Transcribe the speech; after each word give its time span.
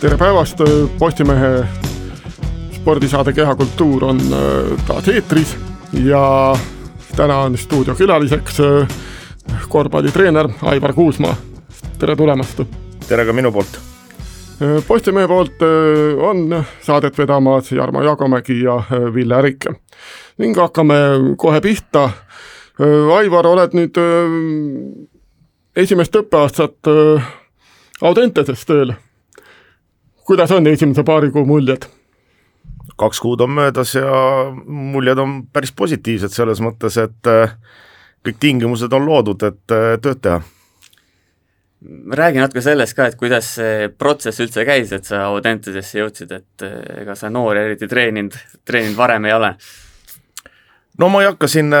tere 0.00 0.16
päevast, 0.16 0.58
Postimehe 0.98 1.66
spordisaade 2.72 3.32
Kehakultuur 3.32 4.04
on 4.04 4.20
äh, 4.20 4.84
taas 4.86 5.08
eetris 5.08 5.56
ja 6.04 6.56
täna 7.16 7.38
on 7.44 7.58
stuudiokülaliseks 7.58 8.60
äh, 8.60 8.88
korvpallitreener 9.68 10.48
Aivar 10.62 10.92
Kuusmaa, 10.92 11.34
tere 11.98 12.16
tulemast! 12.16 12.62
tere 13.08 13.26
ka 13.26 13.32
minu 13.36 13.52
poolt! 13.52 13.76
Äh, 13.76 14.80
Postimehe 14.88 15.28
poolt 15.28 15.60
on 16.30 16.64
saadet 16.82 17.18
vedamas 17.18 17.72
Jarmo 17.72 18.02
Jagomägi 18.02 18.62
ja 18.62 18.80
Ville 19.14 19.36
Ärik 19.36 19.68
ning 20.38 20.56
hakkame 20.56 20.96
kohe 21.36 21.60
pihta. 21.60 22.10
Aivar, 23.16 23.46
oled 23.46 23.76
nüüd 23.76 23.98
esimest 25.76 26.16
õppeaastat 26.16 26.88
Audenteses 28.00 28.64
tööl 28.64 28.96
kuidas 30.30 30.52
on 30.54 30.66
esimese 30.70 31.02
paari 31.02 31.32
kuu 31.34 31.42
muljed? 31.42 31.88
kaks 33.00 33.18
kuud 33.24 33.40
on 33.40 33.50
möödas 33.56 33.94
ja 33.96 34.10
muljed 34.66 35.18
on 35.18 35.32
päris 35.52 35.72
positiivsed 35.72 36.30
selles 36.30 36.60
mõttes, 36.62 36.98
et 37.00 37.30
äh, 37.30 37.54
kõik 38.28 38.38
tingimused 38.44 38.92
on 38.94 39.06
loodud, 39.08 39.42
et 39.48 39.74
äh, 39.74 39.94
tööd 40.04 40.20
teha. 40.22 40.42
räägi 42.20 42.42
natuke 42.42 42.62
sellest 42.62 42.94
ka, 42.94 43.08
et 43.08 43.16
kuidas 43.18 43.48
see 43.56 43.88
protsess 43.88 44.44
üldse 44.44 44.66
käis, 44.68 44.92
et 44.92 45.08
sa 45.08 45.24
Audentesesse 45.32 45.98
jõudsid, 45.98 46.36
et 46.36 46.66
äh, 46.68 46.78
ega 47.02 47.16
sa 47.18 47.30
noori 47.30 47.64
eriti 47.64 47.88
treeninud, 47.90 48.36
treeninud 48.64 48.98
varem 49.00 49.26
ei 49.26 49.34
ole? 49.34 49.54
no 50.98 51.08
ma 51.08 51.24
ei 51.24 51.32
hakka 51.32 51.50
siin 51.50 51.74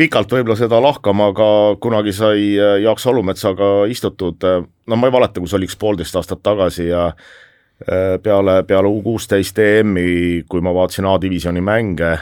pikalt 0.00 0.32
võib-olla 0.32 0.56
seda 0.56 0.80
lahkama, 0.80 1.28
aga 1.34 1.46
kunagi 1.82 2.12
sai 2.16 2.54
äh, 2.56 2.78
Jaak 2.84 3.02
Salumetsaga 3.02 3.84
istutud, 3.92 4.40
äh, 4.48 4.62
no 4.64 4.96
ma 4.96 5.08
ei 5.10 5.12
valeta, 5.12 5.40
kui 5.40 5.50
see 5.50 5.58
oli 5.58 5.68
üks 5.68 5.76
poolteist 5.80 6.16
aastat 6.16 6.40
tagasi 6.46 6.88
ja 6.88 7.10
äh, 7.10 8.16
peale, 8.22 8.62
peale 8.68 8.88
U 8.88 9.02
kuusteist 9.04 9.60
EM-i, 9.60 10.44
kui 10.48 10.64
ma 10.64 10.72
vaatasin 10.76 11.08
A-divisjoni 11.10 11.64
mänge 11.64 12.14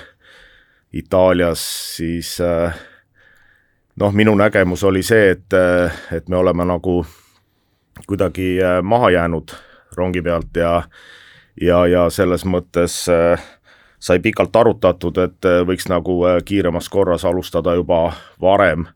Itaalias, 0.98 1.62
siis 1.98 2.38
noh, 4.00 4.14
minu 4.16 4.32
nägemus 4.40 4.86
oli 4.88 5.02
see, 5.04 5.34
et, 5.34 5.56
et 6.16 6.30
me 6.32 6.38
oleme 6.40 6.64
nagu 6.64 7.02
kuidagi 8.08 8.54
maha 8.82 9.10
jäänud 9.12 9.52
rongi 9.98 10.22
pealt 10.24 10.56
ja 10.56 10.78
ja, 11.60 11.82
ja 11.86 12.06
selles 12.12 12.44
mõttes 12.48 13.02
äh, 13.12 13.42
sai 13.98 14.18
pikalt 14.18 14.56
arutatud, 14.56 15.18
et 15.18 15.44
äh, 15.44 15.60
võiks 15.66 15.88
nagu 15.90 16.20
äh, 16.26 16.38
kiiremas 16.44 16.88
korras 16.88 17.24
alustada 17.26 17.74
juba 17.78 18.12
varem, 18.40 18.86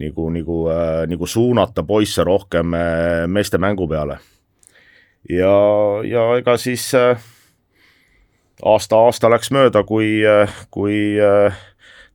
nagu, 0.00 0.28
nagu, 0.32 0.58
äh, 0.72 1.04
nagu 1.10 1.26
suunata 1.26 1.82
poisse 1.82 2.24
rohkem 2.24 2.74
meeste 3.26 3.58
mängu 3.58 3.88
peale. 3.88 4.18
ja, 5.28 5.54
ja 6.04 6.36
ega 6.38 6.56
siis 6.56 6.92
aasta-aasta 8.64 9.30
läks 9.30 9.50
mööda, 9.50 9.82
kui, 9.84 10.22
kui 10.70 11.16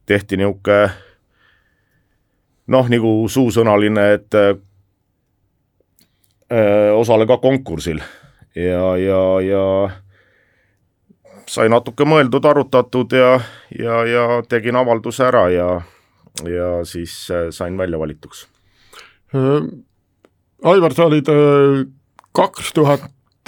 tehti 0.06 0.38
niisugune 0.38 0.90
noh, 2.68 2.90
nagu 2.90 3.12
suusõnaline, 3.30 4.08
et 4.14 4.36
osale 6.96 7.26
ka 7.28 7.38
konkursil 7.38 8.00
ja, 8.56 8.98
ja, 8.98 9.22
ja 9.42 9.64
sai 11.54 11.70
natuke 11.70 12.06
mõeldud, 12.08 12.46
arutatud 12.50 13.14
ja, 13.14 13.34
ja, 13.78 14.00
ja 14.10 14.24
tegin 14.50 14.78
avalduse 14.80 15.28
ära 15.28 15.48
ja, 15.54 15.68
ja 16.50 16.70
siis 16.88 17.14
äh, 17.32 17.50
sain 17.54 17.78
välja 17.78 18.00
valituks. 18.02 18.48
Äh, 19.36 19.68
Aivar, 20.64 20.96
sa 20.96 21.10
olid 21.10 21.30
äh, 21.30 21.84
kaks 22.34 22.74
tuhat 22.74 23.06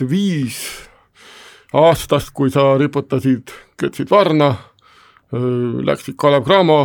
viis 0.10 0.60
aastast, 1.76 2.34
kui 2.36 2.52
sa 2.54 2.76
riputasid, 2.80 3.52
kütsid 3.80 4.12
varna, 4.12 4.54
läksid 5.36 6.16
Kalev 6.22 6.46
Cramo 6.46 6.78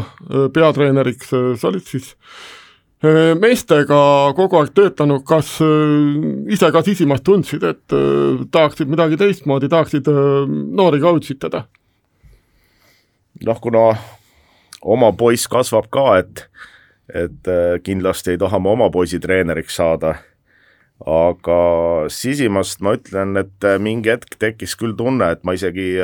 peatreeneriks, 0.54 1.28
sa 1.30 1.69
olid 1.69 1.84
siis 1.86 2.09
meestega 3.03 3.99
kogu 4.37 4.59
aeg 4.61 4.75
töötanud, 4.77 5.25
kas 5.25 5.55
äh, 5.65 6.53
ise 6.53 6.69
ka 6.72 6.83
sisimas 6.84 7.22
tundsid, 7.25 7.65
et 7.65 7.97
äh, 7.97 8.43
tahaksid 8.53 8.91
midagi 8.93 9.16
teistmoodi, 9.21 9.71
tahaksid 9.72 10.09
noori 10.77 11.00
ka 11.00 11.15
utsitada? 11.16 11.65
noh, 13.41 13.56
kuna 13.56 13.94
oma 14.84 15.15
poiss 15.16 15.49
kasvab 15.49 15.87
ka, 15.89 16.19
et, 16.21 16.43
et 17.16 17.49
kindlasti 17.87 18.34
ei 18.34 18.41
taha 18.41 18.59
ma 18.60 18.75
oma 18.75 18.91
poisi 18.93 19.16
treeneriks 19.22 19.78
saada, 19.81 20.19
aga 21.00 21.60
sisimast 22.12 22.84
ma 22.84 22.99
ütlen, 22.99 23.33
et 23.41 23.65
mingi 23.81 24.12
hetk 24.12 24.37
tekkis 24.37 24.77
küll 24.77 24.93
tunne, 24.99 25.31
et 25.33 25.41
ma 25.49 25.56
isegi 25.56 25.94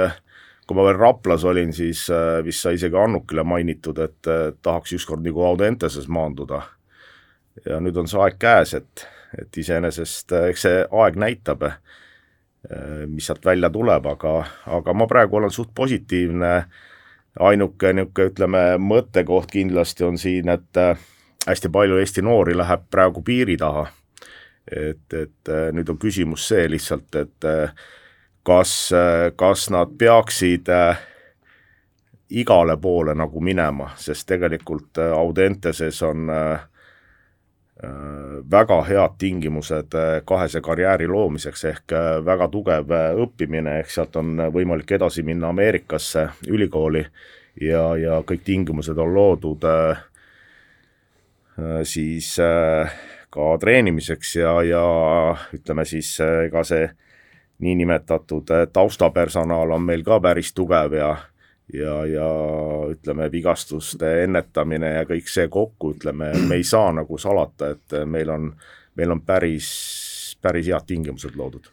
kui 0.64 0.78
ma 0.78 0.86
veel 0.88 0.96
Raplas 0.96 1.44
olin, 1.44 1.74
siis 1.76 2.06
vist 2.46 2.64
sai 2.64 2.78
isegi 2.80 2.96
Annukile 2.96 3.44
mainitud, 3.44 4.00
et 4.00 4.32
tahaks 4.64 4.96
ükskord 4.96 5.20
nagu 5.26 5.44
Audenteses 5.44 6.08
maanduda 6.08 6.62
ja 7.64 7.80
nüüd 7.80 7.96
on 7.96 8.08
see 8.10 8.20
aeg 8.20 8.38
käes, 8.40 8.74
et, 8.76 9.06
et 9.38 9.58
iseenesest 9.62 10.32
äh, 10.36 10.50
eks 10.52 10.66
see 10.66 10.82
aeg 10.84 11.18
näitab, 11.20 11.64
äh, 11.66 11.74
mis 13.08 13.28
sealt 13.28 13.44
välja 13.46 13.70
tuleb, 13.72 14.06
aga, 14.12 14.36
aga 14.78 14.94
ma 14.94 15.08
praegu 15.10 15.40
olen 15.40 15.54
suht 15.54 15.72
positiivne, 15.74 16.52
ainuke 17.40 17.92
niisugune, 17.92 18.30
ütleme, 18.32 18.62
mõttekoht 18.80 19.50
kindlasti 19.52 20.06
on 20.06 20.18
siin, 20.18 20.48
et 20.52 20.80
äh, 20.80 20.96
hästi 21.46 21.70
palju 21.72 22.00
Eesti 22.00 22.24
noori 22.24 22.56
läheb 22.56 22.88
praegu 22.90 23.22
piiri 23.22 23.56
taha. 23.60 23.86
et, 24.66 25.12
et 25.14 25.48
nüüd 25.72 25.88
on 25.92 25.98
küsimus 25.98 26.48
see 26.48 26.64
lihtsalt, 26.66 27.14
et 27.14 27.44
kas, 28.42 28.72
kas 29.38 29.68
nad 29.70 29.92
peaksid 29.98 30.66
igale 32.34 32.74
poole 32.82 33.14
nagu 33.14 33.40
minema, 33.40 33.92
sest 33.94 34.26
tegelikult 34.26 34.98
Audenteses 34.98 36.02
on 36.02 36.26
Äh, 36.34 36.58
väga 38.50 38.82
head 38.88 39.18
tingimused 39.18 39.94
äh, 39.94 40.22
kahese 40.24 40.60
karjääri 40.60 41.08
loomiseks 41.08 41.64
ehk 41.64 41.92
äh, 41.92 42.24
väga 42.24 42.48
tugev 42.48 42.92
õppimine, 43.20 43.80
ehk 43.80 43.90
sealt 43.92 44.16
on 44.16 44.40
võimalik 44.52 44.92
edasi 44.96 45.22
minna 45.22 45.50
Ameerikasse 45.52 46.28
ülikooli 46.48 47.04
ja, 47.60 47.96
ja 48.00 48.22
kõik 48.24 48.44
tingimused 48.44 48.96
on 48.98 49.14
loodud 49.14 49.64
siis 51.88 52.34
ka 53.32 53.44
treenimiseks 53.60 54.34
ja, 54.36 54.50
ja 54.62 54.82
ütleme 55.56 55.84
siis 55.88 56.10
ega 56.20 56.64
see 56.68 56.90
niinimetatud 57.64 58.52
taustapersonal 58.72 59.72
on 59.72 59.86
meil 59.88 60.04
ka 60.04 60.20
päris 60.20 60.52
tugev 60.52 60.92
ja 60.96 61.14
ja, 61.72 61.94
ja 62.06 62.26
ütleme, 62.92 63.30
vigastuste 63.32 64.22
ennetamine 64.24 64.92
ja 64.98 65.06
kõik 65.08 65.30
see 65.30 65.48
kokku, 65.48 65.94
ütleme, 65.96 66.32
me 66.48 66.60
ei 66.60 66.66
saa 66.66 66.92
nagu 66.94 67.18
salata, 67.18 67.72
et 67.74 67.96
meil 68.06 68.30
on, 68.30 68.50
meil 68.96 69.16
on 69.16 69.22
päris, 69.26 69.70
päris 70.42 70.70
head 70.70 70.86
tingimused 70.86 71.38
loodud 71.38 71.72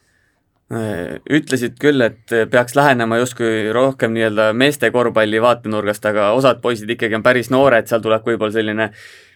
ütlesid 1.30 1.76
küll, 1.78 2.00
et 2.00 2.32
peaks 2.50 2.72
lähenema 2.74 3.18
justkui 3.20 3.68
rohkem 3.72 4.14
nii-öelda 4.14 4.48
meeste 4.56 4.88
korvpalli 4.90 5.42
vaatenurgast, 5.42 6.06
aga 6.08 6.30
osad 6.34 6.62
poisid 6.64 6.90
ikkagi 6.90 7.18
on 7.18 7.22
päris 7.22 7.50
noored, 7.52 7.86
seal 7.86 8.00
tuleb 8.02 8.24
võib-olla 8.26 8.56
selline 8.56 8.88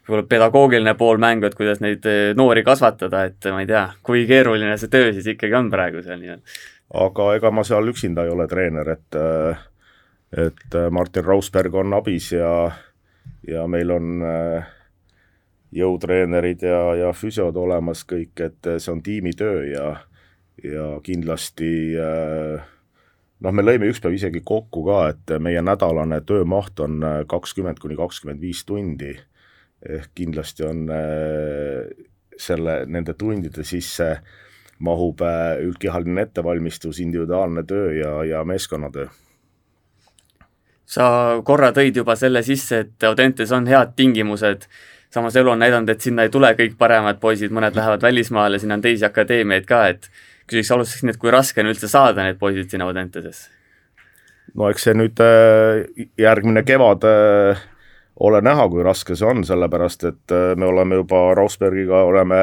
võib-olla 0.09 0.25
pedagoogiline 0.31 0.95
pool 0.99 1.21
mängu, 1.21 1.47
et 1.47 1.55
kuidas 1.55 1.83
neid 1.85 2.07
noori 2.37 2.65
kasvatada, 2.65 3.27
et 3.29 3.51
ma 3.53 3.61
ei 3.61 3.69
tea, 3.69 3.85
kui 4.03 4.25
keeruline 4.29 4.79
see 4.81 4.91
töö 4.93 5.13
siis 5.13 5.29
ikkagi 5.35 5.59
on 5.59 5.69
praegu 5.71 6.03
seal 6.03 6.21
nii-öelda. 6.23 6.59
aga 7.05 7.29
ega 7.37 7.53
ma 7.53 7.65
seal 7.69 7.93
üksinda 7.93 8.25
ei 8.25 8.33
ole 8.33 8.49
treener, 8.49 8.95
et 8.97 9.21
äh, 9.21 9.67
et 10.33 10.75
äh, 10.75 10.91
Martin 10.91 11.25
Rausberg 11.25 11.75
on 11.75 11.95
abis 11.97 12.33
ja, 12.33 12.71
ja 13.49 13.67
meil 13.67 13.91
on 13.91 14.25
äh, 14.25 14.67
jõutreenerid 15.73 16.65
ja, 16.65 16.81
ja 16.97 17.13
füsiod 17.17 17.57
olemas 17.57 18.05
kõik, 18.09 18.35
et 18.45 18.69
äh, 18.69 18.79
see 18.81 18.93
on 18.93 19.03
tiimitöö 19.05 19.65
ja, 19.71 19.87
ja 20.65 20.89
kindlasti 21.05 21.71
noh, 23.39 23.55
me 23.55 23.63
lõime 23.63 23.89
üks 23.89 24.03
päev 24.03 24.17
isegi 24.19 24.43
kokku 24.45 24.83
ka, 24.89 24.99
et 25.15 25.37
meie 25.41 25.63
nädalane 25.63 26.21
töömaht 26.27 26.81
on 26.83 27.05
kakskümmend 27.31 27.79
kuni 27.81 27.97
kakskümmend 27.97 28.43
viis 28.43 28.65
tundi. 28.67 29.15
ehk 29.89 30.11
kindlasti 30.19 30.65
on 30.67 30.89
selle, 32.37 32.75
nende 32.87 33.15
tundide 33.15 33.63
sisse 33.63 34.09
mahub 34.83 35.23
üldkehaline 35.63 36.27
ettevalmistus, 36.27 36.99
individuaalne 36.99 37.63
töö 37.63 37.95
ja, 37.95 38.25
ja 38.25 38.43
meeskonnatöö 38.45 39.07
sa 40.89 41.09
korra 41.45 41.73
tõid 41.77 42.01
juba 42.01 42.17
selle 42.17 42.43
sisse, 42.47 42.85
et 42.85 43.09
Audentes 43.09 43.53
on 43.53 43.69
head 43.69 43.93
tingimused, 43.97 44.65
samas 45.13 45.37
elu 45.37 45.53
on 45.53 45.61
näidanud, 45.61 45.93
et 45.93 46.05
sinna 46.05 46.25
ei 46.25 46.33
tule 46.33 46.51
kõik 46.57 46.79
paremad 46.81 47.21
poisid, 47.21 47.53
mõned 47.55 47.77
lähevad 47.77 48.03
välismaale, 48.05 48.61
siin 48.61 48.73
on 48.73 48.85
teisi 48.85 49.05
akadeemiaid 49.09 49.69
ka, 49.69 49.85
et 49.93 50.09
küsiks 50.49 50.73
alustuseks 50.73 51.05
nii, 51.05 51.17
et 51.17 51.21
kui 51.21 51.33
raske 51.35 51.61
on 51.61 51.71
üldse 51.73 51.91
saada 51.93 52.25
need 52.25 52.41
poisid 52.41 52.73
sinna 52.73 52.89
Audentesesse? 52.89 53.51
no 54.57 54.71
eks 54.73 54.89
see 54.89 54.97
nüüd 54.97 55.21
äh, 55.21 56.07
järgmine 56.19 56.63
kevad 56.65 57.05
äh, 57.05 57.61
ole 58.25 58.41
näha, 58.43 58.65
kui 58.73 58.83
raske 58.83 59.17
see 59.17 59.29
on, 59.29 59.45
sellepärast 59.45 60.07
et 60.09 60.35
äh, 60.35 60.55
me 60.57 60.67
oleme 60.67 61.03
juba 61.03 61.21
Rausbergiga 61.37 62.01
oleme 62.09 62.43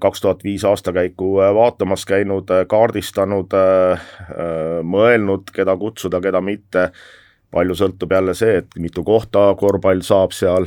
kaks 0.00 0.20
tuhat 0.20 0.44
viis 0.44 0.64
aastakäiku 0.66 1.36
vaatamas 1.54 2.02
käinud, 2.08 2.48
kaardistanud, 2.68 3.54
mõelnud, 4.82 5.52
keda 5.54 5.76
kutsuda, 5.78 6.20
keda 6.20 6.40
mitte, 6.42 6.88
palju 7.54 7.76
sõltub 7.78 8.16
jälle 8.16 8.34
see, 8.34 8.56
et 8.64 8.74
mitu 8.82 9.04
kohta 9.06 9.52
korvpall 9.58 10.02
saab 10.02 10.34
seal, 10.34 10.66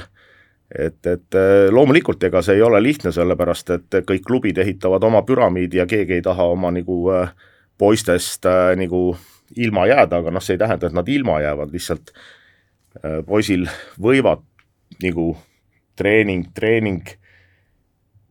et, 0.71 1.01
et 1.03 1.39
loomulikult 1.71 2.23
ega 2.23 2.41
see 2.41 2.55
ei 2.55 2.63
ole 2.63 2.79
lihtne, 2.83 3.11
sellepärast 3.11 3.75
et 3.75 3.99
kõik 4.07 4.23
klubid 4.27 4.63
ehitavad 4.63 5.03
oma 5.03 5.21
püramiidi 5.27 5.81
ja 5.81 5.87
keegi 5.89 6.19
ei 6.19 6.23
taha 6.23 6.47
oma 6.55 6.71
nagu 6.71 7.01
poistest 7.77 8.47
nagu 8.79 9.01
ilma 9.55 9.85
jääda, 9.87 10.23
aga 10.23 10.31
noh, 10.31 10.43
see 10.43 10.55
ei 10.55 10.63
tähenda, 10.63 10.87
et 10.87 10.95
nad 10.95 11.07
ilma 11.11 11.41
jäävad, 11.43 11.75
lihtsalt 11.75 12.15
poisil 13.27 13.67
võivad 13.99 14.47
nagu 15.03 15.33
treening, 15.99 16.47
treening 16.55 17.17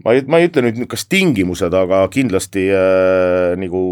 ma 0.05 0.15
ei, 0.15 0.25
ma 0.29 0.41
ei 0.41 0.51
ütle 0.51 0.67
nüüd, 0.67 0.83
kas 0.91 1.07
tingimused, 1.11 1.75
aga 1.75 2.05
kindlasti 2.13 2.69
äh, 2.73 3.55
nagu 3.61 3.83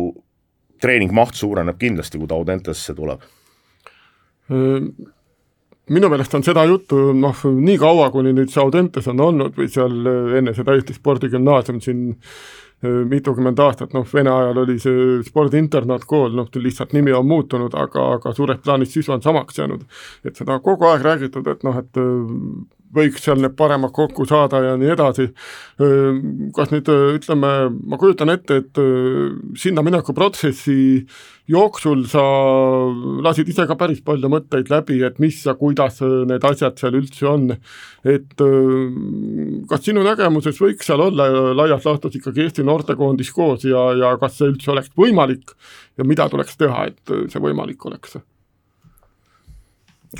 treeningmaht 0.82 1.38
suureneb 1.38 1.78
kindlasti, 1.80 2.20
kui 2.20 2.28
ta 2.28 2.36
Audentesesse 2.38 2.94
tuleb. 2.94 3.22
minu 5.94 6.08
meelest 6.12 6.34
on 6.36 6.42
seda 6.44 6.66
juttu 6.68 6.98
noh, 7.16 7.38
nii 7.44 7.78
kaua, 7.80 8.10
kuni 8.12 8.34
nüüd 8.36 8.52
see 8.52 8.60
Audentes 8.60 9.08
on 9.08 9.20
olnud 9.20 9.56
või 9.56 9.70
seal 9.72 9.94
enne 10.36 10.52
seda 10.56 10.74
Eesti 10.76 10.96
Spordigümnaasium 10.96 11.80
siin 11.80 12.02
mitukümmend 12.84 13.58
aastat, 13.64 13.94
noh 13.96 14.06
Vene 14.12 14.30
ajal 14.30 14.60
oli 14.64 14.76
see 14.82 15.04
spordiinternaatkool, 15.24 16.34
noh 16.36 16.48
lihtsalt 16.60 16.92
nimi 16.92 17.14
on 17.16 17.26
muutunud, 17.26 17.74
aga, 17.80 18.10
aga 18.18 18.32
suures 18.36 18.60
plaanis 18.64 18.92
sisu 18.92 19.14
on 19.14 19.22
samaks 19.24 19.58
jäänud. 19.58 19.84
et 20.24 20.36
seda 20.36 20.58
on 20.58 20.64
kogu 20.64 20.88
aeg 20.90 21.02
räägitud, 21.02 21.48
et 21.48 21.64
noh, 21.64 21.78
et 21.80 22.00
võiks 22.94 23.24
seal 23.24 23.40
need 23.42 23.56
paremad 23.58 23.92
kokku 23.94 24.26
saada 24.28 24.62
ja 24.64 24.74
nii 24.80 24.90
edasi. 24.94 25.28
kas 26.54 26.72
nüüd 26.72 26.88
ütleme, 26.88 27.52
ma 27.70 27.98
kujutan 28.00 28.32
ette, 28.34 28.62
et 28.62 28.82
sinna 29.58 29.82
mineku 29.82 30.14
protsessi 30.14 31.04
jooksul 31.50 32.06
sa 32.08 32.22
lasid 33.24 33.50
ise 33.52 33.66
ka 33.68 33.76
päris 33.76 34.00
palju 34.04 34.30
mõtteid 34.32 34.70
läbi, 34.72 35.00
et 35.04 35.18
mis 35.20 35.42
ja 35.44 35.56
kuidas 35.58 36.00
need 36.00 36.44
asjad 36.48 36.78
seal 36.80 36.98
üldse 37.00 37.26
on. 37.28 37.50
et 38.04 38.44
kas 39.68 39.84
sinu 39.84 40.04
nägemuses 40.06 40.60
võiks 40.60 40.88
seal 40.88 41.02
olla 41.04 41.28
laias 41.56 41.84
laastus 41.84 42.16
ikkagi 42.20 42.46
Eesti 42.46 42.64
noortekoondis 42.64 43.32
koos 43.32 43.64
ja, 43.68 43.90
ja 43.98 44.14
kas 44.20 44.38
see 44.38 44.52
üldse 44.52 44.72
oleks 44.72 44.92
võimalik 44.96 45.56
ja 45.98 46.06
mida 46.06 46.28
tuleks 46.30 46.56
teha, 46.56 46.86
et 46.92 47.16
see 47.32 47.42
võimalik 47.42 47.84
oleks? 47.90 48.16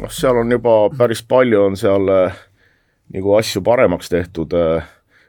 noh, 0.01 0.11
seal 0.13 0.41
on 0.43 0.53
juba 0.53 0.75
päris 0.99 1.23
palju 1.27 1.63
on 1.69 1.79
seal 1.79 2.11
äh, 2.13 2.43
nagu 3.13 3.35
asju 3.37 3.63
paremaks 3.63 4.09
tehtud, 4.09 4.53
äh, 4.53 4.85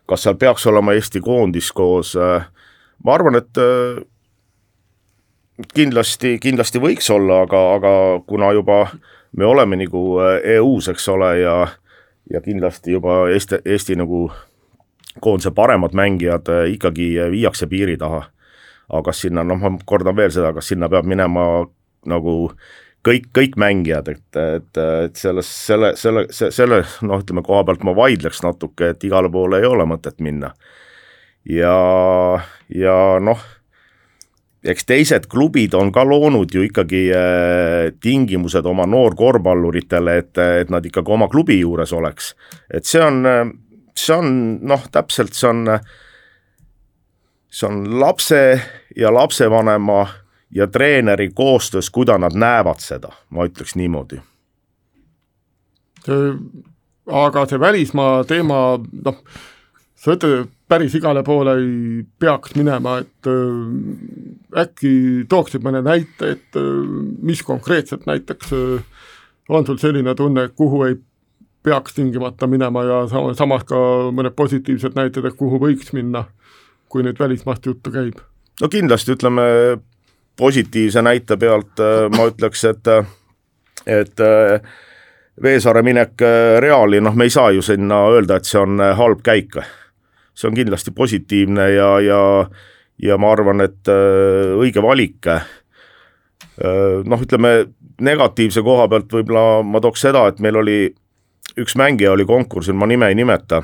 kas 0.05 0.23
seal 0.23 0.37
peaks 0.39 0.67
olema 0.67 0.93
Eesti 0.93 1.21
koondis 1.21 1.71
koos, 1.71 2.15
äh, 2.15 2.45
ma 3.03 3.13
arvan, 3.13 3.35
et 3.35 3.57
äh, 3.57 4.03
kindlasti, 5.73 6.37
kindlasti 6.41 6.79
võiks 6.79 7.09
olla, 7.13 7.41
aga, 7.45 7.61
aga 7.75 7.93
kuna 8.27 8.51
juba 8.55 8.85
me 9.35 9.45
oleme 9.45 9.79
nagu 9.79 10.19
EU-s, 10.57 10.89
eks 10.93 11.09
ole, 11.09 11.39
ja 11.39 11.55
ja 12.33 12.41
kindlasti 12.41 12.95
juba 12.95 13.27
Eesti, 13.29 13.59
Eesti 13.65 13.95
nagu 13.95 14.31
koondise 15.21 15.51
paremad 15.53 15.93
mängijad 15.93 16.49
ikkagi 16.73 17.11
viiakse 17.31 17.67
piiri 17.67 17.97
taha. 17.97 18.23
aga 18.89 19.01
kas 19.03 19.21
sinna, 19.21 19.43
noh, 19.43 19.57
ma 19.57 19.77
kordan 19.85 20.15
veel 20.15 20.31
seda, 20.31 20.53
kas 20.53 20.67
sinna 20.67 20.89
peab 20.89 21.05
minema 21.05 21.65
nagu 22.05 22.51
kõik, 23.05 23.27
kõik 23.35 23.57
mängijad, 23.61 24.09
et, 24.11 24.39
et, 24.39 24.79
et 24.79 25.19
selles, 25.19 25.49
selle, 25.67 25.91
selle, 25.99 26.25
selle 26.33 26.81
noh, 27.05 27.21
ütleme 27.21 27.43
koha 27.45 27.63
pealt 27.67 27.83
ma 27.85 27.95
vaidleks 27.97 28.41
natuke, 28.45 28.93
et 28.93 29.05
igale 29.07 29.29
poole 29.31 29.61
ei 29.61 29.69
ole 29.69 29.85
mõtet 29.89 30.21
minna. 30.25 30.53
ja, 31.49 31.75
ja 32.73 32.95
noh, 33.21 33.43
eks 34.65 34.87
teised 34.89 35.27
klubid 35.29 35.75
on 35.77 35.91
ka 35.93 36.05
loonud 36.07 36.53
ju 36.53 36.65
ikkagi 36.65 37.03
äh, 37.13 37.91
tingimused 38.01 38.65
oma 38.65 38.87
noorkorvpalluritele, 38.89 40.17
et, 40.23 40.33
et 40.63 40.73
nad 40.73 40.85
ikkagi 40.85 41.13
oma 41.13 41.29
klubi 41.29 41.59
juures 41.61 41.93
oleks. 41.93 42.33
et 42.73 42.89
see 42.89 43.03
on, 43.03 43.21
see 43.93 44.17
on 44.17 44.35
noh, 44.65 44.89
täpselt 44.91 45.37
see 45.37 45.51
on, 45.51 45.65
see 47.53 47.69
on 47.69 47.83
lapse 48.01 48.43
ja 48.97 49.13
lapsevanema 49.13 50.05
ja 50.55 50.67
treeneri 50.67 51.29
koostöös, 51.35 51.89
kuida 51.89 52.17
nad 52.17 52.35
näevad 52.35 52.79
seda, 52.79 53.11
ma 53.29 53.45
ütleks 53.45 53.75
niimoodi. 53.75 54.21
aga 57.11 57.45
see 57.45 57.59
välismaa 57.59 58.23
teema, 58.23 58.79
noh, 59.05 59.17
sa 59.95 60.13
ütled, 60.13 60.45
et 60.45 60.51
päris 60.67 60.95
igale 60.95 61.23
poole 61.23 61.55
ei 61.59 62.03
peaks 62.19 62.55
minema, 62.55 62.99
et 63.01 63.29
äh, 63.29 64.61
äkki 64.63 65.25
tooksid 65.29 65.65
mõne 65.65 65.81
näite, 65.85 66.35
et 66.37 66.59
äh, 66.59 66.69
mis 67.21 67.43
konkreetselt 67.43 68.05
näiteks 68.05 68.53
äh, 68.53 69.09
on 69.49 69.65
sul 69.65 69.81
selline 69.81 70.15
tunne, 70.15 70.47
kuhu 70.55 70.83
ei 70.87 70.95
peaks 71.65 71.97
tingimata 71.97 72.47
minema 72.47 72.83
ja 72.85 73.01
samas 73.09 73.65
ka 73.65 73.81
mõned 74.13 74.37
positiivsed 74.37 74.95
näited, 74.97 75.25
et 75.25 75.37
kuhu 75.37 75.59
võiks 75.61 75.91
minna, 75.97 76.27
kui 76.89 77.03
nüüd 77.05 77.19
välismaast 77.19 77.65
juttu 77.65 77.91
käib? 77.91 78.21
no 78.61 78.69
kindlasti 78.71 79.17
ütleme, 79.17 79.43
positiivse 80.37 81.01
näite 81.01 81.37
pealt 81.37 81.79
äh, 81.79 82.09
ma 82.17 82.27
ütleks, 82.31 82.65
et, 82.69 82.91
et 83.85 84.19
äh, 84.19 84.59
Veesaare 85.43 85.81
minek 85.83 86.21
äh, 86.23 86.57
Reali, 86.63 87.01
noh, 87.03 87.15
me 87.15 87.27
ei 87.27 87.33
saa 87.33 87.51
ju 87.51 87.63
sinna 87.65 88.05
öelda, 88.11 88.39
et 88.39 88.47
see 88.47 88.61
on 88.61 88.79
halb 88.79 89.23
käik. 89.23 89.59
see 90.35 90.49
on 90.49 90.55
kindlasti 90.55 90.91
positiivne 90.91 91.69
ja, 91.71 91.89
ja, 91.99 92.21
ja 92.99 93.17
ma 93.17 93.31
arvan, 93.31 93.61
et 93.61 93.87
õige 93.87 94.81
valik. 94.83 95.27
noh, 97.05 97.21
ütleme 97.21 97.65
negatiivse 98.01 98.61
koha 98.61 98.87
pealt 98.87 99.13
võib-olla 99.13 99.63
ma 99.63 99.79
tooks 99.81 100.01
seda, 100.01 100.27
et 100.27 100.39
meil 100.43 100.55
oli 100.59 100.77
üks 101.59 101.75
mängija 101.79 102.11
oli 102.11 102.25
konkursil, 102.27 102.75
ma 102.75 102.87
nime 102.87 103.07
ei 103.07 103.15
nimeta, 103.15 103.61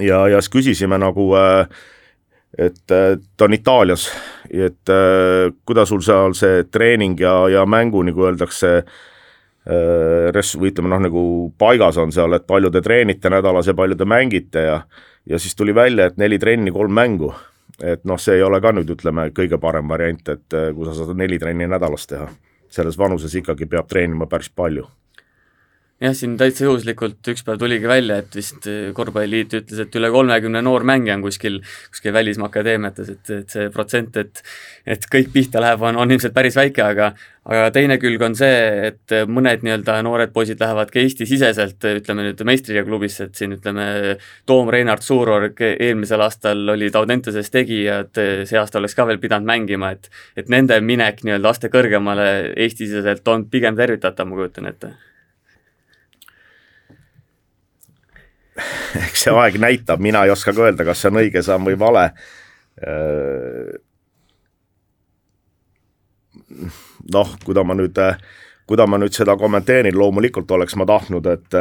ja, 0.00 0.24
ja 0.28 0.40
siis 0.40 0.52
küsisime 0.52 0.98
nagu 1.00 1.30
äh, 1.36 1.68
et 2.58 2.82
ta 2.86 3.44
on 3.44 3.54
Itaalias, 3.54 4.08
et 4.50 4.90
äh, 4.90 5.52
kuidas 5.66 5.88
sul 5.88 6.02
seal 6.02 6.34
see 6.38 6.64
treening 6.70 7.20
ja, 7.20 7.34
ja 7.48 7.66
mängu, 7.66 8.02
nagu 8.06 8.26
öeldakse, 8.26 8.72
äh, 8.80 10.30
res-, 10.34 10.56
või 10.58 10.72
ütleme 10.72 10.90
noh, 10.90 11.04
nagu 11.06 11.22
paigas 11.58 12.00
on 12.02 12.12
seal, 12.14 12.34
et 12.34 12.46
palju 12.50 12.72
te 12.74 12.82
treenite 12.82 13.30
nädalas 13.30 13.70
ja 13.70 13.76
palju 13.78 13.98
te 13.98 14.08
mängite 14.08 14.66
ja 14.66 14.82
ja 15.28 15.38
siis 15.38 15.54
tuli 15.56 15.74
välja, 15.74 16.06
et 16.06 16.16
neli 16.16 16.38
trenni, 16.38 16.72
kolm 16.72 16.94
mängu. 16.96 17.34
et 17.82 18.04
noh, 18.04 18.18
see 18.20 18.34
ei 18.36 18.42
ole 18.42 18.58
ka 18.60 18.72
nüüd 18.76 18.90
ütleme, 18.92 19.30
kõige 19.32 19.56
parem 19.60 19.88
variant, 19.88 20.28
et 20.28 20.56
äh, 20.56 20.72
kui 20.74 20.88
sa 20.88 20.94
saad 20.94 21.16
neli 21.16 21.38
trenni 21.38 21.68
nädalas 21.68 22.06
teha. 22.06 22.28
selles 22.70 22.98
vanuses 22.98 23.34
ikkagi 23.34 23.66
peab 23.66 23.88
treenima 23.88 24.26
päris 24.26 24.50
palju 24.50 24.86
jah, 26.00 26.14
siin 26.16 26.36
täitsa 26.40 26.64
juhuslikult 26.64 27.28
üks 27.32 27.44
päev 27.44 27.58
tuligi 27.60 27.88
välja, 27.88 28.20
et 28.22 28.36
vist 28.36 28.66
eh, 28.70 28.90
Korvpalliliit 28.96 29.56
ütles, 29.60 29.82
et 29.84 29.98
üle 30.00 30.08
kolmekümne 30.12 30.62
noormängija 30.64 31.18
on 31.18 31.24
kuskil, 31.26 31.58
kuskil 31.92 32.14
välismaa 32.16 32.48
akadeemiates, 32.48 33.10
et, 33.16 33.34
et 33.36 33.56
see 33.56 33.68
protsent, 33.74 34.16
et 34.20 34.40
et 34.90 35.04
kõik 35.12 35.28
pihta 35.34 35.60
läheb, 35.60 35.82
on, 35.84 35.98
on 36.00 36.10
ilmselt 36.10 36.34
päris 36.34 36.56
väike, 36.56 36.82
aga 36.82 37.10
aga 37.50 37.68
teine 37.74 37.96
külg 38.00 38.22
on 38.24 38.34
see, 38.36 38.88
et 38.90 39.14
mõned 39.28 39.64
nii-öelda 39.64 39.98
noored 40.04 40.32
poisid 40.32 40.60
lähevad 40.60 40.92
ka 40.92 41.00
Eesti-siseselt, 41.02 41.84
ütleme 42.00 42.24
nüüd 42.26 42.40
meistriliiga 42.48 42.86
klubisse, 42.86 43.28
et 43.28 43.36
siin 43.36 43.56
ütleme, 43.56 44.16
Toom 44.48 44.72
Reinart 44.72 45.04
Suurorg 45.04 45.60
eelmisel 45.70 46.24
aastal 46.24 46.76
oli 46.76 46.90
Taudenteses 46.92 47.52
tegija, 47.52 48.02
et 48.06 48.22
see 48.48 48.60
aasta 48.60 48.80
oleks 48.80 48.96
ka 48.96 49.08
veel 49.08 49.20
pidanud 49.20 49.48
mängima, 49.48 49.92
et 49.96 50.08
et 50.40 50.48
nende 50.52 50.80
minek 50.80 51.24
nii-öelda 51.26 51.52
aste 51.52 51.72
kõrgemale 51.72 52.30
Eesti-siseselt 52.56 53.28
on 53.28 53.48
pigem 53.52 53.76
tervitatav, 53.76 54.28
ma 54.28 54.40
kujutan 54.40 54.72
ette 54.72 54.94
eks 59.06 59.26
see 59.26 59.36
aeg 59.36 59.58
näitab, 59.62 60.02
mina 60.02 60.24
ei 60.24 60.34
oska 60.34 60.54
ka 60.56 60.68
öelda, 60.68 60.86
kas 60.88 61.02
see 61.02 61.12
on 61.12 61.22
õige 61.22 61.42
samm 61.46 61.68
või 61.68 61.78
vale. 61.80 62.10
noh, 67.12 67.34
kui 67.44 67.58
ma 67.66 67.76
nüüd, 67.76 67.98
kui 68.66 68.86
ma 68.88 69.00
nüüd 69.00 69.12
seda 69.12 69.34
kommenteerin, 69.36 69.98
loomulikult 69.98 70.50
oleks 70.56 70.78
ma 70.80 70.86
tahtnud, 70.88 71.26
et 71.26 71.58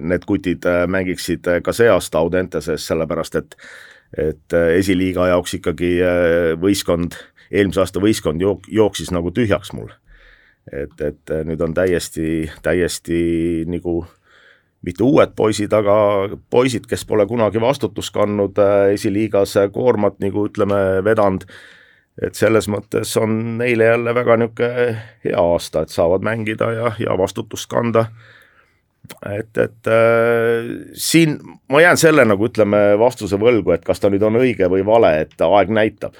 need 0.00 0.24
kutid 0.24 0.64
mängiksid 0.88 1.50
ka 1.64 1.74
see 1.76 1.90
aasta 1.92 2.22
Audenteses, 2.22 2.86
sellepärast 2.86 3.42
et 3.42 3.60
et 4.16 4.54
esiliiga 4.78 5.26
jaoks 5.32 5.56
ikkagi 5.58 5.88
võistkond, 6.62 7.16
eelmise 7.50 7.82
aasta 7.82 8.00
võistkond 8.00 8.40
jook-, 8.40 8.68
jooksis 8.70 9.10
nagu 9.12 9.32
tühjaks 9.34 9.72
mul. 9.74 9.90
et, 10.72 10.94
et 11.00 11.32
nüüd 11.46 11.60
on 11.62 11.74
täiesti, 11.74 12.50
täiesti 12.62 13.64
nagu 13.70 14.04
mitte 14.86 15.04
uued 15.04 15.34
poisid, 15.36 15.72
aga 15.74 15.96
poisid, 16.50 16.86
kes 16.88 17.04
pole 17.08 17.26
kunagi 17.26 17.60
vastutust 17.62 18.14
kandnud 18.14 18.58
äh, 18.62 18.92
esiliigas 18.94 19.56
äh, 19.60 19.70
koormat 19.72 20.20
nagu 20.22 20.46
ütleme, 20.46 20.78
vedanud, 21.04 21.46
et 22.22 22.38
selles 22.38 22.68
mõttes 22.72 23.10
on 23.20 23.58
neile 23.58 23.90
jälle 23.90 24.14
väga 24.16 24.38
niisugune 24.40 24.86
hea 25.26 25.42
aasta, 25.42 25.82
et 25.82 25.92
saavad 25.92 26.24
mängida 26.24 26.70
ja, 26.72 26.94
ja 27.02 27.18
vastutust 27.18 27.68
kanda. 27.70 28.06
et, 29.30 29.58
et 29.58 29.90
äh, 29.90 30.70
siin 30.94 31.36
ma 31.68 31.82
jään 31.82 31.98
selle 31.98 32.24
nagu 32.24 32.46
ütleme 32.46 32.86
vastuse 32.98 33.38
võlgu, 33.38 33.74
et 33.74 33.84
kas 33.84 34.00
ta 34.00 34.10
nüüd 34.10 34.22
on 34.22 34.38
õige 34.40 34.70
või 34.70 34.86
vale, 34.86 35.12
et 35.26 35.46
aeg 35.46 35.70
näitab 35.70 36.16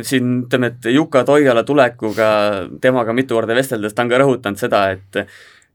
siin 0.00 0.44
ütleme, 0.46 0.70
et 0.72 0.86
Juka 0.88 1.24
Toiala 1.28 1.60
tulekuga, 1.64 2.28
temaga 2.80 3.12
mitu 3.12 3.36
korda 3.36 3.52
vesteldes, 3.56 3.92
ta 3.92 4.04
on 4.04 4.08
ka 4.08 4.20
rõhutanud 4.22 4.56
seda, 4.56 4.86
et 4.96 5.26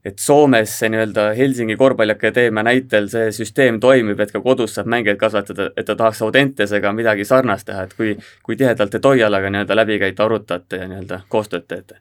et 0.06 0.20
Soomes 0.20 0.72
see 0.79 0.89
nii-öelda 0.89 1.25
Helsingi 1.36 1.75
korvpalliakadeemia 1.75 2.63
näitel 2.63 3.10
see 3.12 3.32
süsteem 3.36 3.79
toimib, 3.84 4.20
et 4.20 4.32
ka 4.32 4.41
kodus 4.41 4.77
saab 4.77 4.88
mängijaid 4.91 5.20
kasvatada, 5.20 5.70
et 5.77 5.86
ta 5.86 5.96
tahaks 6.00 6.22
Audentesega 6.24 6.94
midagi 6.96 7.25
sarnast 7.27 7.68
teha, 7.68 7.84
et 7.84 7.94
kui, 7.98 8.15
kui 8.44 8.56
tihedalt 8.60 8.96
te 8.96 9.03
Toialaga 9.03 9.51
nii-öelda 9.51 9.75
läbi 9.75 10.00
käite, 10.00 10.24
arutate 10.24 10.84
ja 10.84 10.88
nii-öelda 10.88 11.24
koostööd 11.29 11.68
teete? 11.68 12.00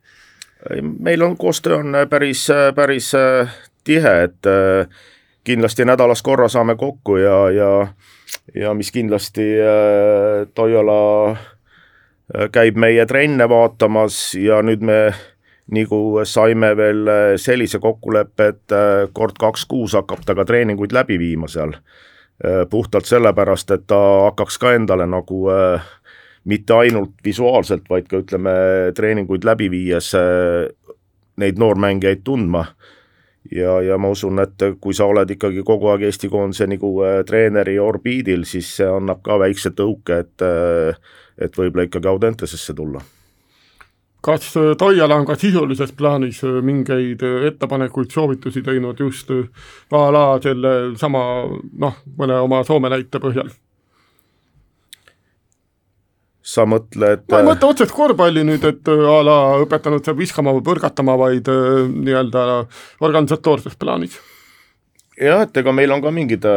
meil 0.83 1.23
on 1.23 1.37
koostöö 1.37 1.77
on 1.77 1.97
päris, 2.11 2.49
päris 2.75 3.13
äh, 3.15 3.53
tihe, 3.85 4.23
et 4.23 4.47
äh, 4.47 4.89
kindlasti 5.45 5.85
nädalas 5.85 6.23
korra 6.23 6.49
saame 6.49 6.77
kokku 6.77 7.17
ja, 7.17 7.51
ja 7.51 7.71
ja 8.55 8.75
mis 8.75 8.93
kindlasti 8.93 9.47
äh, 9.61 10.49
Toiala 10.55 11.37
käib 12.53 12.77
meie 12.77 13.07
trenne 13.07 13.49
vaatamas 13.49 14.35
ja 14.35 14.59
nüüd 14.63 14.83
me 14.85 15.15
nagu 15.75 16.21
saime 16.25 16.73
veel 16.77 17.09
äh, 17.09 17.33
sellise 17.37 17.79
kokkuleppe, 17.83 18.49
et 18.53 18.75
äh, 18.75 19.07
kord 19.13 19.39
kaks 19.41 19.67
kuus 19.69 19.97
hakkab 19.99 20.25
ta 20.25 20.37
ka 20.39 20.47
treeninguid 20.49 20.95
läbi 20.97 21.19
viima 21.21 21.49
seal. 21.49 21.75
Äh, 22.45 22.65
puhtalt 22.71 23.09
sellepärast, 23.09 23.71
et 23.77 23.87
ta 23.91 24.01
hakkaks 24.29 24.59
ka 24.59 24.73
endale 24.79 25.07
nagu 25.09 25.45
mitte 26.49 26.75
ainult 26.75 27.19
visuaalselt, 27.25 27.89
vaid 27.91 28.07
ka 28.09 28.23
ütleme, 28.23 28.53
treeninguid 28.97 29.45
läbi 29.45 29.67
viies 29.69 30.15
neid 31.39 31.59
noormängijaid 31.61 32.23
tundma 32.25 32.63
ja, 33.53 33.75
ja 33.85 33.99
ma 34.01 34.15
usun, 34.15 34.41
et 34.41 34.65
kui 34.81 34.97
sa 34.97 35.11
oled 35.11 35.29
ikkagi 35.35 35.61
kogu 35.67 35.91
aeg 35.93 36.07
Eesti 36.09 36.31
koondise 36.33 36.71
nagu 36.71 36.95
treeneri 37.29 37.77
orbiidil, 37.83 38.49
siis 38.49 38.71
see 38.79 38.89
annab 38.89 39.21
ka 39.27 39.37
väikse 39.45 39.75
tõuke, 39.77 40.23
et 40.25 40.49
et 41.39 41.55
võib-olla 41.61 41.85
ikkagi 41.91 42.09
Audentesesse 42.09 42.75
tulla 42.75 43.05
kas 44.21 44.57
äh, 44.57 44.75
Toiala 44.79 45.17
on 45.21 45.27
ka 45.27 45.37
sisulises 45.39 45.93
plaanis 45.97 46.43
äh, 46.45 46.59
mingeid 46.65 47.23
äh, 47.23 47.47
ettepanekuid, 47.51 48.11
soovitusi 48.11 48.63
teinud 48.67 49.01
just 49.01 49.31
a 49.31 50.03
la 50.15 50.25
selle 50.43 50.75
sama 50.99 51.23
noh, 51.79 52.03
mõne 52.19 52.43
oma 52.43 52.65
Soome 52.67 52.91
näite 52.93 53.23
põhjal? 53.23 53.53
sa 56.49 56.65
mõtled 56.65 57.27
ma 57.29 57.43
ei 57.43 57.45
mõtle 57.45 57.69
otseselt 57.69 57.93
korvpalli 57.93 58.41
nüüd, 58.49 58.63
et 58.65 58.89
a 58.89 59.19
la 59.21 59.39
õpetanud 59.61 60.07
saab 60.07 60.17
viskama 60.17 60.55
või 60.57 60.65
põrgatama, 60.65 61.19
vaid 61.21 61.51
nii-öelda 61.93 62.45
organisatoorses 63.05 63.77
plaanis. 63.77 64.17
jah, 65.21 65.45
et 65.45 65.61
ega 65.61 65.75
meil 65.77 65.93
on 65.93 66.03
ka 66.03 66.15
mingid 66.15 66.49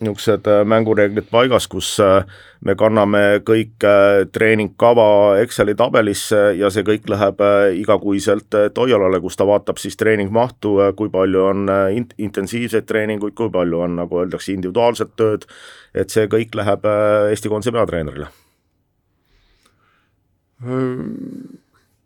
niisugused 0.00 0.46
äh, 0.46 0.64
mängureeglid 0.64 1.28
paigas, 1.30 1.66
kus 1.72 1.94
äh, 2.04 2.24
me 2.60 2.74
kanname 2.76 3.40
kõik 3.46 3.84
äh, 3.86 4.26
treeningkava 4.32 5.38
Exceli 5.40 5.74
tabelisse 5.76 6.52
ja 6.58 6.68
see 6.72 6.84
kõik 6.84 7.08
läheb 7.08 7.40
igakuiselt 7.80 8.52
Toialale, 8.76 9.20
kus 9.24 9.38
ta 9.40 9.46
vaatab 9.48 9.80
siis 9.80 9.96
treeningmahtu, 9.96 10.76
kui 10.98 11.08
palju 11.12 11.44
on 11.48 11.70
int-, 11.96 12.16
intensiivseid 12.18 12.84
treeninguid, 12.88 13.34
kui 13.38 13.50
palju 13.52 13.84
on, 13.86 13.96
nagu 14.02 14.20
öeldakse, 14.20 14.52
individuaalset 14.52 15.14
tööd, 15.16 15.46
et 15.94 16.12
see 16.12 16.28
kõik 16.28 16.56
läheb 16.58 16.84
Eesti 17.30 17.52
koondise 17.52 17.72
peatreenerile. 17.72 18.28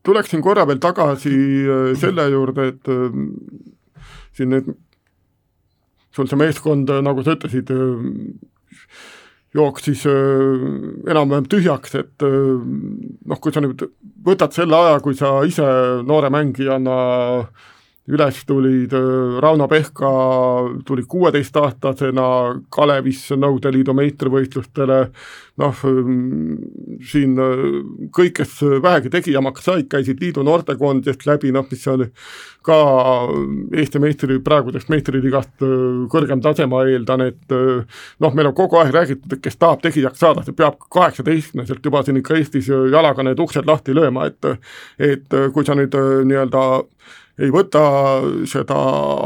Tuleksin 0.07 0.43
korra 0.43 0.63
veel 0.67 0.79
tagasi 0.83 1.35
selle 1.99 2.25
juurde, 2.31 2.71
et 2.71 2.95
siin 4.39 4.55
nüüd 4.55 4.71
sul 6.15 6.29
see 6.31 6.39
meeskond, 6.41 6.91
nagu 7.05 7.25
sa 7.25 7.37
ütlesid, 7.37 7.71
jooksis 9.55 10.05
enam-vähem 10.07 11.49
tühjaks, 11.51 11.97
et 11.99 12.23
noh, 12.23 13.41
kui 13.43 13.55
sa 13.55 13.63
nüüd 13.65 13.83
võtad 14.27 14.55
selle 14.55 14.79
aja, 14.79 15.01
kui 15.03 15.17
sa 15.19 15.41
ise 15.47 15.67
noore 16.07 16.31
mängijana 16.31 16.97
üles 18.11 18.41
tulid, 18.47 18.95
Rauno 19.43 19.69
Pehka 19.71 20.11
tuli 20.87 21.05
kuueteistaastasena 21.09 22.27
Kalevisse 22.73 23.39
Nõukogude 23.39 23.73
Liidu 23.75 23.95
meistrivõistlustele, 23.97 24.99
noh, 25.61 25.83
siin 27.11 27.37
kõik, 28.17 28.35
kes 28.41 28.55
vähegi 28.83 29.13
tegijamaks 29.13 29.67
said, 29.69 29.89
käisid 29.93 30.23
liidu 30.23 30.45
noortekoondidest 30.47 31.27
läbi, 31.29 31.53
noh, 31.55 31.67
mis 31.71 31.87
oli 31.93 32.09
ka 32.67 32.79
Eesti 33.81 34.01
meistri, 34.03 34.39
praegusest 34.45 34.91
meistriligast 34.93 35.65
kõrgem 36.13 36.43
tase, 36.45 36.67
ma 36.71 36.83
eeldan, 36.89 37.27
et 37.31 37.55
noh, 37.55 38.35
meil 38.35 38.51
on 38.51 38.57
kogu 38.57 38.81
aeg 38.81 38.93
räägitud, 38.97 39.37
et 39.37 39.45
kes 39.45 39.61
tahab 39.61 39.85
tegijaks 39.85 40.21
saada, 40.21 40.45
see 40.47 40.57
peab 40.57 40.81
kaheksateistkümneselt 40.93 41.85
juba 41.85 42.05
siin 42.05 42.21
ikka 42.21 42.39
Eestis 42.41 42.71
jalaga 42.71 43.25
need 43.27 43.41
uksed 43.41 43.69
lahti 43.69 43.97
lööma, 43.97 44.31
et 44.31 44.51
et 45.01 45.41
kui 45.55 45.65
sa 45.67 45.77
nüüd 45.77 45.95
nii-öelda 45.95 46.63
ei 47.41 47.51
võta 47.55 47.83
seda 48.49 48.77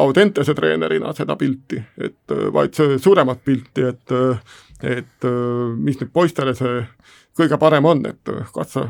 Audentese 0.05 0.55
treenerina, 0.55 1.13
seda 1.17 1.37
pilti, 1.37 1.81
et 1.99 2.35
vaid 2.55 2.79
suuremat 3.03 3.45
pilti, 3.45 3.89
et 3.91 4.17
et 4.85 5.27
mis 5.81 5.97
nüüd 5.97 6.11
poistele 6.13 6.53
see 6.59 6.83
kõige 7.39 7.59
parem 7.59 7.87
on, 7.89 8.03
et 8.07 8.35
kas 8.53 8.75
sa 8.75 8.89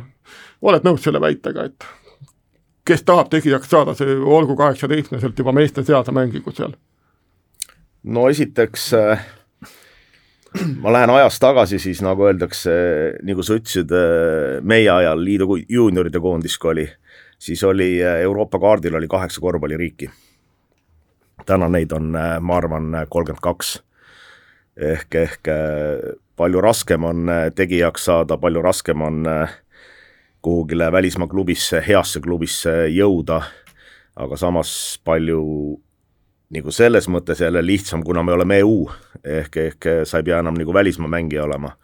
oled 0.65 0.87
nõus 0.87 1.05
selle 1.05 1.21
väitega, 1.23 1.69
et 1.69 1.87
kes 2.89 3.05
tahab 3.07 3.31
tegijaks 3.33 3.71
saada, 3.71 3.95
see 3.97 4.17
olgu 4.17 4.57
kaheksateistkümneselt 4.59 5.39
juba 5.39 5.55
meeste 5.57 5.85
seas 5.85 6.11
mängigu 6.13 6.53
seal? 6.57 6.75
no 8.05 8.27
esiteks 8.29 8.91
äh, 8.99 9.23
ma 10.83 10.93
lähen 10.93 11.13
ajas 11.15 11.39
tagasi, 11.41 11.79
siis 11.81 12.03
nagu 12.05 12.27
öeldakse, 12.29 12.75
nagu 13.25 13.45
sa 13.47 13.57
ütlesid, 13.59 13.95
äh, 13.97 14.61
meie 14.63 14.91
ajal 14.93 15.25
liidu 15.25 15.59
juunioride 15.63 16.21
koondis, 16.21 16.59
kui 16.61 16.75
oli 16.75 16.87
siis 17.45 17.65
oli 17.65 18.05
äh, 18.05 18.21
Euroopa 18.21 18.59
kaardil 18.59 18.95
oli 18.95 19.09
kaheksa 19.09 19.41
korvpalliriiki. 19.41 20.11
täna 21.47 21.69
neid 21.69 21.93
on, 21.93 22.17
äh, 22.17 22.41
ma 22.41 22.57
arvan, 22.57 22.97
kolmkümmend 23.09 23.43
kaks. 23.43 23.83
ehk, 24.77 25.15
ehk 25.15 25.49
äh, 25.49 26.17
palju 26.37 26.61
raskem 26.61 27.05
on 27.05 27.31
tegijaks 27.55 28.05
saada, 28.05 28.37
palju 28.37 28.63
raskem 28.63 29.03
on 29.03 29.29
kuhugile 30.43 30.93
välismaa 30.93 31.29
klubisse, 31.29 31.85
heasse 31.89 32.21
klubisse 32.21 32.73
jõuda, 32.89 33.43
aga 34.17 34.37
samas 34.37 35.01
palju 35.05 35.45
nagu 36.55 36.71
selles 36.71 37.09
mõttes 37.09 37.41
jälle 37.41 37.63
lihtsam, 37.67 38.03
kuna 38.05 38.23
me 38.23 38.33
oleme 38.33 38.59
EU, 38.59 38.89
ehk, 39.25 39.57
ehk 39.57 39.89
sa 40.05 40.19
ei 40.19 40.27
pea 40.27 40.39
enam 40.39 40.59
nagu 40.59 40.75
välismaa 40.75 41.09
mängija 41.09 41.45
olema 41.45 41.77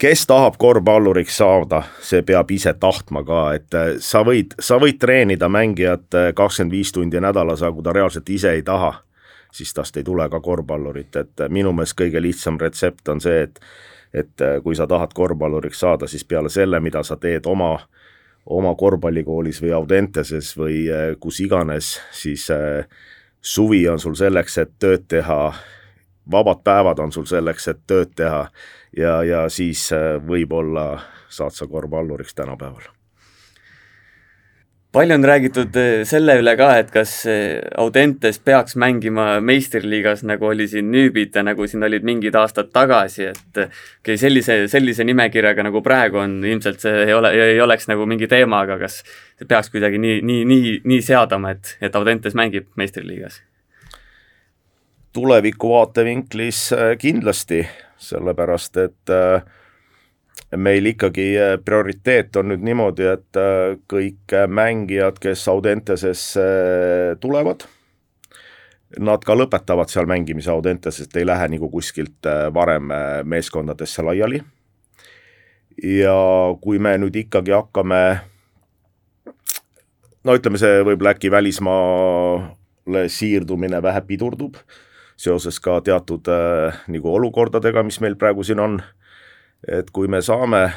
kes 0.00 0.26
tahab 0.26 0.54
korvpalluriks 0.58 1.36
saada, 1.36 1.82
see 2.02 2.22
peab 2.22 2.50
ise 2.50 2.74
tahtma 2.80 3.22
ka, 3.24 3.40
et 3.54 3.74
äh, 3.74 3.94
sa 4.02 4.24
võid, 4.26 4.56
sa 4.60 4.78
võid 4.82 4.98
treenida 5.00 5.48
mängijat 5.48 6.14
äh, 6.18 6.30
kakskümmend 6.34 6.74
viis 6.74 6.92
tundi 6.92 7.20
nädalas, 7.22 7.62
aga 7.62 7.76
kui 7.76 7.86
ta 7.86 7.94
reaalselt 7.94 8.30
ise 8.30 8.54
ei 8.56 8.62
taha, 8.66 8.92
siis 9.54 9.74
tast 9.74 9.96
ei 9.96 10.04
tule 10.04 10.26
ka 10.30 10.40
korvpallurit, 10.40 11.16
et 11.16 11.44
äh, 11.46 11.50
minu 11.50 11.72
meelest 11.72 11.98
kõige 11.98 12.22
lihtsam 12.22 12.58
retsept 12.60 13.08
on 13.08 13.22
see, 13.24 13.42
et 13.48 13.60
et 14.14 14.42
kui 14.62 14.76
sa 14.78 14.84
tahad 14.86 15.10
korvpalluriks 15.10 15.80
saada, 15.82 16.06
siis 16.06 16.22
peale 16.22 16.46
selle, 16.46 16.78
mida 16.78 17.00
sa 17.02 17.16
teed 17.18 17.48
oma, 17.50 17.72
oma 18.46 18.70
korvpallikoolis 18.78 19.58
või 19.58 19.72
Audenteses 19.74 20.52
või 20.54 20.84
kus 21.18 21.40
iganes, 21.42 21.88
siis 22.14 22.44
suvi 23.42 23.80
on 23.90 23.98
sul 23.98 24.14
selleks, 24.14 24.60
et 24.62 24.70
tööd 24.78 25.08
teha, 25.10 25.40
vabad 26.30 26.64
päevad 26.64 26.98
on 26.98 27.12
sul 27.12 27.28
selleks, 27.28 27.68
et 27.68 27.84
tööd 27.86 28.14
teha 28.16 28.48
ja, 28.96 29.22
ja 29.22 29.46
siis 29.48 29.86
äh, 29.92 30.16
võib-olla 30.26 30.98
saad 31.28 31.56
sa 31.56 31.66
korvpalluriks 31.66 32.34
tänapäeval 32.34 32.94
palju 34.94 35.14
on 35.14 35.24
räägitud 35.24 35.76
äh, 35.76 36.04
selle 36.06 36.36
üle 36.38 36.54
ka, 36.56 36.68
et 36.78 36.90
kas 36.94 37.12
äh, 37.26 37.58
Audentes 37.82 38.38
peaks 38.38 38.76
mängima 38.78 39.40
meistriliigas, 39.42 40.22
nagu 40.22 40.46
oli 40.52 40.68
siin 40.70 40.92
Nüübita, 40.92 41.42
nagu 41.42 41.66
siin 41.66 41.82
olid 41.82 42.06
mingid 42.06 42.36
aastad 42.38 42.70
tagasi, 42.74 43.30
et 43.32 43.62
okei, 43.64 44.18
sellise, 44.20 44.60
sellise 44.70 45.06
nimekirjaga, 45.06 45.66
nagu 45.66 45.82
praegu 45.82 46.22
on, 46.22 46.38
ilmselt 46.46 46.84
see 46.84 47.08
ei 47.08 47.16
ole, 47.16 47.32
ei 47.34 47.60
oleks 47.60 47.90
nagu 47.90 48.06
mingi 48.06 48.30
teema, 48.30 48.62
aga 48.68 48.78
kas 48.84 49.02
peaks 49.48 49.72
kuidagi 49.74 49.98
nii, 49.98 50.20
nii, 50.22 50.44
nii, 50.52 50.76
nii 50.84 51.02
seadama, 51.02 51.56
et, 51.56 51.74
et 51.82 51.98
Audentes 51.98 52.38
mängib 52.38 52.70
meistriliigas? 52.78 53.42
Tuleviku 55.14 55.70
vaatevinklis 55.70 56.68
kindlasti 56.98 57.62
sellepärast 58.04 58.76
et 58.82 59.12
äh, 59.12 59.42
meil 60.56 60.86
ikkagi 60.86 61.28
äh, 61.38 61.54
prioriteet 61.64 62.36
on 62.40 62.52
nüüd 62.52 62.64
niimoodi, 62.66 63.06
et 63.14 63.40
äh, 63.40 63.76
kõik 63.90 64.36
mängijad, 64.48 65.20
kes 65.22 65.46
Audentesesse 65.52 66.44
tulevad, 67.22 67.66
nad 69.04 69.24
ka 69.26 69.36
lõpetavad 69.36 69.90
seal 69.90 70.06
mängimise 70.10 70.52
Audenteses, 70.54 71.08
et 71.08 71.16
ei 71.18 71.26
lähe 71.26 71.48
nagu 71.56 71.70
kuskilt 71.72 72.28
varem 72.54 72.92
meeskondadesse 73.26 74.04
laiali. 74.06 74.42
ja 75.82 76.14
kui 76.62 76.78
me 76.78 76.92
nüüd 77.02 77.16
ikkagi 77.18 77.50
hakkame 77.50 77.98
no 80.22 80.36
ütleme, 80.38 80.60
see 80.62 80.84
võib-olla 80.86 81.16
äkki 81.16 81.32
välismaale 81.34 83.02
siirdumine 83.10 83.82
vähe 83.82 84.04
pidurdub 84.06 84.60
seoses 85.16 85.60
ka 85.60 85.80
teatud 85.80 86.28
äh, 86.28 86.82
nagu 86.88 87.14
olukordadega, 87.14 87.82
mis 87.82 88.00
meil 88.00 88.16
praegu 88.16 88.44
siin 88.44 88.60
on. 88.60 88.82
et 89.68 89.90
kui 89.90 90.08
me 90.08 90.20
saame 90.20 90.68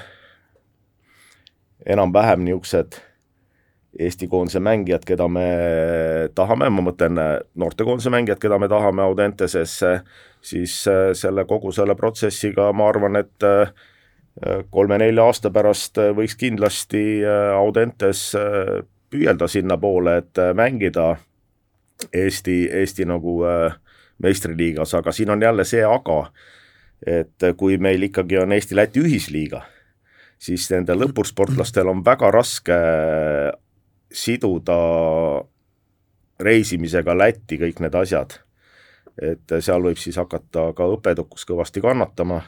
enam-vähem 1.85 2.45
niisugused 2.45 3.01
Eesti 3.99 4.27
koondise 4.27 4.59
mängijad, 4.59 5.05
keda 5.07 5.25
me 5.27 5.45
tahame, 6.35 6.67
ma 6.69 6.83
mõtlen 6.85 7.17
äh, 7.17 7.31
noortekoondise 7.57 8.11
mängijad, 8.13 8.37
keda 8.41 8.59
me 8.61 8.67
tahame 8.69 9.01
Audentesesse, 9.01 10.01
siis 10.41 10.75
äh, 10.91 11.13
selle 11.17 11.47
kogu 11.49 11.71
selle 11.73 11.95
protsessiga 11.97 12.69
ma 12.77 12.91
arvan, 12.91 13.17
et 13.17 13.47
äh, 13.47 13.71
kolme-nelja 14.69 15.25
aasta 15.25 15.49
pärast 15.49 15.97
võiks 16.13 16.35
kindlasti 16.37 17.23
Audentes 17.57 18.19
püüelda 19.09 19.47
sinnapoole, 19.49 20.13
et 20.21 20.41
mängida 20.53 21.07
Eesti, 22.13 22.67
Eesti 22.69 23.07
nagu 23.09 23.39
meistriliigas, 24.23 24.93
aga 24.97 25.11
siin 25.11 25.29
on 25.29 25.41
jälle 25.41 25.65
see 25.65 25.83
aga, 25.85 26.31
et 27.05 27.45
kui 27.57 27.77
meil 27.77 28.07
ikkagi 28.09 28.39
on 28.41 28.55
Eesti-Läti 28.55 29.03
ühisliiga, 29.03 29.61
siis 30.39 30.69
nendel 30.71 31.03
lõpursportlastel 31.05 31.89
on 31.89 32.03
väga 32.05 32.31
raske 32.33 32.77
siduda 34.13 34.77
reisimisega 36.39 37.17
Lätti 37.17 37.57
kõik 37.61 37.81
need 37.83 37.95
asjad. 37.95 38.39
et 39.17 39.49
seal 39.65 39.81
võib 39.81 39.97
siis 39.97 40.17
hakata 40.21 40.67
ka 40.77 40.85
õppeedukus 40.93 41.45
kõvasti 41.49 41.81
kannatama. 41.81 42.41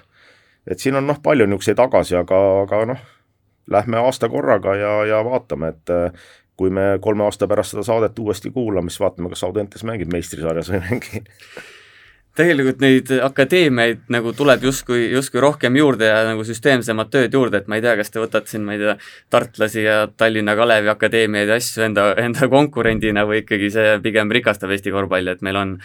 et 0.68 0.80
siin 0.80 0.96
on 0.96 1.08
noh, 1.08 1.22
palju 1.22 1.46
niisuguseid 1.46 1.80
agasid, 1.80 2.18
aga, 2.18 2.38
aga 2.62 2.86
noh, 2.86 3.00
lähme 3.68 3.98
aasta 3.98 4.30
korraga 4.30 4.76
ja, 4.76 4.94
ja 5.06 5.24
vaatame, 5.26 5.68
et 5.68 5.90
kui 6.60 6.72
me 6.74 6.98
kolme 7.01 7.24
aasta 7.24 7.48
pärast 7.48 7.75
seda 7.75 7.86
saadet 7.88 8.20
uuesti 8.20 8.51
kuulame, 8.51 8.92
siis 8.92 9.00
vaatame, 9.04 9.32
kas 9.32 9.46
Audentes 9.48 9.86
mängib 9.88 10.12
meistrisarjas 10.12 10.72
või 10.72 10.82
ei 10.82 10.88
mängi. 10.89 11.22
Tegelikult 12.39 12.80
neid 12.80 13.10
akadeemiaid 13.25 14.06
nagu 14.13 14.32
tuleb 14.38 14.63
justkui, 14.63 15.10
justkui 15.12 15.42
rohkem 15.44 15.75
juurde 15.75 16.08
ja 16.08 16.20
nagu 16.28 16.44
süsteemsemat 16.48 17.10
tööd 17.12 17.34
juurde, 17.36 17.60
et 17.60 17.68
ma 17.68 17.80
ei 17.80 17.84
tea, 17.84 17.96
kas 18.00 18.13
te 18.13 18.22
võtate 18.22 18.51
siin, 18.51 18.63
ma 18.68 18.75
ei 18.78 18.84
tea, 18.84 18.94
tartlasi 19.34 19.84
ja 19.84 19.96
Tallinna 20.08 20.56
Kalevi 20.56 20.92
akadeemiaid 20.94 21.51
ja 21.51 21.58
asju 21.60 21.84
enda, 21.88 22.06
enda 22.22 22.48
konkurendina 22.51 23.25
või 23.28 23.42
ikkagi 23.42 23.72
see 23.75 23.98
pigem 24.06 24.32
rikastab 24.32 24.72
Eesti 24.75 24.94
korvpalli, 24.96 25.36
et 25.36 25.44
meil 25.44 25.60
on, 25.60 25.75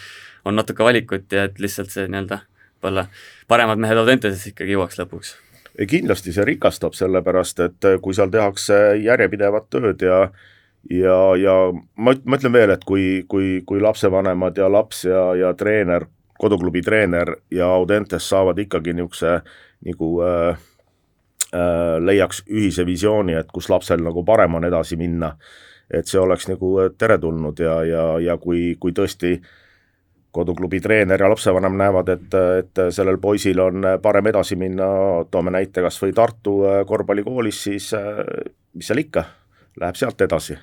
on 0.44 0.58
natuke 0.60 0.86
valikut 0.86 1.32
ja 1.34 1.48
et 1.48 1.58
lihtsalt 1.62 1.90
see 1.94 2.06
nii-öelda 2.06 2.44
võib-olla 2.84 3.08
paremad 3.50 3.80
mehed 3.80 4.04
Audentesesse 4.04 4.52
ikkagi 4.52 4.76
jõuaks 4.76 5.00
lõpuks. 5.00 5.34
Kindlasti 5.90 6.30
see 6.36 6.44
rikastab, 6.46 6.94
sellepärast 6.94 7.64
et 7.64 7.86
kui 8.02 8.14
seal 8.14 8.30
tehakse 8.30 8.76
järjepidevat 9.02 9.72
tööd 9.74 10.04
ja 10.06 10.28
ja, 10.90 11.18
ja 11.40 11.54
ma, 11.96 12.14
ma 12.24 12.38
ütlen 12.40 12.52
veel, 12.52 12.74
et 12.74 12.84
kui, 12.84 13.24
kui, 13.28 13.62
kui 13.66 13.80
lapsevanemad 13.80 14.58
ja 14.58 14.68
laps 14.72 15.04
ja, 15.08 15.30
ja 15.38 15.54
treener 15.58 16.08
koduklubi 16.38 16.82
treener 16.82 17.36
ja 17.50 17.66
Audentes 17.66 18.28
saavad 18.28 18.58
ikkagi 18.58 18.92
niisuguse 18.92 19.38
nagu 19.86 20.08
äh, 20.22 20.58
äh, 21.54 21.96
leiaks 22.00 22.42
ühise 22.50 22.86
visiooni, 22.86 23.36
et 23.38 23.52
kus 23.52 23.70
lapsel 23.70 24.02
nagu 24.04 24.24
parem 24.24 24.54
on 24.54 24.64
edasi 24.64 24.96
minna. 24.96 25.36
et 25.90 26.08
see 26.08 26.18
oleks 26.18 26.46
nagu 26.48 26.68
teretulnud 26.98 27.58
ja, 27.60 27.74
ja, 27.84 28.04
ja 28.18 28.36
kui, 28.40 28.74
kui 28.80 28.94
tõesti 28.96 29.34
koduklubi 30.34 30.80
treener 30.80 31.20
ja 31.20 31.28
lapsevanem 31.28 31.76
näevad, 31.78 32.08
et, 32.08 32.36
et 32.58 32.80
sellel 32.90 33.20
poisil 33.22 33.60
on 33.60 33.84
parem 34.02 34.26
edasi 34.32 34.56
minna, 34.56 34.86
toome 35.30 35.52
näite 35.54 35.84
kas 35.84 36.00
või 36.02 36.16
Tartu 36.16 36.56
äh, 36.64 36.80
korvpallikoolis, 36.88 37.62
siis 37.68 37.92
äh, 37.94 38.24
mis 38.74 38.88
seal 38.88 39.04
ikka, 39.04 39.26
läheb 39.80 40.00
sealt 40.00 40.24
edasi. 40.24 40.56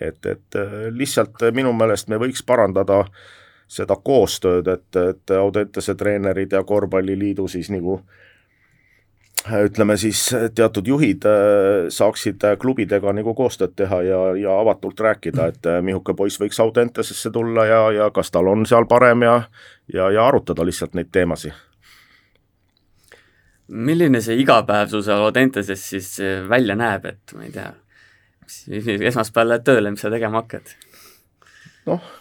Et, 0.00 0.26
et 0.26 0.60
äh, 0.60 0.76
lihtsalt 0.90 1.42
minu 1.52 1.72
meelest 1.72 2.08
me 2.08 2.18
võiks 2.22 2.42
parandada 2.46 3.00
äh, 3.00 3.24
seda 3.70 3.96
koostööd, 3.96 4.68
et, 4.68 4.96
et 4.96 5.34
Audentese 5.38 5.94
treenerid 5.98 6.52
ja 6.52 6.62
korvpalliliidu 6.64 7.48
siis 7.48 7.70
nagu 7.72 7.98
ütleme 9.44 9.96
siis 10.00 10.22
teatud 10.56 10.86
juhid 10.88 11.26
äh, 11.28 11.88
saaksid 11.92 12.44
klubidega 12.60 13.12
nagu 13.12 13.34
koostööd 13.36 13.74
teha 13.76 14.00
ja, 14.06 14.20
ja 14.40 14.56
avatult 14.60 15.00
rääkida, 15.00 15.50
et 15.52 15.68
äh, 15.68 15.82
mihuke 15.84 16.14
poiss 16.16 16.40
võiks 16.40 16.60
Audentesesse 16.64 17.32
tulla 17.32 17.66
ja, 17.68 17.82
ja 17.92 18.10
kas 18.14 18.32
tal 18.32 18.48
on 18.52 18.64
seal 18.68 18.88
parem 18.88 19.26
ja, 19.26 19.36
ja, 19.92 20.10
ja 20.10 20.26
arutada 20.28 20.64
lihtsalt 20.64 20.96
neid 20.96 21.12
teemasid. 21.12 21.52
milline 23.68 24.20
see 24.20 24.36
igapäev 24.40 24.88
sul 24.92 25.02
seal 25.02 25.24
Audenteses 25.24 25.88
siis 25.90 26.18
välja 26.48 26.76
näeb, 26.76 27.04
et 27.08 27.32
ma 27.36 27.44
ei 27.44 27.52
tea, 27.52 27.70
esmaspäeval 28.44 29.54
lähed 29.54 29.64
tööle, 29.66 29.90
mis 29.94 30.04
sa 30.04 30.12
tegema 30.12 30.42
hakkad? 30.42 30.76
noh 31.88 32.12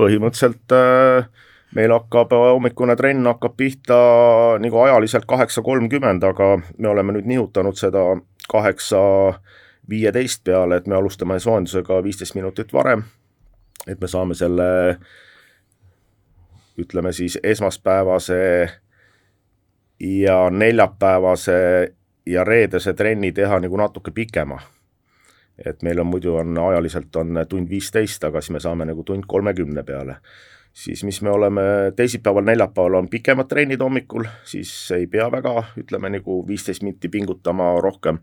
põhimõtteliselt 0.00 0.72
äh, 0.76 1.26
meil 1.76 1.92
hakkab, 1.94 2.32
hommikune 2.32 2.96
trenn 2.96 3.26
hakkab 3.28 3.56
pihta 3.56 3.98
nagu 4.62 4.80
ajaliselt 4.84 5.26
kaheksa 5.28 5.62
kolmkümmend, 5.62 6.24
aga 6.24 6.56
me 6.78 6.88
oleme 6.88 7.16
nüüd 7.16 7.28
nihutanud 7.28 7.78
seda 7.78 8.04
kaheksa 8.50 9.00
viieteist 9.88 10.44
peale, 10.44 10.78
et 10.78 10.86
me 10.86 10.96
alustame 10.96 11.38
soojendusega 11.40 12.02
viisteist 12.04 12.36
minutit 12.38 12.72
varem, 12.72 13.04
et 13.86 14.00
me 14.00 14.08
saame 14.08 14.36
selle 14.38 14.68
ütleme 16.78 17.12
siis 17.12 17.38
esmaspäevase 17.42 18.38
ja 20.00 20.38
neljapäevase 20.50 21.58
ja 22.26 22.44
reedese 22.44 22.94
trenni 22.94 23.32
teha 23.32 23.58
nagu 23.60 23.76
natuke 23.76 24.10
pikema 24.10 24.60
et 25.66 25.82
meil 25.82 26.00
on 26.00 26.06
muidu 26.06 26.36
on 26.36 26.58
ajaliselt 26.58 27.16
on 27.16 27.44
tund 27.48 27.70
viisteist, 27.70 28.24
aga 28.24 28.40
siis 28.40 28.56
me 28.56 28.60
saame 28.60 28.86
nagu 28.88 29.04
tund 29.04 29.24
kolmekümne 29.26 29.82
peale. 29.82 30.16
siis 30.72 31.04
mis 31.04 31.22
me 31.22 31.30
oleme 31.30 31.62
teisipäeval, 31.96 32.44
neljapäeval 32.44 32.94
on 32.94 33.08
pikemad 33.08 33.48
trennid 33.48 33.80
hommikul, 33.80 34.24
siis 34.44 34.90
ei 34.96 35.06
pea 35.06 35.26
väga, 35.32 35.62
ütleme 35.76 36.08
nagu 36.10 36.46
viisteist 36.48 36.82
minti 36.82 37.08
pingutama 37.08 37.74
rohkem. 37.80 38.18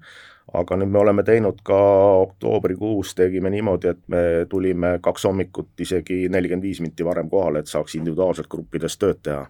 aga 0.54 0.76
nüüd 0.78 0.90
me 0.90 0.98
oleme 0.98 1.24
teinud 1.24 1.60
ka 1.64 1.78
oktoobrikuus 2.26 3.14
tegime 3.16 3.50
niimoodi, 3.50 3.88
et 3.88 4.00
me 4.08 4.46
tulime 4.50 4.98
kaks 5.02 5.26
hommikut 5.26 5.80
isegi 5.80 6.30
nelikümmend 6.30 6.64
viis 6.64 6.82
minti 6.82 7.06
varem 7.06 7.30
kohale, 7.30 7.60
et 7.60 7.68
saaks 7.68 7.96
individuaalselt 7.96 8.48
gruppides 8.50 8.98
tööd 8.98 9.22
teha. 9.24 9.48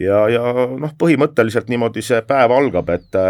ja, 0.00 0.28
ja 0.28 0.68
noh, 0.78 0.94
põhimõtteliselt 0.98 1.68
niimoodi 1.68 2.02
see 2.02 2.22
päev 2.22 2.50
algab, 2.50 2.90
et 2.90 3.22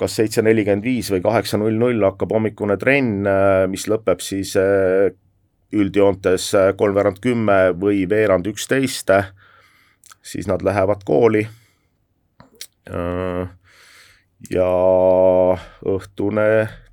kas 0.00 0.16
seitse 0.16 0.42
nelikümmend 0.44 0.86
viis 0.86 1.10
või 1.12 1.20
kaheksa 1.24 1.58
null 1.60 1.76
null 1.76 2.00
hakkab 2.06 2.32
hommikune 2.32 2.78
trenn, 2.80 3.26
äh, 3.28 3.64
mis 3.70 3.84
lõpeb 3.90 4.22
siis 4.24 4.54
äh, 4.60 5.10
üldjoontes 5.76 6.50
äh, 6.56 6.70
kolmveerand 6.78 7.20
kümme 7.22 7.58
või 7.76 8.06
veerand 8.08 8.48
üksteist, 8.50 9.12
siis 10.22 10.48
nad 10.50 10.64
lähevad 10.66 11.04
kooli. 11.08 11.46
ja 14.50 14.68
õhtune 15.86 16.46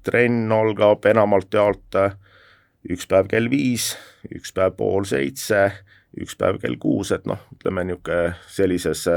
trenn 0.06 0.52
algab 0.52 1.06
enamalt 1.10 1.54
jaolt 1.54 1.96
üks 2.92 3.08
päev 3.10 3.30
kell 3.32 3.50
viis, 3.50 3.96
üks 4.30 4.54
päev 4.54 4.76
pool 4.78 5.08
seitse, 5.10 5.72
üks 6.20 6.36
päev 6.38 6.60
kell 6.62 6.78
kuus, 6.78 7.12
et 7.16 7.26
noh, 7.26 7.40
ütleme 7.56 7.88
niisugune 7.88 8.36
sellises 8.52 9.08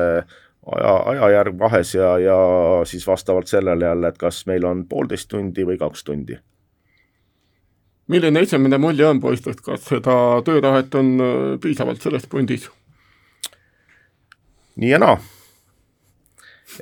aja, 0.67 0.95
ajajärg 0.97 1.59
vahes 1.59 1.95
ja, 1.95 2.19
ja 2.19 2.37
siis 2.85 3.07
vastavalt 3.07 3.47
sellele 3.47 3.85
jälle, 3.85 4.09
et 4.09 4.19
kas 4.19 4.47
meil 4.47 4.65
on 4.65 4.87
poolteist 4.89 5.29
tundi 5.29 5.67
või 5.67 5.79
kaks 5.79 6.05
tundi. 6.05 6.39
milline 8.09 8.41
esimene 8.41 8.79
mulje 8.79 9.07
on 9.07 9.21
poistest, 9.21 9.61
kas 9.61 9.85
seda 9.85 10.15
töötahet 10.45 10.95
on 10.95 11.13
äh, 11.21 11.61
piisavalt 11.61 12.03
selles 12.03 12.27
pundis? 12.27 12.71
nii 14.77 14.91
ja 14.91 14.99
naa. 14.99 15.19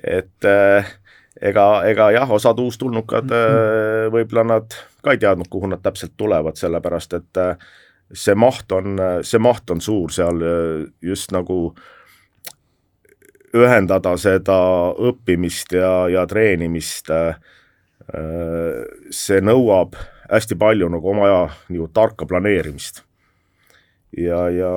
et 0.04 0.44
äh, 0.44 0.94
ega, 1.40 1.84
ega 1.84 2.10
jah, 2.10 2.30
osad 2.30 2.58
uustulnukad 2.58 3.30
äh, 3.30 4.08
võib-olla 4.12 4.44
nad 4.44 4.80
ka 5.02 5.14
ei 5.14 5.18
teadnud, 5.18 5.48
kuhu 5.48 5.70
nad 5.70 5.82
täpselt 5.82 6.16
tulevad, 6.16 6.56
sellepärast 6.56 7.14
et 7.14 7.36
äh, 7.36 7.70
see 8.12 8.34
maht 8.34 8.72
on, 8.72 8.98
see 9.22 9.38
maht 9.38 9.70
on 9.70 9.80
suur 9.80 10.10
seal 10.12 10.42
äh, 10.42 10.90
just 11.02 11.32
nagu 11.32 11.60
äh, 11.76 11.97
ühendada 13.56 14.14
seda 14.20 14.58
õppimist 15.10 15.72
ja, 15.76 16.08
ja 16.12 16.24
treenimist, 16.28 17.10
äh, 17.10 17.38
see 19.10 19.40
nõuab 19.44 19.96
hästi 20.28 20.56
palju 20.60 20.88
nagu 20.92 21.10
oma 21.10 21.26
aja 21.26 21.42
nagu 21.72 21.88
tarka 21.92 22.26
planeerimist. 22.28 23.02
ja, 24.16 24.48
ja 24.48 24.72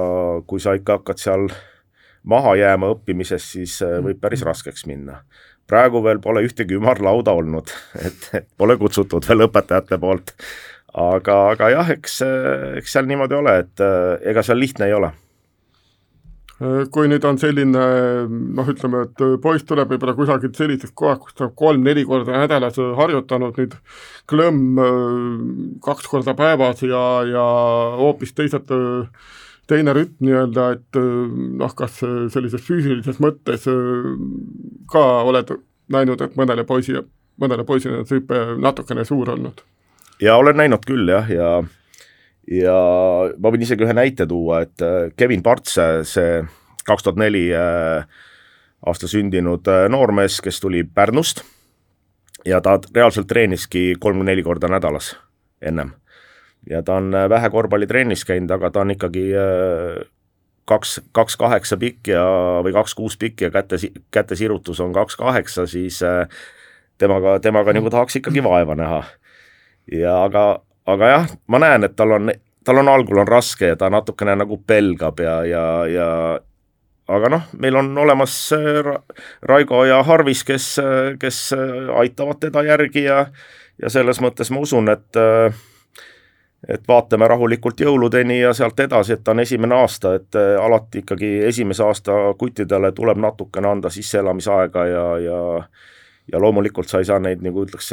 kui 0.47 0.59
sa 0.59 0.75
ikka 0.75 0.99
hakkad 0.99 1.19
seal 1.19 1.47
maha 2.23 2.55
jääma 2.59 2.91
õppimises, 2.95 3.51
siis 3.55 3.79
äh, 3.85 3.99
võib 4.03 4.19
päris 4.21 4.43
raskeks 4.47 4.85
minna. 4.85 5.23
praegu 5.67 6.03
veel 6.03 6.19
pole 6.19 6.43
ühtegi 6.43 6.75
ümarlauda 6.75 7.31
olnud, 7.31 7.71
et, 8.05 8.45
pole 8.57 8.77
kutsutud 8.77 9.27
veel 9.27 9.47
õpetajate 9.47 9.99
poolt. 9.99 10.35
aga, 10.93 11.41
aga 11.55 11.69
jah, 11.69 11.89
eks, 11.89 12.21
eks 12.77 12.93
seal 12.93 13.07
niimoodi 13.07 13.35
ole, 13.35 13.59
et 13.65 13.83
äh, 13.83 14.15
ega 14.31 14.43
seal 14.43 14.59
lihtne 14.59 14.87
ei 14.87 14.93
ole 14.93 15.11
kui 16.93 17.09
nüüd 17.09 17.23
on 17.25 17.39
selline 17.41 17.83
noh, 18.29 18.67
ütleme, 18.69 19.05
et 19.07 19.23
poiss 19.41 19.65
tuleb 19.65 19.89
võib-olla 19.93 20.13
kusagilt 20.17 20.59
sellisest 20.59 20.93
kohast, 20.97 21.23
kus 21.25 21.37
ta 21.39 21.47
kolm-neli 21.57 22.03
korda 22.05 22.43
nädalas 22.43 22.77
harjutanud 22.99 23.57
nüüd 23.57 23.73
klõmm 24.29 24.81
kaks 25.81 26.09
korda 26.11 26.35
päevas 26.37 26.83
ja, 26.85 27.01
ja 27.25 27.45
hoopis 27.97 28.35
teised 28.37 28.69
teine 29.71 29.95
rütm 29.95 30.27
nii-öelda, 30.27 30.69
et 30.77 31.01
noh, 31.63 31.73
kas 31.77 31.97
sellises 32.33 32.61
füüsilises 32.67 33.21
mõttes 33.23 33.65
ka 34.91 35.05
oled 35.25 35.55
näinud, 35.91 36.21
et 36.21 36.37
mõnele 36.37 36.65
poisi, 36.67 36.93
mõnele 37.41 37.65
poisile 37.65 38.03
on 38.03 38.09
see 38.09 38.21
hüpe 38.21 38.41
natukene 38.61 39.05
suur 39.07 39.33
olnud? 39.33 39.65
ja 40.21 40.37
olen 40.37 40.61
näinud 40.61 40.85
küll 40.85 41.09
jah, 41.09 41.25
ja 41.31 41.53
ja 41.61 41.63
ma 43.37 43.51
võin 43.53 43.63
isegi 43.65 43.85
ühe 43.85 43.93
näite 43.95 44.25
tuua, 44.27 44.63
et 44.65 44.81
äh, 44.81 45.11
Kevin 45.17 45.43
Parts, 45.45 45.77
see 46.09 46.41
kaks 46.87 47.05
tuhat 47.05 47.19
neli 47.21 47.47
äh, 47.53 48.05
aasta 48.85 49.09
sündinud 49.09 49.67
äh, 49.69 49.87
noormees, 49.91 50.39
kes 50.41 50.59
tuli 50.59 50.83
Pärnust 50.83 51.43
ja 52.45 52.61
ta 52.61 52.79
reaalselt 52.95 53.29
treeniski 53.29 53.91
kolm-neli 54.01 54.43
korda 54.43 54.71
nädalas 54.71 55.13
ennem. 55.61 55.93
ja 56.69 56.81
ta 56.81 56.95
on 56.97 57.13
vähe 57.29 57.49
korvpallitrennis 57.49 58.25
käinud, 58.25 58.51
aga 58.51 58.71
ta 58.71 58.81
on 58.81 58.91
ikkagi 58.91 59.27
kaks, 60.65 61.01
kaks 61.11 61.37
kaheksa 61.37 61.77
pikk 61.77 62.07
ja, 62.13 62.23
või 62.65 62.73
kaks 62.73 62.95
kuus 62.97 63.17
pikk 63.17 63.41
ja 63.41 63.51
käte, 63.53 63.77
käte 64.11 64.35
sirutus 64.35 64.79
on 64.79 64.93
kaks 64.93 65.15
kaheksa, 65.17 65.67
siis 65.69 66.01
temaga, 66.97 67.39
temaga 67.39 67.73
nagu 67.73 67.89
tahaks 67.89 68.17
ikkagi 68.17 68.43
vaeva 68.43 68.75
näha. 68.75 69.03
ja 69.91 70.23
aga 70.23 70.61
aga 70.89 71.09
jah, 71.09 71.27
ma 71.47 71.59
näen, 71.61 71.85
et 71.85 71.95
tal 71.95 72.15
on, 72.17 72.31
tal 72.65 72.81
on 72.81 72.89
algul 72.91 73.21
on 73.21 73.27
raske 73.27 73.73
ja 73.73 73.79
ta 73.79 73.89
natukene 73.93 74.35
nagu 74.39 74.57
pelgab 74.67 75.19
ja, 75.19 75.35
ja, 75.45 75.65
ja 75.89 76.07
aga 77.11 77.31
noh, 77.33 77.49
meil 77.59 77.75
on 77.75 77.91
olemas 77.97 78.35
äh, 78.55 78.93
Raigo 79.43 79.83
ja 79.85 80.01
Harvis, 80.03 80.43
kes, 80.47 80.75
kes 81.19 81.41
aitavad 81.97 82.41
teda 82.41 82.63
järgi 82.67 83.05
ja 83.09 83.25
ja 83.81 83.89
selles 83.89 84.19
mõttes 84.21 84.51
ma 84.53 84.61
usun, 84.61 84.89
et 84.93 85.17
et 86.69 86.83
vaatame 86.87 87.25
rahulikult 87.25 87.79
jõuludeni 87.81 88.35
ja 88.43 88.51
sealt 88.53 88.79
edasi, 88.79 89.15
et 89.15 89.23
ta 89.25 89.33
on 89.33 89.41
esimene 89.41 89.73
aasta, 89.81 90.13
et 90.19 90.37
alati 90.61 91.01
ikkagi 91.01 91.31
esimese 91.47 91.81
aasta 91.83 92.17
kuttidele 92.37 92.91
tuleb 92.93 93.17
natukene 93.17 93.71
anda 93.71 93.89
sisseelamisaega 93.89 94.85
ja, 94.85 95.05
ja 95.25 95.39
ja 96.31 96.39
loomulikult 96.39 96.87
sa 96.89 97.01
ei 97.01 97.05
saa 97.05 97.19
neid, 97.19 97.41
nagu 97.43 97.65
ütleks, 97.65 97.91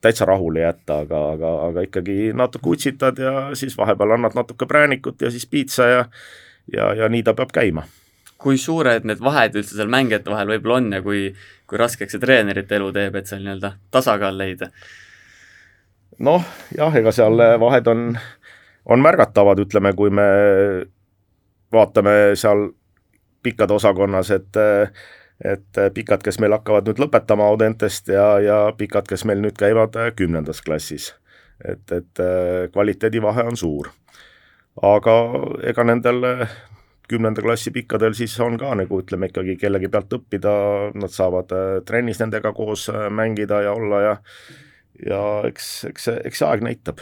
täitsa 0.00 0.24
rahule 0.24 0.62
jätta, 0.64 1.02
aga, 1.04 1.18
aga, 1.34 1.50
aga 1.68 1.82
ikkagi 1.84 2.32
natuke 2.36 2.72
utsitad 2.72 3.18
ja 3.20 3.50
siis 3.54 3.76
vahepeal 3.78 4.16
annad 4.16 4.36
natuke 4.38 4.66
präänikut 4.66 5.22
ja 5.22 5.30
siis 5.30 5.46
piitsa 5.46 5.88
ja 5.88 6.04
ja, 6.72 6.94
ja 6.94 7.08
nii 7.08 7.22
ta 7.22 7.34
peab 7.34 7.52
käima. 7.52 7.84
kui 8.40 8.56
suured 8.58 9.04
need 9.04 9.20
vahed 9.20 9.56
üldse 9.60 9.76
seal 9.76 9.90
mängijate 9.92 10.32
vahel 10.32 10.48
võib-olla 10.48 10.78
on 10.80 10.92
ja 10.96 11.02
kui, 11.04 11.26
kui 11.68 11.78
raskeks 11.78 12.16
see 12.16 12.22
treenerite 12.22 12.78
elu 12.78 12.88
teeb, 12.96 13.18
et 13.20 13.28
seal 13.28 13.42
nii-öelda 13.44 13.74
tasakaal 13.92 14.38
leida? 14.38 14.70
noh, 16.18 16.44
jah, 16.76 16.96
ega 16.96 17.12
seal 17.12 17.36
vahed 17.60 17.90
on, 17.92 18.14
on 18.84 19.04
märgatavad, 19.04 19.60
ütleme, 19.60 19.92
kui 19.96 20.12
me 20.12 20.26
vaatame 21.72 22.36
seal 22.40 22.70
pikkade 23.42 23.76
osakonnas, 23.76 24.30
et 24.36 24.56
et 25.44 25.78
äh, 25.78 25.90
pikad, 25.94 26.22
kes 26.24 26.38
meil 26.40 26.52
hakkavad 26.54 26.88
nüüd 26.88 27.00
lõpetama 27.00 27.46
Audentest 27.48 28.10
ja, 28.12 28.26
ja 28.44 28.58
pikad, 28.76 29.08
kes 29.08 29.24
meil 29.28 29.40
nüüd 29.40 29.56
käivad 29.58 29.96
äh, 29.96 30.12
kümnendas 30.16 30.60
klassis. 30.64 31.14
et, 31.64 31.92
et 31.92 32.20
äh, 32.20 32.68
kvaliteedivahe 32.72 33.44
on 33.48 33.56
suur. 33.56 33.90
aga 34.82 35.14
ega 35.66 35.84
nendel 35.84 36.46
kümnenda 37.10 37.42
klassi 37.42 37.72
pikkadel 37.74 38.14
siis 38.14 38.36
on 38.40 38.56
ka 38.58 38.74
nagu 38.74 39.00
ütleme 39.02 39.26
ikkagi 39.26 39.56
kellegi 39.56 39.88
pealt 39.88 40.12
õppida, 40.14 40.52
nad 40.94 41.10
saavad 41.10 41.52
trennis 41.84 42.20
nendega 42.20 42.52
koos 42.52 42.88
mängida 43.10 43.62
ja 43.62 43.72
olla 43.72 44.00
ja 44.00 44.18
ja 45.06 45.22
eks, 45.48 45.72
eks 45.88 46.04
see, 46.04 46.20
eks 46.24 46.38
see 46.38 46.46
aeg 46.46 46.62
näitab. 46.62 47.00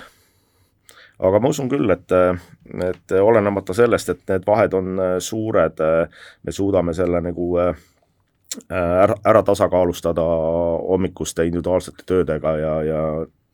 aga 1.19 1.41
ma 1.43 1.51
usun 1.51 1.69
küll, 1.69 1.91
et, 1.91 2.13
et 2.87 3.15
olenemata 3.21 3.75
sellest, 3.75 4.09
et 4.09 4.21
need 4.31 4.47
vahed 4.47 4.75
on 4.75 5.01
suured, 5.21 5.83
me 6.43 6.53
suudame 6.55 6.95
selle 6.95 7.21
nagu 7.21 7.59
ära, 8.71 9.17
ära 9.27 9.43
tasakaalustada 9.47 10.25
hommikuste 10.89 11.47
individuaalsete 11.49 12.07
töödega 12.07 12.55
ja, 12.59 12.75
ja 12.87 13.03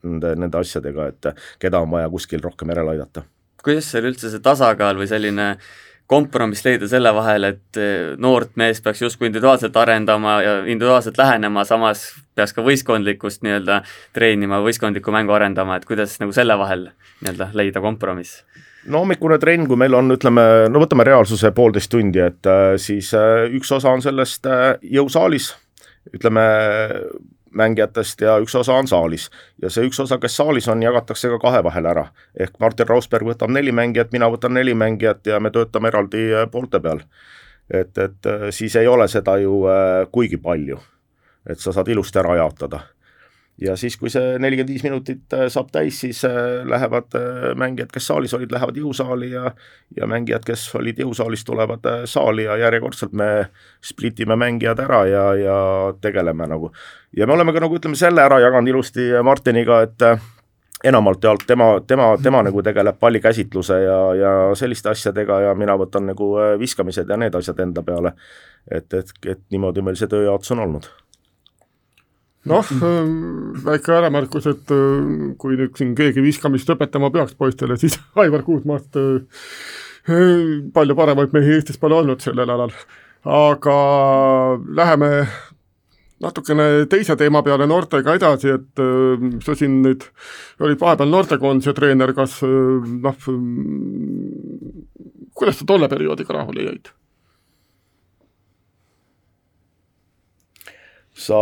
nende, 0.05 0.35
nende 0.39 0.61
asjadega, 0.61 1.09
et 1.11 1.31
keda 1.61 1.81
on 1.83 1.91
vaja 1.93 2.11
kuskil 2.13 2.43
rohkem 2.43 2.73
järele 2.73 2.95
aidata. 2.95 3.25
kuidas 3.65 3.89
seal 3.91 4.05
üldse 4.05 4.29
see 4.29 4.43
tasakaal 4.45 4.97
või 4.99 5.09
selline 5.09 5.55
kompromiss 6.07 6.65
leida 6.65 6.87
selle 6.89 7.09
vahel, 7.17 7.47
et 7.49 7.79
noort 8.21 8.53
meest 8.61 8.83
peaks 8.85 9.01
justkui 9.01 9.29
individuaalselt 9.31 9.77
arendama 9.81 10.35
ja 10.43 10.57
individuaalselt 10.61 11.17
lähenema, 11.17 11.63
samas 11.65 12.05
peaks 12.37 12.53
ka 12.53 12.65
võistkondlikkust 12.65 13.41
nii-öelda 13.45 13.81
treenima, 14.13 14.61
võistkondlikku 14.65 15.13
mängu 15.15 15.33
arendama, 15.33 15.79
et 15.79 15.89
kuidas 15.89 16.19
nagu 16.21 16.35
selle 16.35 16.57
vahel 16.61 16.91
nii-öelda 17.23 17.49
leida 17.57 17.81
kompromiss? 17.81 18.43
No 18.91 19.01
hommikune 19.03 19.37
trenn, 19.41 19.67
kui 19.69 19.79
meil 19.79 19.95
on, 19.97 20.13
ütleme, 20.15 20.43
no 20.71 20.81
võtame 20.81 21.05
reaalsuse 21.07 21.51
poolteist 21.55 21.91
tundi, 21.91 22.21
et 22.21 22.49
äh, 22.49 22.75
siis 22.81 23.11
äh, 23.17 23.45
üks 23.55 23.71
osa 23.75 23.93
on 23.95 24.03
sellest 24.05 24.47
äh, 24.49 24.65
jõusaalis, 24.97 25.51
ütleme, 26.13 26.43
mängijatest 27.55 28.19
ja 28.25 28.35
üks 28.43 28.55
osa 28.59 28.75
on 28.75 28.87
saalis. 28.87 29.29
ja 29.63 29.69
see 29.71 29.87
üks 29.87 29.99
osa, 30.03 30.17
kes 30.19 30.35
saalis 30.37 30.67
on, 30.67 30.83
jagatakse 30.83 31.31
ka 31.31 31.39
kahe 31.39 31.63
vahel 31.63 31.87
ära. 31.91 32.07
ehk 32.39 32.59
Martin 32.59 32.89
Rausberg 32.89 33.27
võtab 33.29 33.53
neli 33.53 33.71
mängijat, 33.71 34.11
mina 34.11 34.29
võtan 34.31 34.53
neli 34.53 34.73
mängijat 34.75 35.27
ja 35.27 35.39
me 35.39 35.51
töötame 35.55 35.87
eraldi 35.87 36.27
poolte 36.51 36.79
peal. 36.83 36.99
et, 37.71 37.97
et 37.97 38.29
siis 38.51 38.75
ei 38.75 38.87
ole 38.87 39.07
seda 39.07 39.37
ju 39.39 39.63
kuigi 40.11 40.37
palju. 40.37 40.79
et 41.49 41.59
sa 41.59 41.71
saad 41.71 41.87
ilusti 41.87 42.19
ära 42.19 42.35
jaotada 42.35 42.83
ja 43.61 43.75
siis, 43.79 43.95
kui 43.97 44.11
see 44.11 44.35
nelikümmend 44.41 44.73
viis 44.73 44.83
minutit 44.83 45.33
äh, 45.33 45.45
saab 45.51 45.69
täis, 45.71 45.99
siis 46.03 46.21
äh, 46.27 46.65
lähevad 46.67 47.15
äh, 47.15 47.53
mängijad, 47.55 47.91
kes 47.93 48.07
saalis 48.11 48.33
olid, 48.35 48.51
lähevad 48.51 48.77
jõusaali 48.79 49.31
ja 49.31 49.51
ja 49.95 50.07
mängijad, 50.11 50.43
kes 50.45 50.67
olid 50.75 50.99
jõusaalis, 50.99 51.45
tulevad 51.47 51.85
saali 52.09 52.47
ja 52.49 52.57
järjekordselt 52.65 53.13
me 53.15 53.47
split 53.83 54.19
ime 54.19 54.35
mängijad 54.35 54.79
ära 54.83 55.05
ja, 55.07 55.25
ja 55.39 55.57
tegeleme 56.01 56.47
nagu. 56.51 56.71
ja 57.15 57.27
me 57.27 57.33
oleme 57.33 57.53
ka 57.53 57.63
nagu 57.63 57.77
ütleme, 57.79 57.95
selle 57.95 58.25
ära 58.25 58.41
jaganud 58.43 58.73
ilusti 58.73 59.07
Martiniga, 59.23 59.81
et 59.87 60.03
enamalt 60.83 61.23
jaolt 61.23 61.47
tema, 61.47 61.69
tema, 61.87 62.09
tema 62.21 62.43
nagu 62.43 62.61
tegeleb 62.63 62.99
pallikäsitluse 62.99 63.79
ja, 63.81 63.99
ja 64.15 64.33
selliste 64.55 64.91
asjadega 64.91 65.39
ja 65.47 65.55
mina 65.55 65.77
võtan 65.79 66.11
nagu 66.11 66.33
viskamised 66.59 67.09
ja 67.09 67.17
need 67.17 67.35
asjad 67.35 67.63
enda 67.63 67.83
peale. 67.83 68.11
et, 68.71 68.93
et, 68.93 69.11
et 69.25 69.41
niimoodi 69.51 69.81
meil 69.81 69.95
see 69.95 70.11
tööjaotus 70.11 70.51
on 70.51 70.59
olnud 70.67 70.91
noh, 72.49 72.69
ähm, 72.83 73.55
väike 73.65 73.95
äramärkus, 73.97 74.47
et 74.51 74.73
äh, 74.73 75.31
kui 75.41 75.57
nüüd 75.57 75.73
siin 75.77 75.95
keegi 75.97 76.23
viskamist 76.25 76.69
õpetama 76.69 77.11
peaks 77.13 77.35
poistele, 77.39 77.77
siis 77.81 77.97
Aivar 78.21 78.45
Kuusmaast 78.45 78.99
äh, 79.01 79.49
palju 80.75 80.97
paremaid 80.97 81.33
mehi 81.35 81.57
Eestis 81.57 81.81
pole 81.81 81.97
olnud 81.97 82.21
sellel 82.21 82.51
alal. 82.53 82.73
aga 83.25 83.75
läheme 84.77 85.09
natukene 86.21 86.85
teise 86.89 87.15
teema 87.17 87.41
peale 87.43 87.65
noortega 87.67 88.13
edasi, 88.15 88.53
et 88.53 88.81
sa 89.43 89.55
siin 89.57 89.79
nüüd 89.81 90.05
olid 90.61 90.77
vahepeal 90.79 91.09
noortekoondise 91.09 91.73
treener, 91.75 92.13
kas 92.13 92.37
noh, 92.45 93.17
kuidas 95.33 95.57
sa 95.59 95.67
tolle 95.67 95.89
perioodiga 95.89 96.37
rahule 96.37 96.69
jäid? 96.69 96.93
Sa 101.15 101.39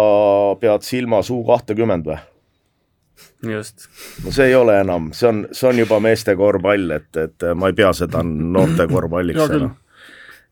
pead 0.62 0.86
silmas 0.86 1.31
U 1.33 1.41
kahtekümmend 1.47 2.07
või? 2.07 2.19
just. 3.49 3.88
no 4.23 4.31
see 4.31 4.51
ei 4.51 4.55
ole 4.55 4.79
enam, 4.81 5.12
see 5.13 5.29
on, 5.29 5.43
see 5.51 5.69
on 5.69 5.81
juba 5.83 5.99
meeste 6.03 6.36
korvpall, 6.39 6.91
et, 6.95 7.12
et 7.17 7.47
ma 7.55 7.69
ei 7.69 7.77
pea 7.77 7.91
seda 7.97 8.23
noorte 8.23 8.88
korvpalliks 8.91 9.49
enam. 9.57 9.75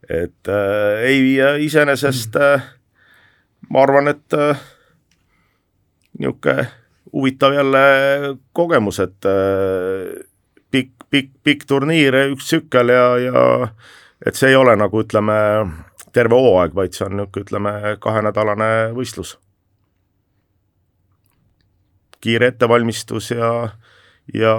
et 0.09 0.51
äh, 0.51 1.07
ei, 1.07 1.23
iseenesest 1.67 2.37
äh, 2.41 2.69
ma 3.69 3.85
arvan, 3.85 4.11
et 4.11 4.37
äh, 4.37 4.61
niisugune 6.19 6.67
huvitav 7.11 7.53
jälle 7.53 7.79
kogemus, 8.53 8.99
et 9.03 9.25
äh, 9.27 10.23
pikk, 10.71 10.91
pikk, 11.09 11.31
pikk 11.43 11.65
turniir, 11.67 12.15
üks 12.31 12.47
tsükkel 12.47 12.93
ja, 12.93 13.05
ja 13.19 13.43
et 14.25 14.37
see 14.37 14.51
ei 14.51 14.59
ole 14.59 14.75
nagu 14.79 15.01
ütleme, 15.03 15.35
terve 16.13 16.37
hooaeg, 16.37 16.75
vaid 16.75 16.95
see 16.95 17.05
on 17.07 17.17
niisugune, 17.19 17.45
ütleme, 17.45 17.73
kahenädalane 18.03 18.71
võistlus. 18.97 19.37
kiire 22.21 22.51
ettevalmistus 22.51 23.31
ja, 23.31 23.47
ja 24.33 24.51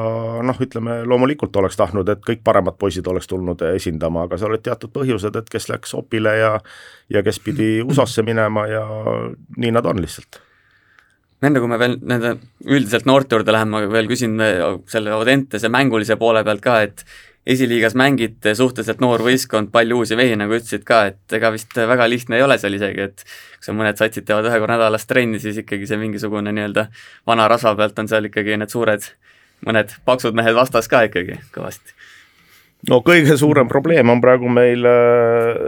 noh, 0.43 0.57
ütleme 0.61 1.05
loomulikult 1.07 1.57
oleks 1.57 1.77
tahtnud, 1.79 2.09
et 2.09 2.25
kõik 2.27 2.41
paremad 2.45 2.75
poisid 2.79 3.07
oleks 3.07 3.31
tulnud 3.31 3.62
esindama, 3.69 4.25
aga 4.27 4.38
seal 4.38 4.51
olid 4.51 4.65
teatud 4.67 4.91
põhjused, 4.91 5.37
et 5.38 5.51
kes 5.51 5.69
läks 5.71 5.95
Opile 5.95 6.37
ja 6.38 6.57
ja 7.11 7.23
kes 7.23 7.38
pidi 7.41 7.77
USA-sse 7.87 8.27
minema 8.27 8.67
ja 8.67 8.83
nii 9.57 9.71
nad 9.71 9.87
on 9.87 10.03
lihtsalt 10.03 10.43
enne 11.43 11.59
kui 11.59 11.71
me 11.71 11.79
veel 11.79 11.97
nende 12.07 12.37
üldiselt 12.71 13.07
noorte 13.07 13.35
juurde 13.35 13.55
läheme, 13.55 13.71
ma 13.75 13.91
veel 13.91 14.11
küsin 14.11 14.37
selle 14.91 15.15
Audentese 15.15 15.71
mängulise 15.73 16.17
poole 16.21 16.45
pealt 16.47 16.62
ka, 16.62 16.81
et 16.87 17.03
esiliigas 17.46 17.96
mängite, 17.98 18.55
suhteliselt 18.55 19.00
noor 19.02 19.22
võistkond, 19.26 19.72
palju 19.74 20.02
uusi 20.02 20.16
mehi, 20.18 20.37
nagu 20.38 20.55
ütlesid 20.55 20.85
ka, 20.87 21.02
et 21.11 21.37
ega 21.38 21.50
vist 21.55 21.74
väga 21.74 22.07
lihtne 22.11 22.38
ei 22.38 22.44
ole 22.44 22.59
seal 22.61 22.76
isegi, 22.78 23.09
et 23.09 23.24
kui 23.24 23.66
sa 23.66 23.74
mõned 23.74 23.98
satsid 23.98 24.26
teevad 24.28 24.46
ühe 24.46 24.61
korra 24.62 24.76
nädalas 24.76 25.09
trenni, 25.11 25.40
siis 25.42 25.59
ikkagi 25.64 25.88
see 25.90 25.98
mingisugune 25.98 26.55
nii-öelda 26.55 26.87
vana 27.26 27.48
rasva 27.50 27.74
pealt 27.78 27.98
on 27.98 28.11
seal 28.11 28.31
ikkagi 28.31 28.61
need 28.62 28.70
suured, 28.70 29.09
mõned 29.66 29.96
paksud 30.07 30.38
mehed 30.38 30.55
vastas 30.59 30.90
ka 30.90 31.02
ikkagi 31.09 31.40
kõvasti. 31.55 31.98
no 32.90 33.02
kõige 33.02 33.35
suurem 33.38 33.70
probleem 33.70 34.14
on 34.14 34.22
praegu 34.22 34.50
meil 34.50 34.87
äh, 34.87 35.59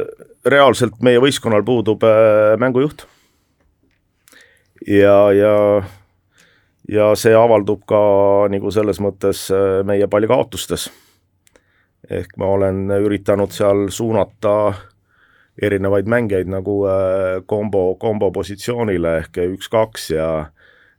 reaalselt 0.46 1.02
meie 1.02 1.18
võistkonnal 1.18 1.66
puudub 1.66 2.06
äh, 2.06 2.54
mängujuht. 2.62 3.08
ja, 4.86 5.18
ja 5.34 5.54
ja 6.88 7.14
see 7.16 7.32
avaldub 7.34 7.82
ka 7.88 7.98
nagu 8.52 8.70
selles 8.70 9.00
mõttes 9.00 9.48
äh, 9.50 9.80
meie 9.88 10.06
palju 10.06 10.30
kaotustes 10.30 10.92
ehk 12.10 12.36
ma 12.36 12.46
olen 12.56 12.90
üritanud 13.00 13.52
seal 13.54 13.88
suunata 13.88 14.74
erinevaid 15.62 16.08
mängijaid 16.10 16.50
nagu 16.50 16.84
äh, 16.90 17.42
kombo, 17.46 17.94
kombo 18.00 18.30
positsioonile 18.34 19.18
ehk 19.22 19.38
üks-kaks 19.46 20.10
ja 20.16 20.28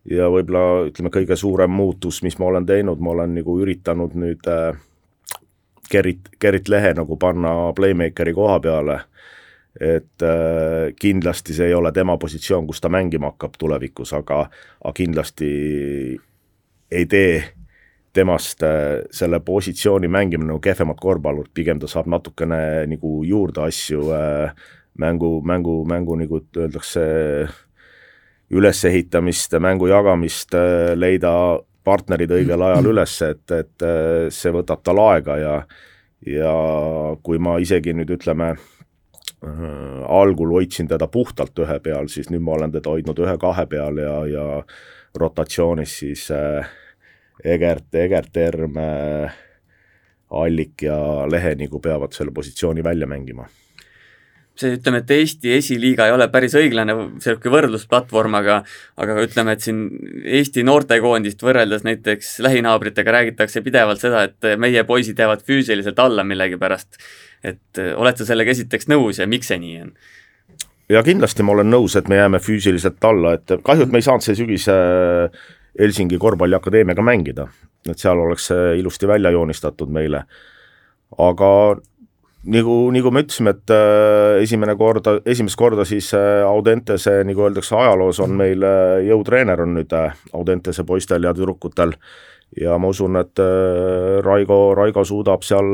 ja 0.05 0.27
võib-olla 0.29 0.85
ütleme, 0.89 1.09
kõige 1.09 1.35
suurem 1.37 1.71
muutus, 1.73 2.21
mis 2.23 2.37
ma 2.37 2.45
olen 2.51 2.65
teinud, 2.65 3.01
ma 3.01 3.15
olen 3.15 3.33
nagu 3.39 3.57
üritanud 3.61 4.13
nüüd 4.19 4.45
äh, 4.49 4.77
Gerrit, 5.91 6.29
Gerrit 6.41 6.69
Lehe 6.69 6.93
nagu 6.97 7.17
panna 7.21 7.73
playmakeri 7.77 8.33
koha 8.33 8.59
peale, 8.61 8.99
et 9.81 10.25
äh, 10.25 10.93
kindlasti 10.99 11.57
see 11.57 11.71
ei 11.71 11.77
ole 11.77 11.91
tema 11.93 12.17
positsioon, 12.21 12.67
kus 12.67 12.81
ta 12.81 12.89
mängima 12.89 13.33
hakkab 13.33 13.57
tulevikus, 13.59 14.13
aga, 14.13 14.45
aga 14.81 14.93
kindlasti 14.95 15.49
ei 16.91 17.05
tee 17.09 17.43
temast 18.15 18.63
äh, 18.63 19.04
selle 19.13 19.39
positsiooni 19.43 20.10
mängimine 20.12 20.54
nagu 20.54 20.62
kehvemat 20.63 20.99
korvpallurit, 21.01 21.54
pigem 21.54 21.80
ta 21.82 21.89
saab 21.91 22.10
natukene 22.12 22.86
nagu 22.89 23.19
juurde 23.28 23.65
asju 23.67 24.10
äh, 24.15 24.67
mängu, 25.01 25.39
mängu, 25.43 25.82
mängu 25.88 26.17
nagu 26.19 26.41
öeldakse, 26.58 27.06
ülesehitamist, 28.56 29.58
mängu 29.60 29.89
jagamist, 29.91 30.56
äh, 30.56 30.93
leida 30.95 31.34
partnerid 31.86 32.32
õigel 32.39 32.63
ajal 32.69 32.88
üles, 32.93 33.17
et, 33.28 33.43
et 33.51 33.89
see 34.34 34.54
võtab 34.56 34.86
tal 34.86 35.04
aega 35.10 35.41
ja 35.41 35.58
ja 36.25 36.54
kui 37.21 37.38
ma 37.38 37.60
isegi 37.62 37.93
nüüd 37.93 38.10
ütleme 38.15 38.56
algul 40.10 40.56
hoidsin 40.56 40.88
teda 40.89 41.06
puhtalt 41.12 41.60
ühe 41.62 41.75
peal, 41.84 42.08
siis 42.10 42.32
nüüd 42.34 42.41
ma 42.41 42.56
olen 42.56 42.71
teda 42.73 42.89
hoidnud 42.89 43.19
ühe-kahe 43.21 43.67
peal 43.69 43.99
ja, 44.01 44.15
ja 44.25 44.45
rotatsioonis 45.19 45.99
siis 45.99 46.23
äh, 46.34 46.65
Egert, 47.43 47.89
Egert 47.95 48.38
Erm, 48.38 48.80
Allik 50.36 50.88
ja 50.88 50.98
Lehenigu 51.30 51.80
peavad 51.84 52.15
selle 52.15 52.32
positsiooni 52.34 52.84
välja 52.84 53.08
mängima 53.08 53.48
see, 54.60 54.76
ütleme, 54.78 55.02
et 55.04 55.12
Eesti 55.12 55.54
esiliiga 55.58 56.08
ei 56.08 56.15
ole 56.15 56.28
päris 56.32 56.56
õiglane 56.58 56.95
niisugune 56.95 57.54
võrdlusplatvorm, 57.56 58.38
aga 58.39 58.60
aga 59.02 59.17
ütleme, 59.26 59.56
et 59.56 59.65
siin 59.65 59.82
Eesti 60.39 60.63
noortekoondist 60.67 61.43
võrreldes 61.45 61.86
näiteks 61.88 62.38
lähinaabritega 62.45 63.17
räägitakse 63.17 63.63
pidevalt 63.65 64.04
seda, 64.04 64.26
et 64.30 64.52
meie 64.62 64.86
poisid 64.88 65.19
jäävad 65.19 65.43
füüsiliselt 65.48 66.00
alla 66.00 66.24
millegipärast. 66.28 67.02
et 67.43 67.78
oled 67.95 68.17
sa 68.17 68.26
sellega 68.26 68.52
esiteks 68.52 68.88
nõus 68.89 69.19
ja 69.19 69.28
miks 69.28 69.52
see 69.52 69.60
nii 69.62 69.82
on? 69.82 69.91
ja 70.89 71.04
kindlasti 71.04 71.43
ma 71.43 71.54
olen 71.54 71.69
nõus, 71.69 71.98
et 71.98 72.08
me 72.08 72.15
jääme 72.15 72.39
füüsiliselt 72.39 73.04
alla, 73.04 73.36
et 73.36 73.60
kahju, 73.63 73.86
et 73.86 73.91
me 73.91 74.02
ei 74.02 74.08
saanud 74.08 74.24
see 74.24 74.38
sügis 74.38 74.69
Helsingi 75.79 76.17
korvpalliakadeemiaga 76.21 77.03
mängida, 77.03 77.47
et 77.89 77.99
seal 77.99 78.19
oleks 78.19 78.47
see 78.51 78.77
ilusti 78.79 79.07
välja 79.07 79.31
joonistatud 79.35 79.91
meile. 79.91 80.23
aga 81.17 81.49
nagu, 82.45 82.75
nagu 82.93 83.11
me 83.11 83.23
ütlesime, 83.25 83.55
et 83.55 83.73
äh, 83.73 84.43
esimene 84.43 84.75
korda, 84.77 85.19
esimest 85.25 85.57
korda 85.59 85.85
siis 85.88 86.11
äh, 86.17 86.43
Audentese, 86.45 87.17
nagu 87.27 87.45
öeldakse 87.47 87.75
ajaloos, 87.77 88.19
on 88.23 88.35
meil 88.38 88.63
äh, 88.65 89.01
jõutreener 89.09 89.65
on 89.65 89.75
nüüd 89.79 89.93
Audentese 90.33 90.85
poistel 90.85 91.25
ja 91.25 91.33
tüdrukutel 91.35 91.95
ja 92.61 92.77
ma 92.79 92.91
usun, 92.93 93.17
et 93.19 93.41
Raigo, 94.23 94.59
Raigo 94.77 95.03
suudab 95.03 95.43
seal 95.43 95.73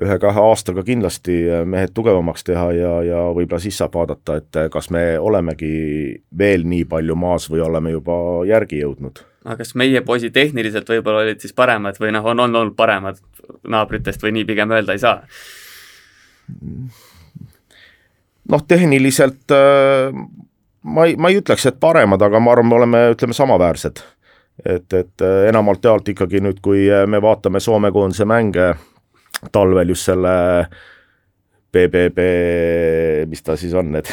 ühe-kahe 0.00 0.40
aastaga 0.40 0.82
kindlasti 0.86 1.36
mehed 1.68 1.92
tugevamaks 1.94 2.44
teha 2.46 2.66
ja, 2.72 2.92
ja 3.04 3.24
võib-olla 3.36 3.60
siis 3.62 3.78
saab 3.80 3.94
vaadata, 3.98 4.38
et 4.40 4.60
kas 4.72 4.90
me 4.94 5.04
olemegi 5.18 5.72
veel 6.38 6.64
nii 6.68 6.86
palju 6.88 7.16
maas 7.20 7.50
või 7.52 7.60
oleme 7.66 7.92
juba 7.96 8.16
järgi 8.48 8.80
jõudnud. 8.80 9.22
aga 9.44 9.58
kas 9.60 9.74
meie 9.74 10.00
poisid 10.06 10.32
tehniliselt 10.36 10.88
võib-olla 10.88 11.26
olid 11.26 11.40
siis 11.44 11.52
paremad 11.56 12.00
või 12.00 12.14
noh, 12.16 12.26
on, 12.32 12.40
on 12.46 12.56
olnud 12.62 12.76
paremad 12.76 13.20
naabritest 13.68 14.22
või 14.22 14.38
nii 14.38 14.48
pigem 14.48 14.72
öelda 14.72 14.96
ei 14.96 15.02
saa? 15.02 15.22
noh, 18.50 18.64
tehniliselt 18.68 19.52
äh, 19.54 20.14
ma 20.82 21.04
ei, 21.06 21.16
ma 21.16 21.30
ei 21.30 21.40
ütleks, 21.40 21.66
et 21.68 21.80
paremad, 21.80 22.22
aga 22.22 22.40
ma 22.40 22.54
arvan, 22.54 22.68
me 22.68 22.78
oleme, 22.80 23.02
ütleme, 23.14 23.36
samaväärsed. 23.36 24.02
et, 24.64 24.92
et 24.92 25.24
äh, 25.24 25.48
enamalt 25.48 25.84
jaolt 25.84 26.08
ikkagi 26.08 26.40
nüüd, 26.44 26.60
kui 26.64 26.88
me 27.06 27.20
vaatame 27.22 27.60
Soome 27.60 27.92
koondise 27.92 28.24
mänge, 28.28 28.74
talvel 29.52 29.88
just 29.88 30.08
selle 30.08 30.34
BBB, 31.72 32.18
mis 33.30 33.42
ta 33.46 33.54
siis 33.58 33.74
on, 33.78 33.92
need 33.94 34.08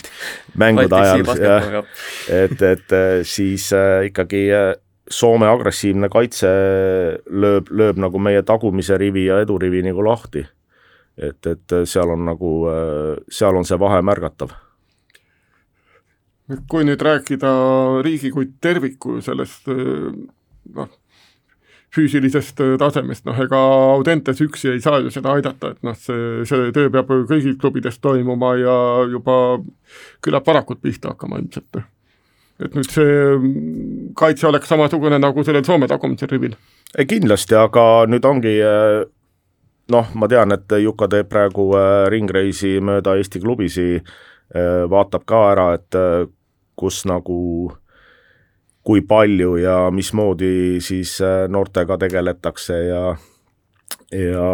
mängude 0.60 0.96
ajal, 0.98 1.24
jah, 1.40 1.90
et, 2.28 2.60
et 2.60 2.94
siis 3.28 3.70
äh, 3.76 4.06
ikkagi 4.10 4.46
äh, 4.54 4.72
Soome 5.10 5.48
agressiivne 5.50 6.06
kaitse 6.06 6.46
lööb, 7.26 7.72
lööb 7.74 7.96
nagu 7.98 8.20
meie 8.22 8.44
tagumise 8.46 8.94
rivi 9.00 9.24
ja 9.24 9.40
edurivi 9.42 9.80
nagu 9.82 10.04
lahti. 10.06 10.44
et, 11.18 11.46
et 11.50 11.74
seal 11.84 12.12
on 12.14 12.22
nagu, 12.28 12.50
äh, 12.70 13.16
seal 13.26 13.56
on 13.58 13.66
see 13.66 13.78
vahe 13.80 13.98
märgatav. 14.06 14.52
kui 16.70 16.84
nüüd 16.86 17.02
rääkida 17.02 17.50
riigi 18.06 18.30
kui 18.34 18.52
terviku 18.60 19.18
sellest 19.22 19.66
noh, 19.70 20.88
füüsilisest 21.94 22.60
äh, 22.62 22.74
tasemest, 22.78 23.24
noh 23.26 23.38
ega 23.42 23.60
Audentes 23.94 24.40
üksi 24.44 24.74
ei 24.74 24.82
saa 24.82 25.00
ju 25.02 25.10
seda 25.12 25.34
aidata, 25.36 25.72
et 25.74 25.86
noh, 25.86 25.96
see, 25.98 26.44
see 26.48 26.70
töö 26.74 26.90
peab 26.92 27.10
kõigil 27.30 27.56
klubides 27.60 27.98
toimuma 28.02 28.54
ja 28.60 28.76
juba 29.10 29.36
küllap 30.24 30.46
varakult 30.46 30.82
pihta 30.82 31.14
hakkama 31.14 31.40
ilmselt. 31.42 31.82
et 32.60 32.74
nüüd 32.76 32.90
see 32.92 33.14
mm, 33.36 34.12
kaitse 34.18 34.46
oleks 34.46 34.68
samasugune 34.70 35.18
nagu 35.18 35.44
sellel 35.44 35.64
Soome 35.66 35.88
tagumisel 35.90 36.30
rivil? 36.30 36.54
kindlasti, 37.08 37.58
aga 37.58 38.06
nüüd 38.10 38.26
ongi 38.26 38.56
äh, 38.62 39.02
noh, 39.90 40.14
ma 40.14 40.30
tean, 40.30 40.54
et 40.54 40.78
Juka 40.78 41.10
teeb 41.10 41.30
praegu 41.30 41.72
äh, 41.74 42.06
ringreisi 42.12 42.78
mööda 42.80 43.18
Eesti 43.18 43.42
klubisi, 43.42 43.92
vaatab 44.90 45.22
ka 45.30 45.40
ära, 45.52 45.64
et 45.76 45.96
kus 46.74 47.04
nagu 47.06 47.70
kui 48.84 49.02
palju 49.04 49.56
ja 49.60 49.76
mismoodi 49.92 50.80
siis 50.80 51.18
äh, 51.24 51.44
noortega 51.48 51.98
tegeletakse 52.00 52.78
ja, 52.88 53.02
ja 54.16 54.48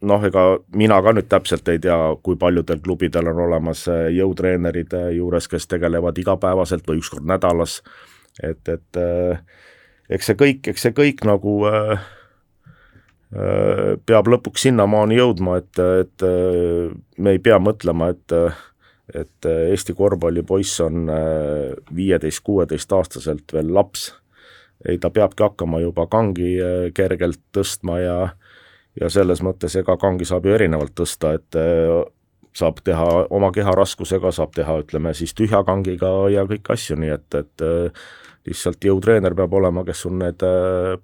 noh, 0.00 0.24
ega 0.24 0.44
mina 0.76 1.00
ka 1.04 1.12
nüüd 1.16 1.28
täpselt 1.30 1.68
ei 1.68 1.80
tea, 1.82 1.98
kui 2.24 2.38
paljudel 2.40 2.80
klubidel 2.84 3.30
on 3.32 3.42
olemas 3.46 3.86
äh, 3.90 4.06
jõutreenerid 4.16 4.94
äh, 4.96 5.10
juures, 5.18 5.48
kes 5.50 5.68
tegelevad 5.70 6.18
igapäevaselt 6.20 6.88
või 6.88 7.02
üks 7.02 7.12
kord 7.12 7.28
nädalas, 7.28 7.80
et, 8.42 8.62
et 8.68 9.00
eks 10.10 10.30
see 10.30 10.40
kõik, 10.40 10.72
eks 10.72 10.86
see 10.86 10.96
kõik 10.96 11.24
nagu 11.28 11.60
äh, 11.68 12.08
peab 14.10 14.26
lõpuks 14.32 14.64
sinnamaani 14.66 15.20
jõudma, 15.20 15.60
et, 15.60 15.78
et 15.78 16.24
me 17.22 17.36
ei 17.36 17.38
pea 17.38 17.60
mõtlema, 17.62 18.08
et 18.10 18.34
et 19.14 19.46
äh, 19.46 19.70
Eesti 19.70 19.94
korvpallipoiss 19.94 20.80
on 20.84 21.10
viieteist-kuueteistaastaselt 21.96 23.52
veel 23.52 23.74
laps. 23.74 24.14
ei, 24.88 24.98
ta 24.98 25.10
peabki 25.10 25.42
hakkama 25.42 25.80
juba 25.80 26.06
kangi 26.06 26.54
äh, 26.60 26.92
kergelt 26.94 27.40
tõstma 27.56 27.98
ja 28.00 28.16
ja 29.00 29.08
selles 29.08 29.42
mõttes 29.42 29.76
ega 29.78 29.96
kangi 29.96 30.24
saab 30.26 30.46
ju 30.46 30.54
erinevalt 30.54 30.94
tõsta, 30.98 31.34
et 31.38 31.56
äh, 31.58 32.00
saab 32.56 32.80
teha 32.84 33.26
oma 33.30 33.52
keha 33.54 33.74
raskusega, 33.76 34.32
saab 34.34 34.56
teha, 34.56 34.80
ütleme 34.82 35.14
siis 35.14 35.34
tühja 35.34 35.62
kangiga 35.64 36.10
ja 36.32 36.42
kõiki 36.48 36.74
asju, 36.74 36.96
nii 36.98 37.12
et, 37.14 37.38
et 37.38 37.64
lihtsalt 38.48 38.84
jõutreener 38.84 39.36
peab 39.38 39.54
olema, 39.54 39.84
kes 39.86 40.02
sul 40.02 40.16
need 40.18 40.42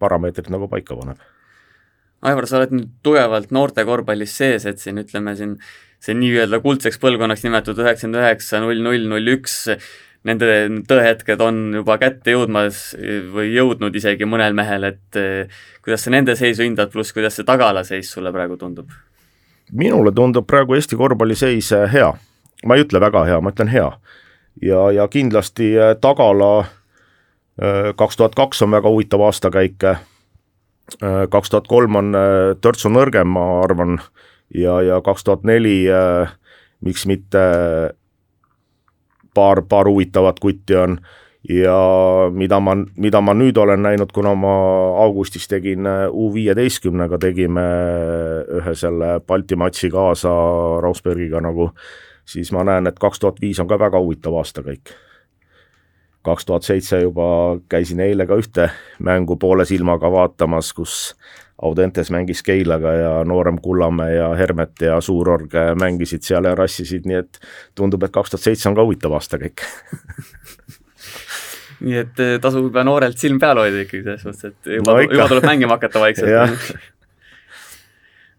parameetrid 0.01 0.51
nagu 0.51 0.66
paika 0.73 0.99
paneb. 0.99 1.23
Aivar, 2.27 2.49
sa 2.49 2.59
oled 2.59 2.73
nüüd 2.75 2.92
tugevalt 3.07 3.53
noorte 3.55 3.85
korvpallis 3.87 4.35
sees, 4.40 4.66
et 4.66 4.81
siin 4.83 4.99
ütleme 4.99 5.37
siin 5.38 5.55
see 6.02 6.16
nii-öelda 6.16 6.61
kuldseks 6.64 7.00
põlvkonnaks 7.02 7.44
nimetatud 7.46 7.80
üheksakümmend 7.82 8.22
üheksa, 8.22 8.61
null 8.62 8.82
null, 8.85 9.06
null 9.11 9.32
üks, 9.37 9.64
nende 10.26 10.48
tõehetked 10.88 11.42
on 11.44 11.61
juba 11.78 11.96
kätte 12.02 12.35
jõudmas 12.35 12.90
või 13.32 13.52
jõudnud 13.54 13.94
isegi 13.96 14.28
mõnel 14.28 14.56
mehel, 14.59 14.88
et 14.90 15.20
eh, 15.20 15.61
kuidas 15.85 16.06
sa 16.06 16.12
nende 16.14 16.37
seisu 16.38 16.66
hindad, 16.66 16.90
pluss 16.92 17.14
kuidas 17.14 17.38
see 17.38 17.46
tagala 17.46 17.85
seis 17.87 18.11
sulle 18.12 18.32
praegu 18.35 18.59
tundub? 18.61 18.90
minule 19.72 20.12
tundub 20.14 20.46
praegu 20.46 20.76
Eesti 20.76 20.98
korvpalliseis 20.98 21.72
eh, 21.74 21.87
hea. 21.92 22.11
ma 22.66 22.76
ei 22.76 22.85
ütle 22.87 23.02
väga 23.02 23.24
hea, 23.28 23.40
ma 23.40 23.54
ütlen 23.54 23.70
hea. 23.70 23.88
ja, 24.62 24.82
ja 24.94 25.09
kindlasti 25.09 25.74
eh, 25.76 25.94
tagala 26.00 26.66
kaks 27.96 28.18
tuhat 28.20 28.35
kaks 28.37 28.59
on 28.66 28.74
väga 28.74 28.90
huvitav 28.92 29.22
aastakäik, 29.24 29.80
kaks 31.32 31.50
tuhat 31.50 31.70
kolm 31.70 31.96
on 31.96 32.11
törtsu 32.61 32.90
nõrgem, 32.92 33.30
ma 33.32 33.44
arvan, 33.62 33.94
ja, 34.54 34.80
ja 34.82 35.00
kaks 35.00 35.24
tuhat 35.24 35.44
neli 35.44 35.87
miks 36.85 37.06
mitte 37.06 37.38
paar, 39.35 39.62
paar 39.62 39.88
huvitavat 39.88 40.40
kutti 40.40 40.76
on 40.76 40.98
ja 41.48 41.78
mida 42.32 42.59
ma, 42.61 42.74
mida 42.96 43.20
ma 43.22 43.35
nüüd 43.37 43.59
olen 43.61 43.82
näinud, 43.87 44.12
kuna 44.14 44.35
ma 44.38 44.54
augustis 45.04 45.46
tegin 45.48 45.87
U 46.11 46.28
viieteistkümnega, 46.35 47.18
tegime 47.22 47.66
ühe 48.61 48.74
selle 48.74 49.16
Balti 49.26 49.59
matši 49.59 49.90
kaasa 49.94 50.32
Rausbergiga 50.82 51.40
nagu, 51.44 51.70
siis 52.26 52.52
ma 52.52 52.64
näen, 52.66 52.90
et 52.90 52.98
kaks 52.98 53.22
tuhat 53.22 53.42
viis 53.42 53.61
on 53.62 53.70
ka 53.70 53.78
väga 53.78 54.00
huvitav 54.02 54.37
aasta 54.40 54.64
kõik. 54.66 54.94
kaks 56.26 56.46
tuhat 56.46 56.64
seitse 56.66 56.98
juba 56.98 57.59
käisin 57.70 58.00
eile 58.02 58.24
ka 58.26 58.35
ühte 58.35 58.64
mängu 58.98 59.37
poole 59.38 59.64
silmaga 59.64 60.11
vaatamas, 60.11 60.72
kus 60.74 61.14
Audentes 61.62 62.11
mängis 62.12 62.42
Keilaga 62.45 62.92
ja 62.92 63.12
noorem 63.25 63.57
Kullamäe 63.64 64.19
ja 64.19 64.29
Hermet 64.37 64.83
ja 64.85 65.01
Suurorg 65.01 65.55
mängisid 65.81 66.27
seal 66.27 66.45
ja 66.45 66.55
rassisid, 66.55 67.07
nii 67.09 67.16
et 67.23 67.38
tundub, 67.75 68.03
et 68.05 68.12
kaks 68.12 68.35
tuhat 68.35 68.45
seitse 68.45 68.69
on 68.69 68.77
ka 68.77 68.85
huvitav 68.85 69.16
aasta 69.16 69.40
kõik. 69.40 69.64
Nii 71.85 71.97
et 72.01 72.21
eh, 72.25 72.37
tasub 72.40 72.71
juba 72.71 72.85
noorelt 72.87 73.19
silm 73.21 73.38
peal 73.40 73.59
hoida 73.61 73.83
ikkagi 73.85 74.05
selles 74.07 74.25
mõttes, 74.25 74.53
et 74.53 74.69
juba 74.79 74.95
no,, 74.97 75.01
juba 75.05 75.27
tuleb 75.29 75.45
mängima 75.45 75.77
hakata 75.77 76.01
vaikselt 76.01 76.31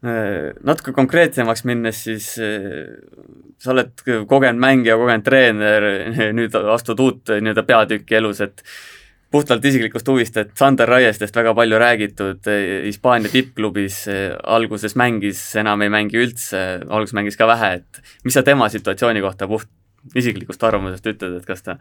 eh, 0.10 0.48
natuke 0.66 0.94
konkreetsemaks 0.96 1.62
minnes, 1.70 1.98
siis 2.08 2.32
eh, 2.42 2.88
sa 3.62 3.74
oled 3.76 3.94
kogenud 4.30 4.62
mängija, 4.62 4.98
kogenud 4.98 5.26
treener, 5.28 5.88
nüüd 6.38 6.58
astud 6.78 7.04
uut 7.04 7.34
nii-öelda 7.36 7.64
peatükki 7.68 8.18
elus, 8.22 8.42
et 8.46 8.66
puhtalt 9.32 9.66
isiklikust 9.66 10.08
huvist, 10.08 10.38
et 10.40 10.54
Sander 10.58 10.90
Raiestest 10.90 11.36
väga 11.36 11.54
palju 11.58 11.80
räägitud, 11.82 12.48
eh, 12.48 12.86
Hispaania 12.86 13.32
tippklubis 13.32 14.04
eh, 14.12 14.36
alguses 14.44 14.96
mängis, 15.00 15.42
enam 15.60 15.84
ei 15.84 15.92
mängi 15.94 16.22
üldse, 16.22 16.64
alguses 16.88 17.16
mängis 17.18 17.40
ka 17.40 17.50
vähe, 17.50 17.74
et 17.82 18.02
mis 18.24 18.38
sa 18.38 18.46
tema 18.48 18.70
situatsiooni 18.72 19.24
kohta 19.26 19.50
puht 19.50 19.68
isiklikust 20.16 20.64
arvamusest 20.64 21.12
ütled, 21.12 21.42
et 21.42 21.48
kas 21.48 21.66
ta 21.66 21.76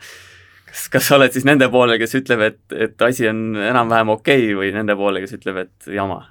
kas, 0.67 0.89
kas 0.93 1.07
sa 1.09 1.19
oled 1.21 1.35
siis 1.35 1.47
nende 1.47 1.69
poolel, 1.73 1.99
kes 2.03 2.19
ütleb, 2.19 2.43
et, 2.51 2.61
et 2.75 3.07
asi 3.07 3.29
on 3.31 3.55
enam-vähem 3.55 4.17
okei 4.17 4.49
okay, 4.49 4.59
või 4.59 4.73
nende 4.75 4.97
poole, 4.99 5.23
kes 5.23 5.39
ütleb, 5.39 5.63
et 5.67 5.95
jama? 5.95 6.25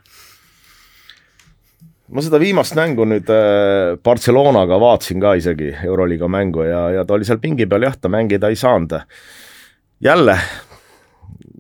ma 2.05 2.21
seda 2.21 2.37
viimast 2.37 2.75
mängu 2.77 3.07
nüüd 3.09 3.29
äh, 3.33 3.95
Barcelonaga 4.03 4.77
vaatasin 4.81 5.23
ka 5.23 5.33
isegi, 5.39 5.71
Euroliiga 5.87 6.27
mängu 6.29 6.67
ja, 6.67 6.83
ja 6.99 7.05
ta 7.07 7.15
oli 7.15 7.25
seal 7.25 7.41
pingi 7.41 7.65
peal 7.65 7.87
jah, 7.87 7.95
ta 7.97 8.11
mängida 8.13 8.51
ei 8.51 8.59
saanud. 8.59 8.93
jälle 10.03 10.37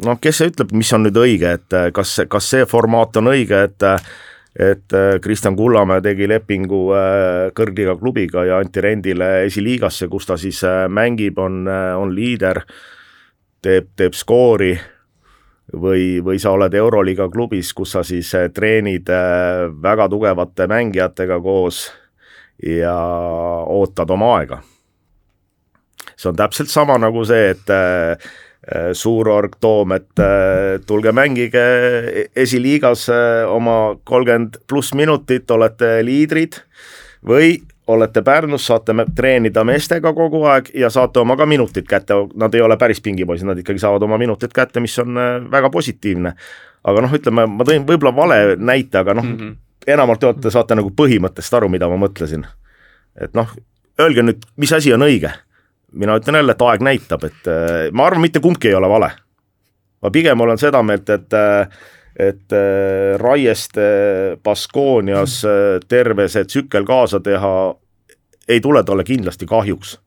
noh, 0.03 0.19
kes 0.21 0.39
see 0.39 0.51
ütleb, 0.51 0.71
mis 0.75 0.91
on 0.95 1.05
nüüd 1.05 1.17
õige, 1.19 1.55
et 1.59 1.75
äh, 1.75 1.89
kas, 1.95 2.17
kas 2.31 2.49
see 2.51 2.65
formaat 2.69 3.19
on 3.21 3.31
õige, 3.33 3.65
et 3.69 3.85
äh, 3.87 4.09
et 4.55 4.93
äh, 4.95 5.17
Kristjan 5.19 5.55
Kullamäe 5.59 5.99
tegi 5.99 6.29
lepingu 6.31 6.77
kõrgliiga 7.57 7.97
klubiga 7.99 8.45
ja 8.47 8.61
anti 8.63 8.79
rendile 8.79 9.43
esiliigasse, 9.49 10.07
kus 10.07 10.29
ta 10.29 10.37
siis 10.39 10.61
mängib, 10.87 11.41
on, 11.43 11.65
on 11.67 12.13
liider, 12.15 12.61
teeb, 13.59 13.89
teeb 13.99 14.15
skoori 14.15 14.71
või, 15.75 16.21
või 16.23 16.39
sa 16.39 16.53
oled 16.55 16.71
Euroliiga 16.71 17.27
klubis, 17.33 17.73
kus 17.75 17.97
sa 17.97 18.03
siis 18.07 18.31
treenid 18.55 19.11
väga 19.83 20.07
tugevate 20.13 20.69
mängijatega 20.71 21.41
koos 21.43 21.89
ja 22.63 22.95
ootad 23.75 24.15
oma 24.15 24.37
aega. 24.37 24.61
see 26.15 26.31
on 26.31 26.39
täpselt 26.39 26.71
sama 26.71 26.95
nagu 26.95 27.27
see, 27.27 27.49
et 27.51 27.75
suurorg 28.93 29.55
Toom, 29.61 29.91
et 29.93 30.19
äh, 30.19 30.81
tulge 30.87 31.11
mängige 31.11 31.63
esiliigas 32.35 33.09
äh, 33.09 33.43
oma 33.49 33.95
kolmkümmend 34.03 34.57
pluss 34.67 34.93
minutit, 34.97 35.51
olete 35.51 35.99
liidrid 36.05 36.57
või 37.25 37.59
olete 37.87 38.23
Pärnus, 38.25 38.65
saate 38.65 38.95
treenida 39.15 39.63
meestega 39.63 40.13
kogu 40.17 40.41
aeg 40.49 40.71
ja 40.73 40.89
saate 40.89 41.21
oma 41.21 41.37
ka 41.37 41.45
minutid 41.45 41.85
kätte, 41.85 42.17
nad 42.33 42.55
ei 42.57 42.63
ole 42.65 42.77
päris 42.81 43.01
pingipoisid, 43.05 43.45
nad 43.45 43.61
ikkagi 43.61 43.83
saavad 43.83 44.03
oma 44.07 44.17
minutid 44.17 44.53
kätte, 44.55 44.81
mis 44.81 44.97
on 44.99 45.13
väga 45.51 45.69
positiivne. 45.69 46.33
aga 46.85 47.01
noh, 47.01 47.13
ütleme, 47.13 47.45
ma 47.45 47.65
tõin 47.65 47.85
võib-olla 47.85 48.15
vale 48.15 48.39
näite, 48.57 48.97
aga 48.97 49.13
noh 49.13 49.25
mm 49.25 49.37
-hmm., 49.37 49.55
enamalt 49.87 50.21
jaolt 50.21 50.41
te 50.41 50.49
saate 50.49 50.75
nagu 50.75 50.89
põhimõttest 50.89 51.53
aru, 51.53 51.69
mida 51.69 51.89
ma 51.89 51.97
mõtlesin. 52.07 52.45
et 53.21 53.33
noh, 53.33 53.53
öelge 53.99 54.21
nüüd, 54.21 54.41
mis 54.57 54.73
asi 54.73 54.93
on 54.93 55.01
õige 55.01 55.31
mina 55.95 56.17
ütlen 56.19 56.35
jälle, 56.35 56.51
et 56.51 56.61
aeg 56.61 56.83
näitab, 56.83 57.23
et 57.23 57.47
äh, 57.49 57.91
ma 57.91 58.07
arvan, 58.07 58.23
mitte 58.25 58.39
kumbki 58.43 58.69
ei 58.69 58.75
ole 58.75 58.89
vale. 58.89 59.11
ma 60.01 60.11
pigem 60.11 60.41
olen 60.41 60.57
seda 60.57 60.83
meelt, 60.83 61.09
et 61.09 61.33
äh, 61.33 61.69
et 62.19 62.53
äh, 62.53 63.19
Raiest 63.19 63.75
Baskoonias 64.43 65.41
terve 65.87 66.27
see 66.31 66.45
tsükkel 66.45 66.85
kaasa 66.85 67.19
teha 67.19 67.75
ei 68.47 68.61
tule 68.61 68.83
talle 68.83 69.03
kindlasti 69.03 69.45
kahjuks. 69.45 69.99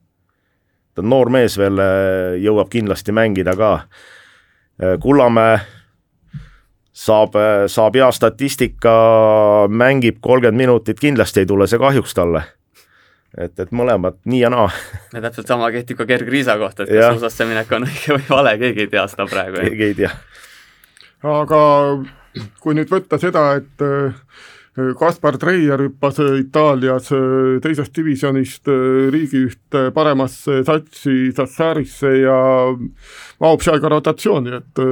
ta 0.95 1.01
on 1.01 1.09
noor 1.09 1.29
mees 1.29 1.57
veel, 1.57 1.77
jõuab 2.41 2.69
kindlasti 2.69 3.11
mängida 3.11 3.53
ka. 3.55 3.73
Kullamäe 4.99 5.59
saab, 6.93 7.35
saab 7.67 7.95
hea 7.95 8.11
statistika, 8.11 8.95
mängib 9.69 10.17
kolmkümmend 10.21 10.57
minutit, 10.57 10.99
kindlasti 10.99 11.43
ei 11.43 11.45
tule 11.45 11.67
see 11.67 11.79
kahjuks 11.79 12.15
talle 12.15 12.43
et, 13.37 13.53
et 13.59 13.73
mõlemad 13.75 14.19
nii 14.29 14.43
ja 14.43 14.51
naa. 14.53 14.69
ja 15.15 15.23
täpselt 15.27 15.49
sama 15.49 15.71
kehtib 15.75 15.99
ka 16.01 16.07
Gerg 16.09 16.29
Riisa 16.29 16.57
kohta, 16.61 16.85
et 16.85 16.93
kas 16.93 17.19
USA-sse 17.19 17.49
minek 17.49 17.73
on 17.77 17.87
õige 17.89 18.17
või 18.17 18.29
vale, 18.29 18.55
keegi 18.61 18.87
ei 18.87 18.93
tea 18.93 19.07
seda 19.11 19.27
praegu. 19.29 19.61
keegi 19.65 19.91
ei 19.91 19.99
tea. 20.03 20.13
aga 21.25 21.59
kui 22.63 22.77
nüüd 22.77 22.89
võtta 22.91 23.19
seda, 23.21 23.51
et 23.59 23.83
äh, 23.85 24.15
Kaspar 24.99 25.35
Treier 25.41 25.81
hüppas 25.83 26.21
Itaalias 26.39 27.09
äh, 27.15 27.59
teisest 27.63 27.95
divisjonist 27.97 28.69
äh, 28.71 29.09
riigi 29.13 29.43
ühte 29.49 29.89
paremasse 29.95 30.61
satsi 30.67 31.33
Sassarisse 31.35 32.13
ja 32.21 32.39
mahub 33.43 33.65
seal 33.65 33.81
ka 33.83 33.91
rotatsiooni, 33.91 34.57
et 34.61 34.83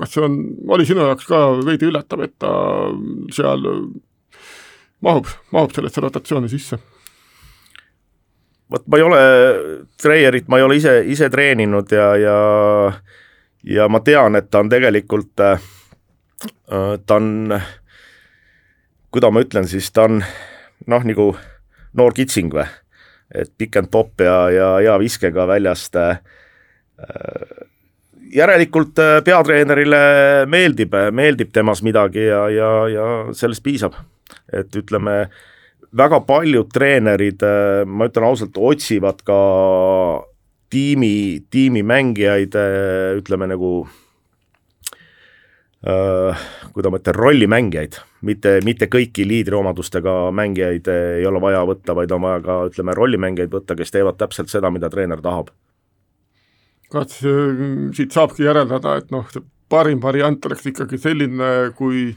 kas 0.00 0.14
see 0.14 0.24
on, 0.24 0.38
oli 0.74 0.86
sinu 0.88 1.04
jaoks 1.06 1.28
ka 1.28 1.42
veidi 1.62 1.90
üllatav, 1.90 2.24
et 2.26 2.36
ta 2.40 2.52
seal 3.34 3.66
mahub, 5.04 5.28
mahub 5.54 5.74
sellesse 5.76 6.04
rotatsiooni 6.04 6.50
sisse? 6.52 6.80
Vot 8.70 8.84
ma 8.86 8.98
ei 8.98 9.06
ole 9.06 9.22
Treierit, 10.00 10.48
ma 10.48 10.58
ei 10.58 10.66
ole 10.66 10.76
ise, 10.76 11.00
ise 11.06 11.30
treeninud 11.32 11.92
ja, 11.92 12.10
ja 12.16 12.36
ja 13.64 13.88
ma 13.88 14.00
tean, 14.04 14.36
et 14.38 14.50
ta 14.50 14.62
on 14.62 14.70
tegelikult, 14.70 15.40
äh, 15.40 15.60
ta 17.06 17.18
on, 17.18 17.54
kuidas 19.12 19.34
ma 19.34 19.44
ütlen 19.44 19.68
siis, 19.68 19.90
ta 19.92 20.06
on 20.08 20.20
noh, 20.86 21.08
nagu 21.08 21.30
noor 21.98 22.16
kitsing 22.16 22.52
või, 22.54 22.66
et 23.34 23.52
pick 23.58 23.76
and 23.80 23.90
pop 23.92 24.20
ja, 24.24 24.38
ja 24.52 24.68
hea 24.82 24.98
viskega 25.00 25.46
väljast 25.48 25.98
äh, 26.00 26.20
järelikult 28.34 28.98
äh, 29.02 29.18
peatreenerile 29.24 30.00
meeldib, 30.46 30.94
meeldib 31.12 31.52
temas 31.52 31.82
midagi 31.82 32.28
ja, 32.28 32.46
ja, 32.52 32.72
ja 32.92 33.06
sellest 33.36 33.64
piisab. 33.64 33.98
et 34.52 34.74
ütleme, 34.76 35.28
väga 35.96 36.20
paljud 36.26 36.68
treenerid, 36.72 37.42
äh, 37.42 37.84
ma 37.86 38.08
ütlen 38.08 38.26
ausalt, 38.28 38.58
otsivad 38.58 39.22
ka 39.26 39.38
tiimi, 40.72 41.44
tiimimängijaid, 41.50 42.54
äh, 42.54 43.16
ütleme 43.20 43.48
nagu 43.48 43.88
äh, 45.86 46.48
kuidas 46.74 46.92
ma 46.92 47.00
ütlen, 47.00 47.16
rollimängijaid, 47.16 48.00
mitte, 48.28 48.58
mitte 48.66 48.90
kõiki 48.92 49.26
liidriomadustega 49.28 50.18
mängijaid 50.34 50.90
ei 50.92 51.26
ole 51.26 51.40
vaja 51.40 51.64
võtta, 51.68 51.96
vaid 51.96 52.12
on 52.12 52.26
vaja 52.26 52.42
ka 52.44 52.60
ütleme, 52.72 52.96
rollimängijaid 52.98 53.54
võtta, 53.54 53.78
kes 53.78 53.94
teevad 53.94 54.20
täpselt 54.20 54.52
seda, 54.52 54.70
mida 54.70 54.90
treener 54.92 55.22
tahab. 55.24 55.54
kas 56.88 57.18
siit 57.20 58.12
saabki 58.16 58.46
järeldada, 58.46 58.94
et 58.96 59.10
noh, 59.12 59.26
parim 59.68 60.00
variant 60.00 60.46
oleks 60.48 60.70
ikkagi 60.70 60.98
selline, 60.98 61.48
kui 61.76 62.14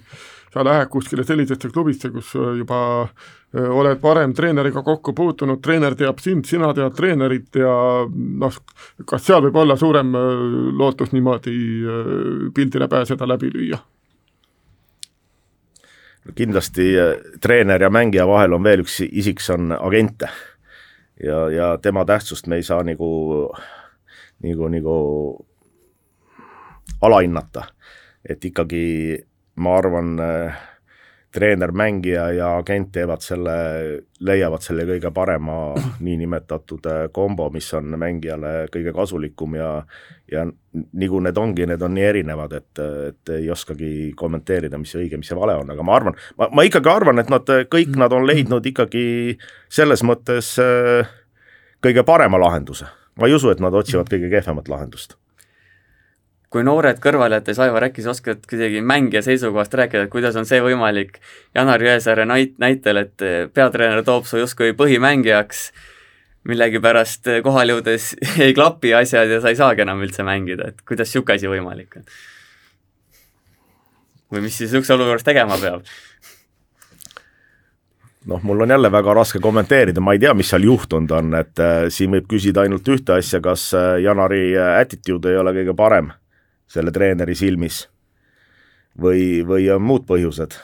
sa 0.54 0.64
lähed 0.64 0.88
kuskile 0.92 1.26
sellisesse 1.28 1.70
klubisse, 1.72 2.08
kus 2.10 2.32
juba 2.34 3.10
oled 3.54 4.00
varem 4.04 4.34
treeneriga 4.34 4.84
kokku 4.84 5.14
puutunud, 5.14 5.60
treener 5.64 5.96
teab 6.00 6.20
sind, 6.24 6.46
sina 6.48 6.70
tead 6.74 6.94
treenerit 6.96 7.60
ja 7.60 7.74
noh, 8.08 8.60
kas 9.06 9.26
seal 9.28 9.44
võib 9.44 9.58
olla 9.60 9.76
suurem 9.76 10.14
lootus 10.80 11.12
niimoodi 11.12 11.56
pildile 12.56 12.88
pääseda, 12.88 13.28
läbi 13.28 13.52
lüüa? 13.52 13.82
kindlasti 16.36 16.94
treener 17.42 17.82
ja 17.82 17.90
mängija 17.90 18.28
vahel 18.28 18.54
on 18.54 18.64
veel 18.64 18.84
üks 18.86 19.00
isik, 19.08 19.42
see 19.42 19.56
on 19.58 19.74
agent. 19.74 20.24
ja, 21.24 21.50
ja 21.50 21.78
tema 21.82 22.06
tähtsust 22.06 22.48
me 22.48 22.62
ei 22.62 22.64
saa 22.64 22.84
nagu, 22.84 23.50
nagu, 24.44 24.68
nagu 24.70 24.96
alahinnata. 27.02 27.64
et 28.30 28.46
ikkagi 28.46 29.18
ma 29.56 29.78
arvan, 29.78 30.16
treener, 31.32 31.72
mängija 31.72 32.26
ja 32.36 32.48
agent 32.58 32.92
teevad 32.96 33.24
selle, 33.24 33.54
leiavad 34.20 34.64
selle 34.64 34.86
kõige 34.90 35.12
parema 35.16 35.58
niinimetatud 36.08 36.90
äh, 36.92 37.04
kombo, 37.14 37.50
mis 37.54 37.70
on 37.78 37.96
mängijale 38.00 38.68
kõige 38.74 38.94
kasulikum 38.96 39.56
ja 39.60 39.72
ja 40.32 40.46
nagu 40.48 41.20
need 41.20 41.38
ongi, 41.38 41.66
need 41.68 41.82
on 41.84 41.92
nii 41.98 42.04
erinevad, 42.08 42.54
et, 42.56 42.80
et 42.80 43.32
ei 43.36 43.50
oskagi 43.52 44.14
kommenteerida, 44.16 44.80
mis 44.80 44.94
õige, 44.96 45.20
mis 45.20 45.28
see 45.28 45.36
vale 45.36 45.58
on, 45.60 45.74
aga 45.74 45.84
ma 45.84 45.98
arvan, 45.98 46.16
ma, 46.40 46.48
ma 46.56 46.64
ikkagi 46.64 46.88
arvan, 46.88 47.20
et 47.20 47.32
nad 47.34 47.52
kõik, 47.72 47.98
nad 48.00 48.16
on 48.16 48.24
leidnud 48.28 48.70
ikkagi 48.72 49.04
selles 49.68 50.06
mõttes 50.08 50.54
äh, 50.64 51.12
kõige 51.84 52.06
parema 52.08 52.40
lahenduse. 52.40 52.88
ma 53.20 53.28
ei 53.28 53.36
usu, 53.36 53.52
et 53.52 53.60
nad 53.60 53.76
otsivad 53.76 54.08
kõige 54.12 54.32
kehvemat 54.32 54.72
lahendust 54.72 55.20
kui 56.52 56.66
noored 56.68 57.00
kõrvalejättes, 57.00 57.60
Aivar, 57.64 57.86
äkki 57.88 58.04
sa 58.04 58.12
oskad 58.12 58.44
kuidagi 58.50 58.82
mängija 58.84 59.22
seisukohast 59.24 59.74
rääkida, 59.80 60.04
et 60.06 60.12
kuidas 60.12 60.36
on 60.36 60.48
see 60.48 60.60
võimalik 60.64 61.22
Janar 61.56 61.84
Jõesaare 61.84 62.26
näit-, 62.28 62.58
näitel, 62.60 63.00
et 63.06 63.26
peatreener 63.56 64.04
toob 64.08 64.28
su 64.28 64.42
justkui 64.42 64.76
põhimängijaks, 64.76 65.70
millegipärast 66.52 67.32
kohale 67.46 67.78
jõudes 67.78 68.12
ei 68.44 68.56
klapi 68.58 68.92
asjad 69.00 69.32
ja 69.32 69.40
sa 69.40 69.54
ei 69.54 69.60
saagi 69.60 69.86
enam 69.86 70.04
üldse 70.04 70.28
mängida, 70.28 70.74
et 70.74 70.84
kuidas 70.84 71.08
niisugune 71.08 71.40
asi 71.40 71.52
võimalik 71.52 72.00
on? 72.02 72.08
või 74.32 74.46
mis 74.48 74.56
siis 74.56 74.70
niisuguses 74.72 74.96
olukorras 74.96 75.28
tegema 75.28 75.56
peab? 75.62 75.88
noh, 78.28 78.44
mul 78.44 78.66
on 78.66 78.76
jälle 78.76 78.92
väga 78.92 79.14
raske 79.16 79.40
kommenteerida, 79.40 80.04
ma 80.04 80.18
ei 80.18 80.20
tea, 80.24 80.34
mis 80.36 80.52
seal 80.52 80.68
juhtunud 80.68 81.16
on, 81.16 81.36
et 81.40 81.64
äh, 81.64 81.86
siin 81.90 82.12
võib 82.12 82.28
küsida 82.32 82.66
ainult 82.66 82.92
ühte 82.92 83.16
asja, 83.16 83.40
kas 83.44 83.70
äh, 83.78 84.02
Janari 84.04 84.50
attitude 84.60 85.32
ei 85.32 85.40
ole 85.40 85.56
kõige 85.62 85.78
parem 85.78 86.12
selle 86.72 86.92
treeneri 86.96 87.36
silmis 87.36 87.84
või, 89.00 89.42
või 89.48 89.68
on 89.74 89.84
muud 89.84 90.06
põhjused, 90.08 90.56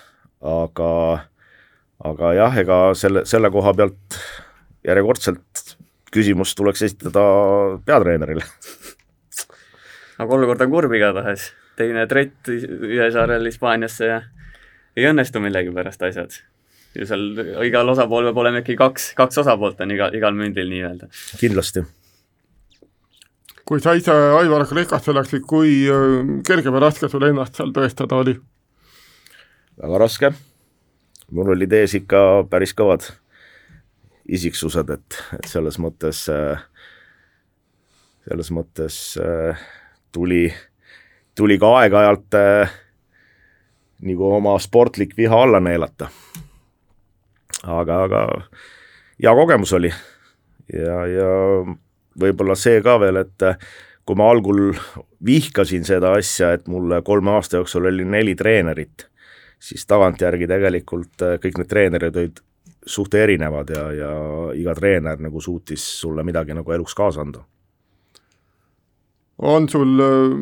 aga, 0.48 0.92
aga 2.08 2.34
jah, 2.38 2.60
ega 2.64 2.80
selle, 2.98 3.26
selle 3.28 3.52
koha 3.54 3.74
pealt 3.78 4.20
järjekordselt 4.88 5.76
küsimus 6.14 6.56
tuleks 6.56 6.86
esitada 6.88 7.24
peatreenerile. 7.86 8.46
aga 10.18 10.38
olukord 10.40 10.64
on 10.64 10.74
kurb 10.74 10.96
igatahes, 10.98 11.52
teine 11.80 12.08
trett 12.08 12.50
Ühesaarel 12.50 13.52
Hispaaniasse 13.52 14.12
ja 14.12 14.22
ei 14.98 15.10
õnnestu 15.12 15.44
millegipärast 15.44 16.08
asjad. 16.08 16.40
ju 16.98 17.06
seal 17.06 17.28
igal 17.68 17.90
osapool 17.90 18.30
peab 18.30 18.40
olema 18.42 18.64
ikkagi 18.64 18.80
kaks, 18.80 19.12
kaks 19.18 19.44
osapoolt 19.44 19.84
on 19.84 19.92
igal, 19.94 20.16
igal 20.18 20.34
mündil 20.34 20.72
nii-öelda. 20.72 21.12
kindlasti 21.38 21.84
kui 23.68 23.84
sa 23.84 23.94
ise 24.00 24.14
Aivar 24.40 24.64
Kreekasse 24.68 25.14
läksid, 25.16 25.44
kui 25.48 25.82
äh, 25.92 26.20
kerge 26.48 26.72
või 26.72 26.84
raske 26.86 27.10
sul 27.12 27.26
ennast 27.28 27.60
seal 27.60 27.74
tõestada 27.76 28.22
oli? 28.22 28.38
väga 29.78 29.98
raske, 30.02 30.30
mul 31.36 31.52
olid 31.54 31.74
ees 31.78 31.94
ikka 32.00 32.48
päris 32.50 32.74
kõvad 32.78 33.04
isiksused, 34.34 34.90
et, 34.96 35.18
et 35.38 35.50
selles 35.52 35.78
mõttes, 35.84 36.24
äh, 36.32 36.64
selles 38.26 38.50
mõttes 38.56 38.98
äh, 39.22 39.68
tuli, 40.16 40.48
tuli 41.38 41.60
ka 41.62 41.74
aeg-ajalt 41.82 42.38
nagu 44.08 44.32
oma 44.32 44.56
sportlik 44.64 45.14
viha 45.18 45.44
alla 45.44 45.60
neelata. 45.64 46.08
aga, 47.64 48.04
aga 48.08 48.24
hea 49.20 49.36
kogemus 49.36 49.74
oli 49.74 49.92
ja, 50.74 50.98
ja 51.12 51.30
võib-olla 52.20 52.56
see 52.58 52.82
ka 52.86 52.98
veel, 53.02 53.22
et 53.22 53.46
äh, 53.46 53.60
kui 54.08 54.18
ma 54.18 54.30
algul 54.32 54.72
vihkasin 55.26 55.86
seda 55.88 56.14
asja, 56.18 56.54
et 56.56 56.68
mul 56.72 56.96
kolme 57.06 57.34
aasta 57.36 57.62
jooksul 57.62 57.90
oli 57.90 58.06
neli 58.08 58.36
treenerit, 58.40 59.08
siis 59.60 59.86
tagantjärgi 59.90 60.48
tegelikult 60.50 61.26
äh, 61.26 61.38
kõik 61.44 61.62
need 61.62 61.72
treenerid 61.72 62.22
olid 62.22 62.44
suht 62.88 63.18
erinevad 63.20 63.74
ja, 63.74 63.84
ja 63.92 64.12
iga 64.56 64.76
treener 64.78 65.20
nagu 65.20 65.42
suutis 65.44 65.84
sulle 66.00 66.24
midagi 66.24 66.56
nagu 66.56 66.72
eluks 66.72 66.96
kaasa 66.96 67.26
anda. 67.26 67.44
on 69.38 69.68
sul 69.70 70.00
äh, 70.00 70.38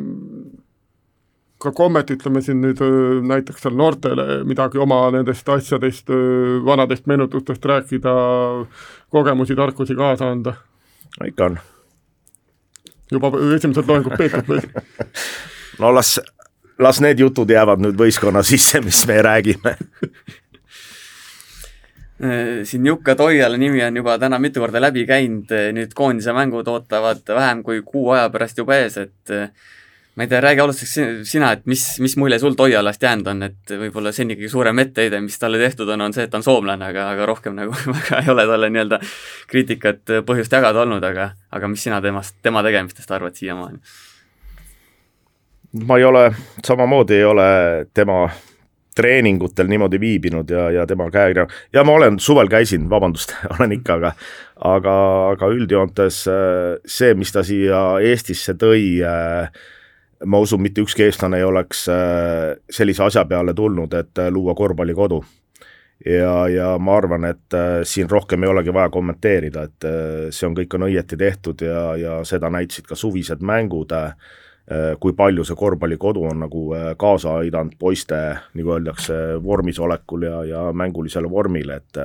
ka 1.58 1.72
kommet, 1.72 2.12
ütleme 2.12 2.44
siin 2.46 2.62
nüüd 2.62 2.84
näiteks 3.26 3.66
seal 3.66 3.74
noortele 3.74 4.44
midagi 4.46 4.78
oma 4.78 5.08
nendest 5.16 5.50
asjadest, 5.50 6.12
vanadest 6.66 7.08
meenutustest 7.10 7.66
rääkida, 7.66 8.14
kogemusi, 9.10 9.56
tarkusi 9.56 9.96
kaasa 9.98 10.30
anda? 10.30 10.54
Ikka 11.24 11.45
on. 11.45 11.59
juba 13.11 13.32
esimesed 13.55 13.88
loengud 13.88 14.18
peetud 14.20 14.49
või? 14.49 14.63
no 15.80 15.93
las, 15.95 16.18
las 16.80 17.01
need 17.03 17.20
jutud 17.20 17.49
jäävad 17.49 17.84
nüüd 17.84 17.99
võistkonna 17.99 18.43
sisse, 18.43 18.82
mis 18.84 19.05
me 19.07 19.22
räägime 19.24 19.78
siin 22.63 22.86
Jukka 22.88 23.16
Toiala 23.16 23.57
nimi 23.57 23.84
on 23.84 23.97
juba 23.97 24.18
täna 24.20 24.39
mitu 24.39 24.59
korda 24.63 24.82
läbi 24.82 25.05
käinud, 25.07 25.51
nüüd 25.76 25.95
koondise 25.95 26.34
mängud 26.36 26.68
ootavad 26.72 27.28
vähem 27.28 27.63
kui 27.63 27.82
kuu 27.86 28.13
aja 28.16 28.30
pärast 28.32 28.57
juba 28.57 28.78
ees, 28.80 28.97
et 28.97 29.34
ma 30.16 30.24
ei 30.24 30.30
tea, 30.32 30.39
räägi 30.41 30.59
alustuseks 30.63 31.30
sina, 31.30 31.51
et 31.51 31.66
mis, 31.68 31.84
mis 31.99 32.16
mulje 32.18 32.39
sul 32.39 32.55
Toialast 32.55 33.03
jäänud 33.03 33.28
on, 33.28 33.43
et 33.49 33.76
võib-olla 33.82 34.13
seni 34.16 34.38
kõige 34.39 34.51
suurem 34.51 34.80
etteheide, 34.86 35.20
mis 35.24 35.36
talle 35.39 35.59
tehtud 35.59 35.91
on, 35.91 36.05
on 36.07 36.16
see, 36.16 36.24
et 36.24 36.32
ta 36.32 36.39
on 36.39 36.45
soomlane, 36.45 36.88
aga, 36.88 37.09
aga 37.11 37.28
rohkem 37.28 37.57
nagu 37.57 37.76
väga 37.97 38.24
ei 38.24 38.32
ole 38.32 38.47
talle 38.47 38.72
nii-öelda 38.72 39.01
kriitikat 39.51 40.16
põhjust 40.28 40.55
jagada 40.55 40.86
olnud, 40.86 41.03
aga, 41.03 41.34
aga 41.51 41.72
mis 41.72 41.84
sina 41.84 41.99
temast, 42.01 42.38
tema 42.45 42.63
tegemistest 42.66 43.11
arvad 43.11 43.36
siiamaani? 43.36 43.80
ma 45.86 45.97
ei 45.99 46.07
ole, 46.07 46.30
samamoodi 46.63 47.18
ei 47.20 47.24
ole 47.28 47.47
tema 47.93 48.30
treeningutel 48.95 49.68
niimoodi 49.68 49.99
viibinud 49.99 50.49
ja, 50.49 50.70
ja 50.72 50.86
tema 50.88 51.09
käekirja, 51.11 51.43
ja 51.76 51.84
ma 51.84 51.99
olen, 51.99 52.20
suvel 52.24 52.47
käisin, 52.47 52.88
vabandust 52.89 53.36
olen 53.57 53.76
ikka, 53.76 53.99
aga 53.99 54.16
aga, 54.55 54.97
aga 55.34 55.49
üldjoontes 55.51 56.24
see, 56.88 57.16
mis 57.20 57.36
ta 57.36 57.43
siia 57.43 57.82
Eestisse 57.99 58.55
tõi 58.55 59.01
äh,, 59.03 59.49
ma 60.26 60.40
usun, 60.40 60.62
mitte 60.62 60.84
ükski 60.84 61.06
eestlane 61.06 61.40
ei 61.42 61.48
oleks 61.48 61.88
äh, 61.92 62.54
sellise 62.72 63.04
asja 63.06 63.26
peale 63.30 63.54
tulnud, 63.54 63.94
et 63.94 64.22
äh, 64.22 64.32
luua 64.32 64.56
korvpallikodu. 64.56 65.24
ja, 66.06 66.48
ja 66.52 66.78
ma 66.78 66.98
arvan, 66.98 67.26
et 67.26 67.54
äh, 67.54 67.82
siin 67.84 68.10
rohkem 68.12 68.44
ei 68.44 68.50
olegi 68.52 68.74
vaja 68.74 68.90
kommenteerida, 68.90 69.64
et 69.64 69.86
see 70.30 70.48
on, 70.48 70.56
kõik 70.58 70.74
on 70.76 70.90
õieti 70.90 71.18
tehtud 71.18 71.62
ja, 71.64 71.84
ja 71.96 72.18
seda 72.28 72.50
näitasid 72.52 72.88
ka 72.90 72.98
suvised 73.00 73.42
mängud, 73.46 73.94
kui 75.00 75.14
palju 75.14 75.44
see 75.46 75.56
korvpallikodu 75.56 76.24
on 76.26 76.40
nagu 76.42 76.62
kaasa 76.98 77.36
aidanud 77.44 77.76
poiste, 77.78 78.18
nagu 78.58 78.72
öeldakse, 78.74 79.14
vormis 79.44 79.78
olekul 79.80 80.26
ja, 80.26 80.40
ja 80.50 80.64
mängulisele 80.74 81.30
vormile, 81.30 81.78
et 81.84 82.02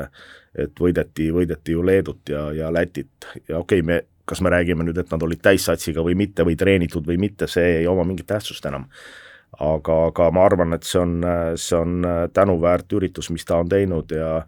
et 0.59 0.81
võideti, 0.83 1.29
võideti 1.33 1.77
ju 1.77 1.83
Leedut 1.87 2.29
ja, 2.29 2.49
ja 2.53 2.73
Lätit 2.75 3.29
ja 3.49 3.61
okei 3.61 3.81
okay,, 3.81 3.87
me 3.87 4.01
kas 4.31 4.43
me 4.45 4.53
räägime 4.55 4.87
nüüd, 4.87 4.99
et 5.03 5.11
nad 5.11 5.23
olid 5.27 5.43
täissatsiga 5.43 6.05
või 6.07 6.17
mitte 6.19 6.47
või 6.47 6.57
treenitud 6.59 7.07
või 7.07 7.19
mitte, 7.21 7.51
see 7.51 7.81
ei 7.81 7.89
oma 7.91 8.07
mingit 8.07 8.31
tähtsust 8.31 8.67
enam. 8.71 8.87
aga, 9.59 9.95
aga 10.07 10.31
ma 10.31 10.45
arvan, 10.47 10.73
et 10.77 10.87
see 10.87 11.01
on, 11.01 11.17
see 11.59 11.77
on 11.77 12.05
tänuväärt 12.33 12.93
üritus, 12.95 13.31
mis 13.35 13.45
ta 13.45 13.59
on 13.59 13.69
teinud 13.69 14.15
ja 14.15 14.45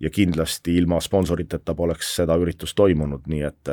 ja 0.00 0.10
kindlasti 0.10 0.76
ilma 0.76 0.98
sponsoriteta 1.00 1.74
poleks 1.74 2.10
seda 2.18 2.36
üritust 2.40 2.76
toimunud, 2.76 3.26
nii 3.30 3.42
et 3.46 3.70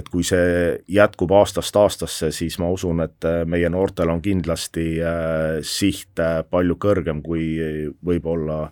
et 0.00 0.08
kui 0.10 0.24
see 0.26 0.74
jätkub 0.90 1.32
aastast 1.34 1.76
aastasse, 1.76 2.30
siis 2.34 2.58
ma 2.58 2.70
usun, 2.70 3.02
et 3.06 3.28
meie 3.46 3.70
noortel 3.72 4.10
on 4.10 4.22
kindlasti 4.22 4.86
siht 5.66 6.24
palju 6.50 6.76
kõrgem 6.82 7.22
kui 7.22 7.46
võib-olla 8.06 8.66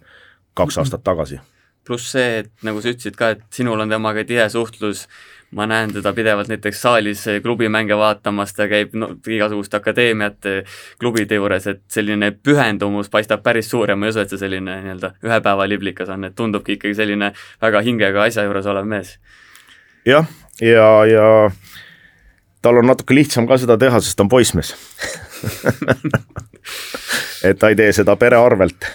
kaks 0.58 0.82
aastat 0.82 1.06
tagasi. 1.06 1.40
pluss 1.88 2.12
see, 2.12 2.42
et 2.42 2.50
nagu 2.66 2.82
sa 2.84 2.92
ütlesid 2.92 3.16
ka, 3.16 3.30
et 3.32 3.44
sinul 3.54 3.80
on 3.80 3.88
temaga 3.88 4.24
tihe 4.28 4.44
suhtlus, 4.52 5.06
ma 5.50 5.66
näen 5.66 5.92
teda 5.92 6.12
pidevalt 6.12 6.48
näiteks 6.48 6.80
saalis 6.82 7.24
klubimänge 7.42 7.96
vaatamas, 7.96 8.52
ta 8.54 8.68
käib 8.68 8.92
no, 8.98 9.10
igasuguste 9.26 9.78
akadeemiate 9.78 10.54
klubide 11.00 11.38
juures, 11.38 11.66
et 11.66 11.82
selline 11.92 12.30
pühendumus 12.44 13.08
paistab 13.10 13.42
päris 13.42 13.70
suur 13.70 13.90
ja 13.90 13.96
ma 13.96 14.06
ei 14.06 14.12
usu, 14.12 14.20
et 14.20 14.34
see 14.34 14.42
selline 14.42 14.76
nii-öelda 14.84 15.14
ühe 15.24 15.40
päeva 15.44 15.68
liblikas 15.68 16.12
on, 16.12 16.28
et 16.28 16.36
tundubki 16.36 16.76
ikkagi 16.76 16.98
selline 16.98 17.32
väga 17.62 17.82
hingega 17.86 18.26
asja 18.28 18.44
juures 18.44 18.68
olev 18.68 18.88
mees. 18.88 19.16
jah, 20.06 20.28
ja, 20.60 20.68
ja, 20.74 20.90
ja 21.14 21.50
tal 22.62 22.82
on 22.82 22.90
natuke 22.90 23.16
lihtsam 23.16 23.48
ka 23.48 23.56
seda 23.60 23.78
teha, 23.80 24.00
sest 24.04 24.18
ta 24.18 24.26
on 24.26 24.32
poissmees 24.32 24.74
et 27.48 27.58
ta 27.58 27.70
ei 27.70 27.78
tee 27.78 27.92
seda 27.96 28.16
pere 28.20 28.36
arvelt 28.36 28.90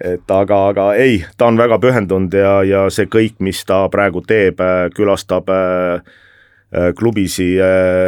et 0.00 0.30
aga, 0.30 0.58
aga 0.70 0.86
ei, 0.98 1.22
ta 1.36 1.48
on 1.50 1.58
väga 1.58 1.78
pühendunud 1.82 2.34
ja, 2.34 2.52
ja 2.66 2.84
see 2.92 3.08
kõik, 3.10 3.38
mis 3.42 3.64
ta 3.66 3.82
praegu 3.92 4.22
teeb, 4.26 4.60
äh, 4.62 4.86
külastab 4.94 5.50
äh, 5.50 6.12
äh, 6.70 6.92
klubisi, 6.98 7.56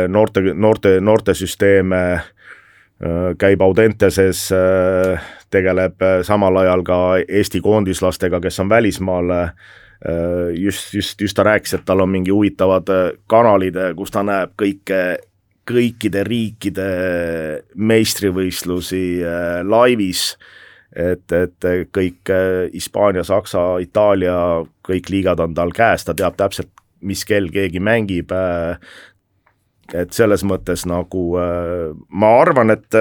noorte, 0.09 0.45
noorte, 0.55 0.99
noortesüsteeme, 1.01 2.05
käib 3.41 3.63
Audenteses, 3.65 4.43
tegeleb 5.49 6.03
samal 6.29 6.59
ajal 6.61 6.83
ka 6.85 6.99
Eesti 7.23 7.63
koondislastega, 7.65 8.43
kes 8.45 8.61
on 8.61 8.69
välismaal, 8.69 9.33
just, 10.53 10.93
just, 10.93 11.17
just 11.25 11.39
ta 11.39 11.47
rääkis, 11.49 11.79
et 11.79 11.87
tal 11.89 12.05
on 12.05 12.13
mingi 12.13 12.29
huvitavad 12.29 12.93
kanalid, 13.25 13.79
kus 13.97 14.13
ta 14.13 14.21
näeb 14.21 14.53
kõike, 14.53 15.01
kõikide 15.65 16.27
riikide 16.29 16.91
meistrivõistlusi 17.73 19.03
laivis 19.65 20.35
et, 20.97 21.33
et 21.33 21.69
kõik 21.95 22.33
Hispaania, 22.73 23.25
Saksa, 23.27 23.79
Itaalia, 23.83 24.65
kõik 24.87 25.11
liigad 25.13 25.41
on 25.43 25.55
tal 25.55 25.73
käes, 25.77 26.05
ta 26.05 26.17
teab 26.19 26.39
täpselt, 26.41 26.73
mis 27.01 27.25
kell 27.25 27.49
keegi 27.53 27.81
mängib, 27.81 28.33
et 29.95 30.13
selles 30.15 30.45
mõttes 30.47 30.85
nagu 30.89 31.23
ma 32.11 32.33
arvan, 32.43 32.75
et 32.75 32.99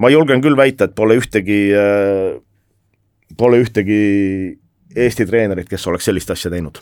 ma 0.00 0.10
julgen 0.12 0.40
küll 0.44 0.56
väita, 0.56 0.88
et 0.88 0.94
pole 0.96 1.18
ühtegi, 1.20 1.60
pole 3.36 3.60
ühtegi 3.64 4.00
Eesti 4.96 5.26
treenerit, 5.28 5.68
kes 5.68 5.84
oleks 5.90 6.08
sellist 6.08 6.30
asja 6.32 6.50
teinud. 6.52 6.80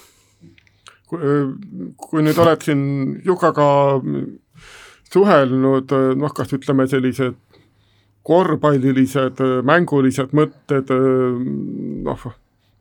kui 1.11 2.23
nüüd 2.23 2.39
oled 2.43 2.63
siin 2.63 2.85
Jukaga 3.27 3.67
suhelnud, 5.15 5.93
noh, 6.19 6.35
kas 6.35 6.53
ütleme, 6.57 6.87
sellised 6.91 7.37
korvpallilised, 8.25 9.43
mängulised 9.68 10.33
mõtted, 10.37 10.93
noh, 12.09 12.29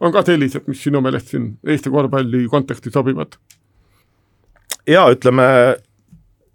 on 0.04 0.14
ka 0.16 0.24
sellised, 0.28 0.68
mis 0.72 0.84
sinu 0.84 1.02
meelest 1.04 1.34
siin 1.34 1.54
Eesti 1.68 1.92
korvpalli 1.94 2.46
konteksti 2.52 2.94
sobivad? 2.94 3.36
jaa, 4.88 5.06
ütleme, 5.14 5.46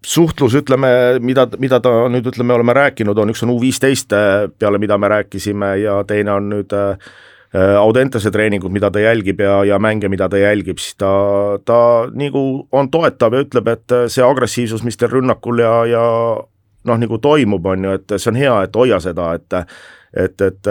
suhtlus, 0.04 0.54
ütleme, 0.58 0.90
mida, 1.24 1.46
mida 1.58 1.80
ta 1.84 1.92
nüüd, 2.12 2.28
ütleme, 2.28 2.54
oleme 2.54 2.74
rääkinud, 2.76 3.18
on 3.18 3.32
üks 3.32 3.42
on 3.44 3.54
U 3.54 3.58
viisteist 3.62 4.12
peale, 4.58 4.80
mida 4.80 4.98
me 4.98 5.10
rääkisime 5.14 5.74
ja 5.82 6.02
teine 6.08 6.34
on 6.36 6.52
nüüd 6.52 6.74
äh, 6.76 7.10
Audentese 7.80 8.30
treeningud, 8.30 8.72
mida 8.72 8.90
ta 8.92 9.00
jälgib 9.00 9.40
ja, 9.40 9.62
ja 9.64 9.78
mänge, 9.80 10.10
mida 10.12 10.28
ta 10.28 10.36
jälgib, 10.36 10.80
siis 10.82 10.98
ta, 11.00 11.10
ta 11.64 11.80
nagu 12.12 12.42
on 12.72 12.90
toetav 12.92 13.32
ja 13.32 13.46
ütleb, 13.46 13.70
et 13.72 13.96
see 14.12 14.24
agressiivsus, 14.24 14.84
mis 14.84 15.00
teil 15.00 15.14
rünnakul 15.14 15.64
ja, 15.64 15.72
ja 15.88 16.04
noh, 16.88 16.98
nagu 17.00 17.20
toimub, 17.22 17.70
on 17.70 17.86
ju, 17.86 17.94
et 17.98 18.16
see 18.16 18.32
on 18.32 18.40
hea, 18.40 18.56
et 18.66 18.82
hoia 18.82 19.00
seda, 19.04 19.32
et 19.38 19.62
et, 20.16 20.40
et 20.40 20.68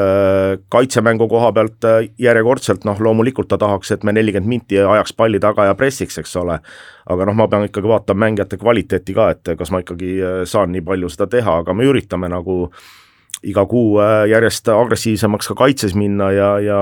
kaitsemängu 0.73 1.27
koha 1.29 1.51
pealt 1.53 1.85
järjekordselt 2.19 2.87
noh, 2.89 2.97
loomulikult 3.05 3.47
ta 3.51 3.59
tahaks, 3.61 3.91
et 3.93 4.03
me 4.03 4.09
nelikümmend 4.17 4.49
minti 4.49 4.79
ajaks 4.81 5.13
palli 5.13 5.37
taga 5.39 5.67
ja 5.69 5.75
pressiks, 5.77 6.17
eks 6.17 6.33
ole, 6.41 6.57
aga 7.05 7.27
noh, 7.29 7.37
ma 7.37 7.45
pean 7.47 7.67
ikkagi 7.67 7.91
vaatama 7.91 8.25
mängijate 8.25 8.57
kvaliteeti 8.57 9.13
ka, 9.13 9.29
et 9.35 9.53
kas 9.59 9.71
ma 9.71 9.83
ikkagi 9.85 10.15
saan 10.49 10.73
nii 10.73 10.81
palju 10.89 11.13
seda 11.13 11.29
teha, 11.37 11.59
aga 11.61 11.77
me 11.77 11.85
üritame 11.85 12.31
nagu 12.33 12.63
iga 13.45 13.65
kuu 13.69 14.01
järjest 14.29 14.69
agressiivsemaks 14.73 15.51
ka 15.51 15.55
kaitses 15.61 15.93
minna 15.95 16.31
ja, 16.33 16.51
ja 16.59 16.79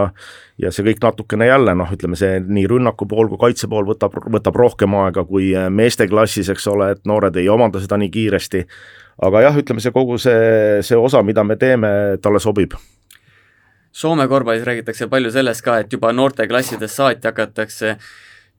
ja 0.61 0.71
see 0.71 0.85
kõik 0.87 1.01
natukene 1.03 1.49
jälle 1.49 1.73
noh, 1.75 1.89
ütleme 1.91 2.15
see 2.15 2.39
nii 2.39 2.67
rünnaku 2.71 3.07
pool 3.11 3.27
kui 3.31 3.39
kaitse 3.41 3.67
pool 3.67 3.87
võtab, 3.89 4.15
võtab 4.31 4.55
rohkem 4.55 4.95
aega 5.01 5.25
kui 5.27 5.51
meeste 5.69 6.07
klassis, 6.07 6.49
eks 6.51 6.67
ole, 6.71 6.93
et 6.95 7.03
noored 7.09 7.35
ei 7.35 7.49
omanda 7.51 7.81
seda 7.83 7.99
nii 7.99 8.11
kiiresti 8.13 8.63
aga 9.23 9.45
jah, 9.47 9.61
ütleme 9.61 9.83
see 9.83 9.93
kogu 9.95 10.17
see, 10.21 10.81
see 10.85 10.97
osa, 10.99 11.23
mida 11.23 11.43
me 11.43 11.57
teeme, 11.59 11.89
talle 12.21 12.41
sobib. 12.43 12.75
Soome 13.95 14.27
korvpallis 14.27 14.65
räägitakse 14.67 15.07
palju 15.07 15.31
sellest 15.31 15.63
ka, 15.63 15.77
et 15.79 15.93
juba 15.93 16.11
noorteklassidest 16.11 16.99
saati 16.99 17.29
hakatakse 17.29 17.95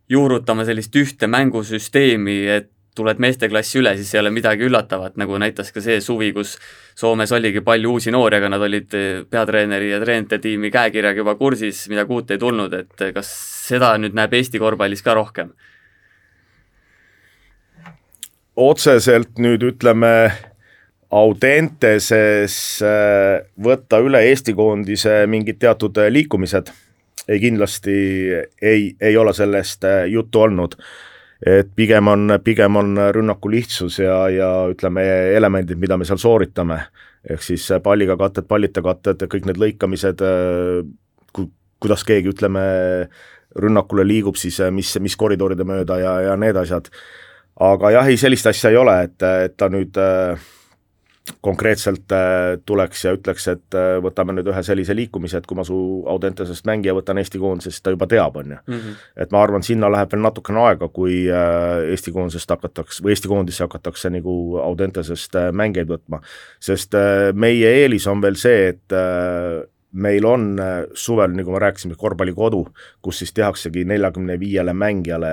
juurutama 0.08 0.64
sellist 0.64 0.96
ühte 0.96 1.28
mängusüsteemi, 1.28 2.38
et 2.48 2.70
tuled 2.96 3.20
meesteklassi 3.20 3.80
üle, 3.82 3.92
siis 3.98 4.14
ei 4.14 4.22
ole 4.22 4.30
midagi 4.32 4.64
üllatavat, 4.64 5.18
nagu 5.20 5.36
näitas 5.40 5.68
ka 5.74 5.82
see 5.84 5.98
suvi, 6.00 6.30
kus 6.32 6.56
Soomes 6.96 7.32
oligi 7.36 7.60
palju 7.60 7.92
uusi 7.92 8.12
noori, 8.14 8.38
aga 8.38 8.48
nad 8.54 8.62
olid 8.64 8.96
peatreeneri 9.28 9.90
ja 9.90 10.00
treenerite 10.00 10.38
tiimi 10.40 10.70
käekirjaga 10.72 11.20
juba 11.20 11.34
kursis, 11.36 11.82
midagi 11.92 12.16
uut 12.16 12.32
ei 12.32 12.40
tulnud, 12.40 12.72
et 12.72 13.08
kas 13.12 13.32
seda 13.68 13.92
nüüd 14.00 14.16
näeb 14.16 14.32
Eesti 14.40 14.62
korvpallis 14.62 15.04
ka 15.04 15.16
rohkem? 15.18 15.52
Otseselt 18.56 19.38
nüüd 19.38 19.64
ütleme 19.68 20.12
Audenteses 21.14 22.56
äh, 22.82 23.44
võtta 23.62 24.00
üle 24.02 24.24
Eesti 24.26 24.56
koondise 24.58 25.20
mingid 25.30 25.60
teatud 25.62 25.98
äh, 26.02 26.10
liikumised, 26.10 26.72
ei 27.30 27.42
kindlasti 27.42 27.96
ei, 28.62 28.88
ei 29.00 29.16
ole 29.16 29.34
sellest 29.36 29.86
äh, 29.86 30.06
juttu 30.10 30.42
olnud. 30.46 30.74
et 31.46 31.68
pigem 31.76 32.08
on, 32.08 32.32
pigem 32.44 32.76
on 32.80 32.96
rünnaku 33.12 33.50
lihtsus 33.52 33.98
ja, 33.98 34.22
ja 34.32 34.48
ütleme, 34.72 35.02
elemendid, 35.36 35.76
mida 35.78 35.98
me 36.00 36.06
seal 36.08 36.18
sooritame, 36.18 36.78
ehk 37.28 37.42
siis 37.44 37.66
palliga 37.84 38.16
katted, 38.16 38.46
pallita 38.48 38.80
katted, 38.82 39.26
kõik 39.28 39.44
need 39.44 39.60
lõikamised, 39.60 40.24
ku-, 41.36 41.50
kuidas 41.78 42.06
keegi, 42.08 42.32
ütleme, 42.32 42.64
rünnakule 43.52 44.06
liigub, 44.08 44.40
siis 44.40 44.62
mis, 44.72 44.94
mis 45.04 45.16
koridoride 45.20 45.68
mööda 45.68 46.00
ja, 46.00 46.14
ja 46.30 46.38
need 46.40 46.56
asjad 46.56 46.88
aga 47.60 47.94
jah, 47.94 48.10
ei 48.10 48.20
sellist 48.20 48.46
asja 48.50 48.72
ei 48.72 48.76
ole, 48.80 48.98
et, 49.06 49.22
et 49.46 49.56
ta 49.56 49.68
nüüd 49.72 49.96
äh, 50.00 50.46
konkreetselt 51.42 52.12
äh, 52.14 52.56
tuleks 52.68 53.04
ja 53.06 53.14
ütleks, 53.16 53.46
et 53.50 53.76
äh, 53.78 53.96
võtame 54.04 54.34
nüüd 54.36 54.50
ühe 54.52 54.62
sellise 54.66 54.96
liikumise, 54.96 55.40
et 55.40 55.46
kui 55.48 55.58
ma 55.58 55.64
su 55.66 55.78
Audentesest 56.12 56.66
mängija 56.68 56.94
võtan 56.96 57.20
Eesti 57.22 57.40
koondisest, 57.42 57.82
ta 57.84 57.94
juba 57.94 58.08
teab, 58.10 58.36
on 58.42 58.56
ju. 58.56 58.58
Mhm. 58.66 58.98
et 59.24 59.32
ma 59.32 59.42
arvan, 59.42 59.64
sinna 59.66 59.90
läheb 59.92 60.12
veel 60.12 60.24
natukene 60.26 60.64
aega, 60.66 60.90
kui 60.92 61.22
Eesti 61.30 62.12
koondisest 62.14 62.52
hakatakse 62.52 63.04
või 63.04 63.14
Eesti 63.16 63.32
koondisse 63.32 63.64
hakatakse 63.64 64.12
nagu 64.12 64.36
Audentesest 64.62 65.40
mängijaid 65.52 65.94
võtma. 65.96 66.20
sest 66.60 66.94
meie 67.34 67.72
eelis 67.82 68.06
on 68.06 68.20
veel 68.20 68.36
see, 68.36 68.68
et 68.74 69.72
meil 69.92 70.24
on 70.26 70.58
äh, 70.60 70.84
suvel, 70.94 71.32
nagu 71.36 71.52
me 71.54 71.60
rääkisime, 71.62 71.96
korvpallikodu, 71.98 72.62
kus 73.02 73.22
siis 73.22 73.32
tehaksegi 73.36 73.84
neljakümne 73.88 74.38
viiele 74.40 74.74
mängijale 74.76 75.30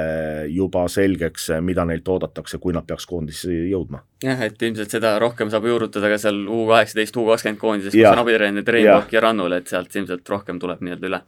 juba 0.54 0.86
selgeks, 0.92 1.50
äh, 1.56 1.62
mida 1.62 1.86
neilt 1.90 2.08
oodatakse, 2.08 2.60
kui 2.64 2.76
nad 2.76 2.88
peaks 2.88 3.08
koondisse 3.10 3.52
jõudma. 3.52 4.04
jah, 4.24 4.44
et 4.48 4.62
ilmselt 4.62 4.94
seda 4.94 5.18
rohkem 5.20 5.52
saab 5.52 5.66
juurutada 5.68 6.12
ka 6.14 6.20
seal 6.22 6.46
U 6.48 6.68
kaheksateist, 6.70 7.18
U 7.18 7.26
kakskümmend 7.28 7.60
koondises, 7.60 7.96
kus 7.96 8.12
on 8.12 8.24
abitreener 8.24 8.64
Rein 8.78 9.10
ja 9.12 9.26
Rannul, 9.26 9.58
et 9.58 9.68
sealt 9.68 9.96
ilmselt 9.96 10.30
rohkem 10.30 10.62
tuleb 10.62 10.86
nii-öelda 10.86 11.12
üle 11.12 11.24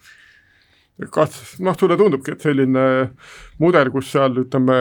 kas 1.11 1.57
noh, 1.59 1.75
sulle 1.75 1.97
tundubki, 1.99 2.31
et 2.35 2.43
selline 2.45 2.83
mudel, 3.59 3.89
kus 3.91 4.13
seal 4.13 4.37
ütleme, 4.45 4.77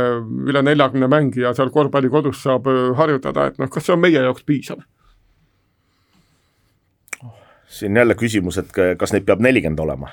üle 0.47 0.62
neljakümne 0.62 1.09
mängija 1.11 1.55
seal 1.59 1.72
korvpallikodus 1.74 2.42
saab 2.45 2.68
äh, 2.70 2.92
harjutada, 2.99 3.49
et 3.51 3.59
noh, 3.59 3.70
kas 3.72 3.88
see 3.88 3.97
on 3.97 4.05
meie 4.05 4.20
jaoks 4.20 4.47
piisav? 4.47 4.84
Siin 7.75 7.97
jälle 7.97 8.14
küsimus, 8.18 8.59
et 8.61 8.70
kas 8.99 9.12
neid 9.14 9.27
peab 9.27 9.43
nelikümmend 9.45 9.83
olema. 9.83 10.12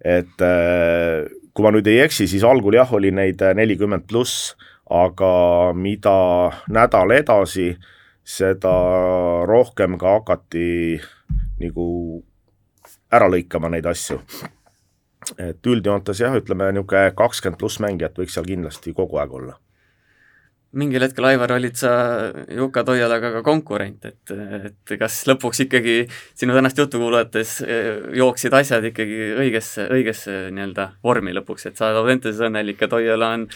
et 0.00 0.42
äh, 0.42 1.28
kui 1.54 1.64
ma 1.64 1.72
nüüd 1.74 1.88
ei 1.90 2.00
eksi, 2.06 2.26
siis 2.30 2.44
algul 2.46 2.78
jah, 2.78 2.92
oli 2.96 3.10
neid 3.12 3.42
nelikümmend 3.54 4.06
pluss, 4.08 4.54
aga 4.90 5.32
mida 5.76 6.16
nädal 6.72 7.12
edasi, 7.14 7.74
seda 8.24 8.72
rohkem 9.48 9.98
ka 10.00 10.16
hakati 10.18 11.00
nagu 11.60 11.86
ära 13.12 13.28
lõikama 13.28 13.70
neid 13.70 13.86
asju. 13.90 14.20
et 15.36 15.66
üldjoontes 15.66 16.22
jah, 16.22 16.34
ütleme 16.34 16.70
niisugune 16.72 17.10
kakskümmend 17.16 17.60
pluss 17.60 17.82
mängijat 17.82 18.16
võiks 18.16 18.38
seal 18.38 18.48
kindlasti 18.48 18.96
kogu 18.96 19.20
aeg 19.20 19.34
olla 19.36 19.58
mingil 20.78 21.02
hetkel, 21.02 21.26
Aivar, 21.26 21.50
olid 21.56 21.78
sa 21.78 21.92
Juka 22.54 22.84
Toialaga 22.86 23.32
ka 23.34 23.42
konkurent, 23.46 24.04
et, 24.06 24.32
et 24.70 24.92
kas 25.00 25.16
lõpuks 25.26 25.64
ikkagi 25.66 25.96
sinu 26.38 26.54
tänast 26.54 26.78
juttu 26.78 27.00
kuulates 27.02 27.56
eh, 27.64 27.88
jooksid 28.20 28.54
asjad 28.54 28.86
ikkagi 28.92 29.32
õigesse, 29.42 29.88
õigesse 29.90 30.36
nii-öelda 30.54 30.92
vormi 31.02 31.34
lõpuks, 31.34 31.66
et 31.66 31.80
sa 31.80 31.88
oled 31.88 32.04
Audentases 32.04 32.44
õnnelik 32.46 32.84
ja 32.84 32.90
Toiala 32.92 33.32
on 33.38 33.48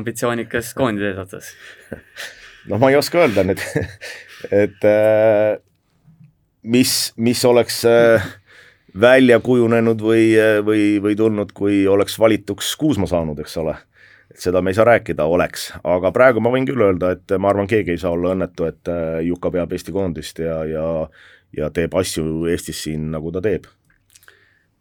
ambitsioonikas 0.00 0.72
koondise 0.78 1.12
eesotsas? 1.12 1.52
no 2.70 2.82
ma 2.82 2.90
ei 2.90 2.98
oska 2.98 3.22
öelda 3.22 3.46
nüüd 3.46 3.62
et 4.64 4.90
äh, 4.90 5.54
mis, 6.66 6.98
mis 7.14 7.46
oleks 7.46 7.84
äh, 7.86 8.26
välja 8.98 9.38
kujunenud 9.44 10.02
või, 10.02 10.32
või, 10.66 10.96
või 11.04 11.14
tulnud, 11.14 11.54
kui 11.54 11.84
oleks 11.86 12.18
valituks 12.18 12.74
Kuusma 12.80 13.06
saanud, 13.06 13.38
eks 13.38 13.54
ole 13.62 13.78
seda 14.34 14.62
me 14.62 14.70
ei 14.70 14.74
saa 14.74 14.88
rääkida, 14.88 15.24
oleks, 15.24 15.70
aga 15.84 16.10
praegu 16.12 16.42
ma 16.42 16.50
võin 16.50 16.66
küll 16.68 16.82
öelda, 16.82 17.12
et 17.16 17.36
ma 17.38 17.52
arvan, 17.52 17.68
keegi 17.70 17.94
ei 17.94 18.02
saa 18.02 18.12
olla 18.16 18.34
õnnetu, 18.34 18.66
et 18.68 18.90
äh, 18.90 19.22
Juka 19.28 19.50
peab 19.54 19.72
Eesti 19.72 19.94
koondist 19.94 20.42
ja, 20.42 20.60
ja 20.66 20.86
ja 21.56 21.70
teeb 21.74 21.94
asju 21.96 22.46
Eestis 22.50 22.82
siin, 22.86 23.10
nagu 23.14 23.32
ta 23.32 23.42
teeb. 23.44 23.66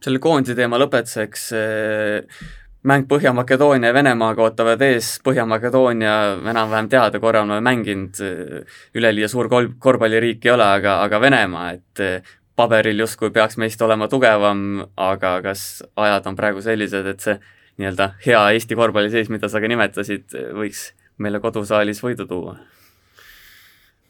selle 0.06 0.20
koondise 0.22 0.54
teema 0.54 0.78
lõpetuseks, 0.78 1.44
äh, 1.58 2.42
mäng 2.86 3.08
Põhja-Makedoonia 3.10 3.90
ja 3.90 3.96
Venemaaga 3.96 4.44
ootavad 4.46 4.82
ees, 4.86 5.16
Põhja-Makedoonia 5.26 6.16
enam-vähem 6.52 6.90
teada, 6.92 7.20
korra 7.20 7.42
oleme 7.42 7.62
mänginud, 7.66 8.20
äh, 8.22 8.80
üleliia 8.94 9.30
suur 9.32 9.50
kol-, 9.50 9.72
korvpalliriik 9.80 10.46
ei 10.46 10.54
ole, 10.54 10.68
aga, 10.80 11.00
aga 11.08 11.22
Venemaa, 11.22 11.72
et 11.74 12.28
paberil 12.56 13.02
justkui 13.02 13.32
peaks 13.36 13.58
meist 13.58 13.82
olema 13.82 14.08
tugevam, 14.08 14.86
aga 14.96 15.40
kas 15.44 15.84
ajad 15.96 16.30
on 16.30 16.38
praegu 16.38 16.62
sellised, 16.64 17.08
et 17.10 17.26
see 17.26 17.40
nii-öelda 17.80 18.14
hea 18.26 18.44
Eesti 18.56 18.78
korvpalli 18.78 19.12
seis, 19.14 19.30
mida 19.34 19.50
sa 19.52 19.62
ka 19.64 19.70
nimetasid, 19.72 20.32
võiks 20.56 20.88
meile 21.18 21.42
kodusaalis 21.44 22.02
võidu 22.04 22.28
tuua? 22.30 22.58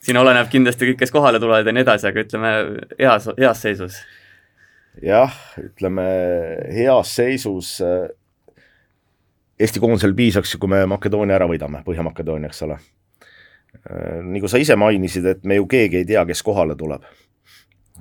siin 0.05 0.19
oleneb 0.21 0.51
kindlasti 0.51 0.91
kõik, 0.91 0.99
kes 1.01 1.13
kohale 1.13 1.39
tulevad 1.41 1.65
ja 1.65 1.73
nii 1.73 1.81
edasi, 1.85 2.09
aga 2.09 2.21
ütleme 2.21 2.51
heas, 2.99 3.29
heas 3.39 3.63
seisus. 3.65 3.97
jah, 5.01 5.33
ütleme 5.61 6.05
heas 6.75 7.15
seisus 7.17 7.79
äh, 7.85 8.05
Eesti 9.55 9.79
koondisel 9.79 10.11
piisaks, 10.13 10.57
kui 10.59 10.67
me 10.67 10.81
Makedoonia 10.91 11.37
ära 11.37 11.45
võidame, 11.47 11.79
Põhja-Makedoonia, 11.85 12.49
eks 12.51 12.57
ole. 12.65 12.75
Äh, 13.87 14.17
nagu 14.27 14.49
sa 14.51 14.59
ise 14.59 14.75
mainisid, 14.75 15.23
et 15.31 15.45
me 15.47 15.55
ju 15.55 15.67
keegi 15.71 16.01
ei 16.01 16.07
tea, 16.09 16.25
kes 16.27 16.43
kohale 16.43 16.75
tuleb. 16.75 17.05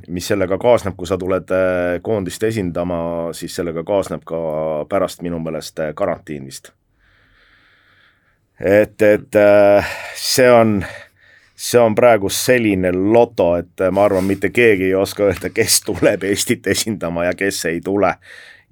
Mis 0.09 0.27
sellega 0.29 0.59
kaasneb, 0.59 0.97
kui 0.97 1.09
sa 1.09 1.19
tuled 1.21 1.51
äh, 1.55 1.99
koondist 2.03 2.43
esindama, 2.43 2.99
siis 3.33 3.55
sellega 3.57 3.85
kaasneb 3.87 4.25
ka 4.27 4.39
pärast 4.91 5.23
minu 5.25 5.41
meelest 5.43 5.81
äh, 5.81 5.93
karantiin 5.97 6.47
vist. 6.47 6.73
et, 8.61 9.03
et 9.03 9.37
see 10.15 10.51
on, 10.53 10.79
see 11.57 11.81
on 11.81 11.95
praegu 11.95 12.31
selline 12.31 12.93
loto, 12.95 13.55
et 13.59 13.87
ma 13.91 14.05
arvan, 14.05 14.25
mitte 14.25 14.51
keegi 14.55 14.91
ei 14.91 14.95
oska 14.95 15.27
öelda, 15.29 15.51
kes 15.51 15.81
tuleb 15.87 16.23
Eestit 16.31 16.67
esindama 16.67 17.25
ja 17.25 17.35
kes 17.35 17.65
ei 17.73 17.81
tule 17.81 18.15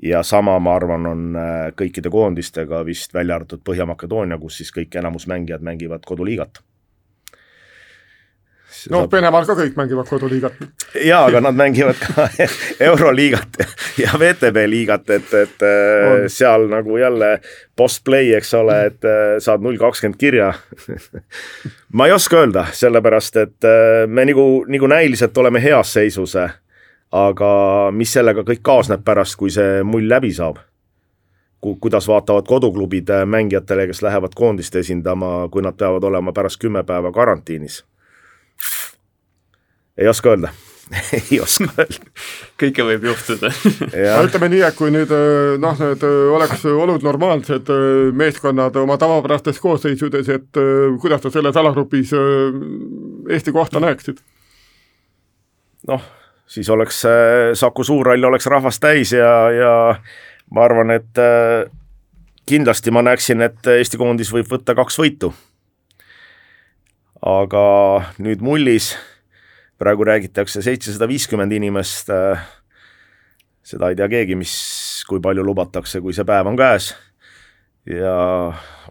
ja 0.02 0.22
sama, 0.22 0.58
ma 0.58 0.76
arvan, 0.78 1.06
on 1.06 1.40
kõikide 1.78 2.10
koondistega 2.10 2.84
vist 2.86 3.14
välja 3.14 3.40
arvatud 3.40 3.64
Põhja-Makedoonia, 3.66 4.38
kus 4.38 4.62
siis 4.62 4.70
kõik 4.74 4.94
enamus 4.98 5.26
mängijad 5.26 5.66
mängivad 5.66 6.06
koduliigat 6.06 6.62
no 8.90 9.02
saab... 9.02 9.12
Venemaal 9.12 9.46
ka 9.46 9.56
kõik 9.58 9.76
mängivad 9.78 10.08
koduliigat. 10.08 10.56
jaa, 11.04 11.24
aga 11.26 11.42
nad 11.44 11.58
mängivad 11.58 11.98
ka 12.00 12.26
Euroliigat 12.88 13.60
ja 14.00 14.16
VTB 14.18 14.64
liigat, 14.70 15.10
et, 15.10 15.34
et 15.34 15.66
äh, 15.66 16.08
on. 16.08 16.24
seal 16.32 16.66
nagu 16.72 16.96
jälle 17.00 17.34
post-play, 17.76 18.32
eks 18.38 18.54
ole, 18.58 18.78
et 18.90 19.08
äh, 19.08 19.36
saad 19.42 19.64
null 19.64 19.78
kakskümmend 19.80 20.18
kirja 20.20 20.52
ma 21.96 22.08
ei 22.08 22.16
oska 22.16 22.42
öelda, 22.42 22.66
sellepärast 22.72 23.40
et 23.44 23.68
äh, 23.68 24.02
me 24.06 24.26
nagu, 24.28 24.64
nagu 24.68 24.90
näiliselt 24.90 25.38
oleme 25.38 25.62
heas 25.62 25.94
seisus, 25.98 26.36
aga 27.12 27.54
mis 27.92 28.12
sellega 28.12 28.44
kõik 28.48 28.62
kaasneb 28.64 29.04
pärast, 29.04 29.36
kui 29.40 29.52
see 29.52 29.82
mull 29.86 30.08
läbi 30.08 30.32
saab 30.34 30.60
ku-, 31.62 31.76
kuidas 31.80 32.08
vaatavad 32.08 32.48
koduklubid 32.48 33.12
mängijatele, 33.26 33.86
kes 33.86 34.02
lähevad 34.02 34.34
koondist 34.34 34.76
esindama, 34.76 35.48
kui 35.52 35.62
nad 35.62 35.78
peavad 35.78 36.04
olema 36.08 36.32
pärast 36.32 36.60
kümme 36.60 36.84
päeva 36.84 37.12
karantiinis 37.12 37.82
ei 39.98 40.08
oska 40.08 40.34
öelda 40.34 40.52
ei 41.30 41.40
oska 41.40 41.68
öelda. 41.78 42.10
kõike 42.60 42.84
võib 42.86 43.06
juhtuda 43.10 43.50
no 43.52 44.22
ütleme 44.26 44.48
nii, 44.52 44.62
et 44.66 44.78
kui 44.78 44.92
nüüd 44.94 45.12
äh, 45.14 45.54
noh, 45.62 45.76
need 45.80 46.04
äh, 46.06 46.16
oleks 46.36 46.64
olud 46.68 47.04
normaalsed 47.06 47.70
äh, 47.72 47.84
meeskonnad 48.16 48.76
oma 48.80 48.98
tavapärastes 49.00 49.60
koosseisudes, 49.62 50.28
et 50.32 50.62
kuidas 51.02 51.24
sa 51.24 51.32
selles 51.32 51.56
alagrupis 51.56 52.12
Eesti 53.32 53.54
kohta 53.54 53.80
näeksid? 53.82 54.20
noh, 55.88 56.02
siis 56.46 56.68
oleks 56.70 57.04
Saku 57.58 57.84
Suurhall 57.84 58.24
oleks 58.28 58.46
rahvast 58.50 58.82
täis 58.82 59.14
ja, 59.16 59.32
ja 59.54 59.72
ma 60.52 60.66
arvan, 60.66 60.92
et 60.94 61.22
kindlasti 62.46 62.92
ma 62.94 63.02
näeksin, 63.06 63.42
et 63.42 63.72
Eesti 63.78 63.98
koondis 63.98 64.30
võib 64.34 64.50
võtta 64.50 64.76
kaks 64.78 64.98
võitu. 65.00 65.32
Aga 67.22 67.64
nüüd 68.22 68.42
mullis. 68.42 68.92
Praegu 69.78 70.04
räägitakse 70.06 70.62
seitsesada 70.62 71.08
viiskümmend 71.10 71.54
inimest, 71.54 72.10
äh, 72.10 72.42
seda 73.66 73.90
ei 73.90 73.96
tea 73.98 74.08
keegi, 74.10 74.36
mis, 74.38 74.52
kui 75.08 75.22
palju 75.22 75.42
lubatakse, 75.46 76.02
kui 76.02 76.14
see 76.14 76.26
päev 76.26 76.50
on 76.50 76.58
käes, 76.58 76.92
ja 77.90 78.14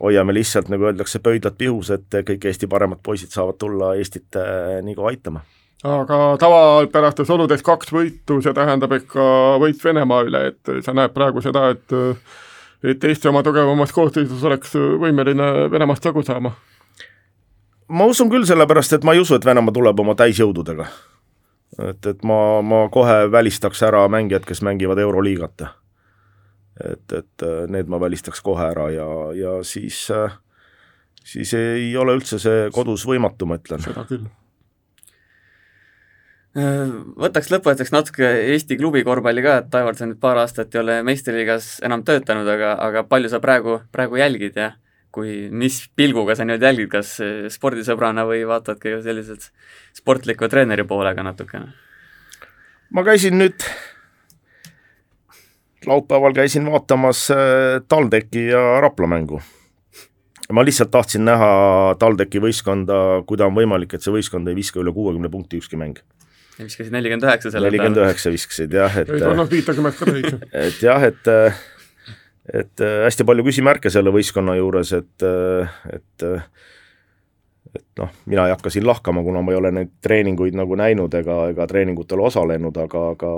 hoiame 0.02 0.36
lihtsalt, 0.36 0.72
nagu 0.72 0.90
öeldakse, 0.90 1.22
pöidlad 1.24 1.56
pihus, 1.60 1.94
et 1.96 2.20
kõik 2.28 2.48
Eesti 2.50 2.68
paremad 2.72 3.00
poisid 3.04 3.32
saavad 3.32 3.60
tulla 3.60 3.94
Eestit 4.00 4.40
äh, 4.40 4.80
nii 4.84 4.98
kaua 4.98 5.14
aitama. 5.14 5.44
Aga 5.88 6.18
tavapärastes 6.38 7.30
oludes 7.34 7.64
kaks 7.66 7.90
võitu, 7.96 8.38
see 8.44 8.54
tähendab 8.54 8.92
ikka 9.00 9.24
võit 9.64 9.80
Venemaa 9.82 10.26
üle, 10.28 10.44
et 10.52 10.74
sa 10.86 10.94
näed 10.94 11.16
praegu 11.16 11.42
seda, 11.44 11.72
et 11.74 11.96
et 12.82 13.04
Eesti 13.06 13.30
oma 13.30 13.44
tugevamas 13.46 13.94
koosseisus 13.94 14.44
oleks 14.44 14.76
võimeline 14.76 15.70
Venemaast 15.72 16.06
jagu 16.06 16.24
saama 16.26 16.52
ma 17.92 18.08
usun 18.10 18.32
küll, 18.32 18.48
sellepärast 18.48 18.98
et 18.98 19.08
ma 19.08 19.16
ei 19.16 19.22
usu, 19.24 19.38
et 19.38 19.46
Venemaa 19.46 19.76
tuleb 19.76 20.00
oma 20.04 20.16
täisjõududega. 20.20 20.88
et, 21.90 22.06
et 22.06 22.24
ma, 22.28 22.62
ma 22.62 22.86
kohe 22.92 23.26
välistaks 23.32 23.84
ära 23.88 24.08
mängijad, 24.12 24.46
kes 24.48 24.62
mängivad 24.62 25.00
Euroliigat. 25.00 25.68
et, 26.92 27.14
et 27.14 27.48
need 27.68 27.88
ma 27.92 28.00
välistaks 28.00 28.42
kohe 28.42 28.72
ära 28.72 28.90
ja, 28.92 29.08
ja 29.38 29.58
siis, 29.64 30.08
siis 31.24 31.54
ei 31.54 31.96
ole 31.98 32.16
üldse 32.20 32.40
see 32.40 32.70
kodus 32.74 33.06
võimatu, 33.08 33.46
ma 33.46 33.60
ütlen. 33.62 33.84
seda 33.84 34.06
küll 34.10 34.30
võtaks 36.52 37.48
lõpetuseks 37.52 37.94
natuke 37.94 38.28
Eesti 38.52 38.76
klubi 38.78 39.06
korvpalli 39.08 39.44
ka, 39.44 39.58
et 39.62 39.76
Aivar, 39.76 39.96
sa 39.96 40.06
nüüd 40.06 40.20
paar 40.20 40.42
aastat 40.42 40.74
ei 40.76 40.82
ole 40.82 40.98
meistriliigas 41.08 41.78
enam 41.88 42.04
töötanud, 42.04 42.48
aga, 42.48 42.74
aga 42.76 43.04
palju 43.08 43.32
sa 43.32 43.40
praegu, 43.40 43.80
praegu 43.92 44.20
jälgid 44.20 44.60
ja 44.60 44.74
kui, 45.12 45.50
mis 45.52 45.84
pilguga 45.96 46.36
sa 46.38 46.46
nüüd 46.48 46.64
jälgid, 46.64 46.90
kas 46.92 47.16
spordisõbrana 47.54 48.26
või 48.28 48.44
vaatad 48.48 48.80
ka 48.82 49.00
selliselt 49.04 49.50
sportliku 49.98 50.50
treeneri 50.52 50.86
poolega 50.88 51.24
natukene? 51.26 51.72
ma 52.92 53.04
käisin 53.08 53.38
nüüd, 53.40 53.64
laupäeval 55.88 56.36
käisin 56.36 56.68
vaatamas 56.72 57.30
äh, 57.32 57.82
TalTechi 57.88 58.48
ja 58.52 58.82
Rapla 58.84 59.08
mängu. 59.08 59.42
ma 60.52 60.66
lihtsalt 60.66 60.92
tahtsin 60.92 61.26
näha 61.26 61.52
TalTechi 62.00 62.42
võistkonda, 62.44 63.24
kui 63.28 63.40
ta 63.40 63.48
on 63.48 63.56
võimalik, 63.56 63.96
et 63.96 64.04
see 64.04 64.14
võistkond 64.14 64.50
ei 64.52 64.58
viska 64.58 64.82
üle 64.82 64.94
kuuekümne 64.94 65.32
punkti 65.32 65.62
ükski 65.62 65.80
mäng 65.80 66.02
viskasid 66.62 66.94
nelikümmend 66.94 67.26
üheksa 67.26 67.52
selle 67.52 67.70
nelikümmend 67.70 68.02
üheksa 68.04 68.32
viskasid 68.34 68.74
jah, 68.76 68.98
et 69.02 69.10
ei 69.10 69.24
tulnud 69.24 69.52
viitekümmet 69.52 69.98
ka 69.98 70.08
täis. 70.10 70.36
et 70.52 70.82
jah, 70.84 71.06
et 71.08 71.32
et 72.50 72.82
äh, 72.82 73.02
hästi 73.06 73.26
palju 73.28 73.46
küsimärke 73.46 73.92
selle 73.94 74.14
võistkonna 74.14 74.56
juures, 74.58 74.94
et, 74.98 75.26
äh, 75.26 75.76
et 75.94 76.26
äh, 76.28 76.46
et 77.72 77.86
noh, 78.02 78.10
mina 78.28 78.50
ei 78.50 78.52
hakka 78.52 78.72
siin 78.74 78.84
lahkama, 78.84 79.22
kuna 79.24 79.40
ma 79.46 79.54
ei 79.54 79.58
ole 79.62 79.70
neid 79.72 79.92
treeninguid 80.04 80.58
nagu 80.60 80.76
näinud 80.76 81.14
ega, 81.16 81.38
ega 81.54 81.68
treeningutel 81.70 82.20
osalenud, 82.20 82.76
aga, 82.84 83.04
aga 83.14 83.30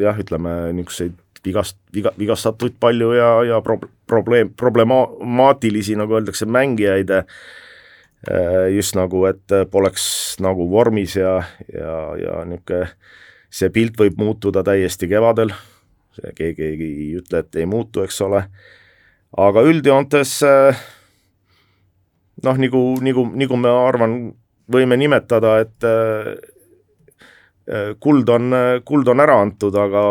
jah, 0.00 0.20
ütleme 0.22 0.54
niisuguseid 0.78 1.18
vigast, 1.44 1.76
viga, 1.92 2.14
vigastatuid 2.16 2.78
palju 2.80 3.10
ja, 3.18 3.28
ja 3.50 3.58
pro-, 3.64 3.82
probleem, 4.08 4.54
problemaatilisi, 4.56 5.98
nagu 6.00 6.16
öeldakse, 6.16 6.48
mängijaid, 6.48 7.12
just 8.72 8.96
nagu, 8.96 9.26
et 9.28 9.56
poleks 9.72 10.06
nagu 10.40 10.64
vormis 10.72 11.18
ja, 11.20 11.36
ja, 11.68 11.96
ja 12.20 12.40
niisugune 12.48 12.88
see 13.50 13.68
pilt 13.74 13.96
võib 13.98 14.16
muutuda 14.20 14.62
täiesti 14.64 15.08
kevadel 15.10 15.52
keegi 16.18 16.66
ei, 16.66 17.10
ütle, 17.20 17.42
et 17.44 17.58
ei 17.60 17.66
muutu, 17.68 18.04
eks 18.04 18.20
ole, 18.26 18.44
aga 19.38 19.62
üldjoontes 19.66 20.34
äh, 20.46 20.80
noh, 22.44 22.58
nagu, 22.58 22.82
nagu, 23.04 23.26
nagu 23.38 23.60
ma 23.60 23.74
arvan, 23.86 24.18
võime 24.70 24.98
nimetada, 25.00 25.58
et 25.64 25.86
äh, 25.86 26.34
äh, 27.70 27.94
kuld 28.02 28.30
on, 28.32 28.50
kuld 28.86 29.10
on 29.10 29.22
ära 29.22 29.40
antud, 29.44 29.76
aga 29.78 30.04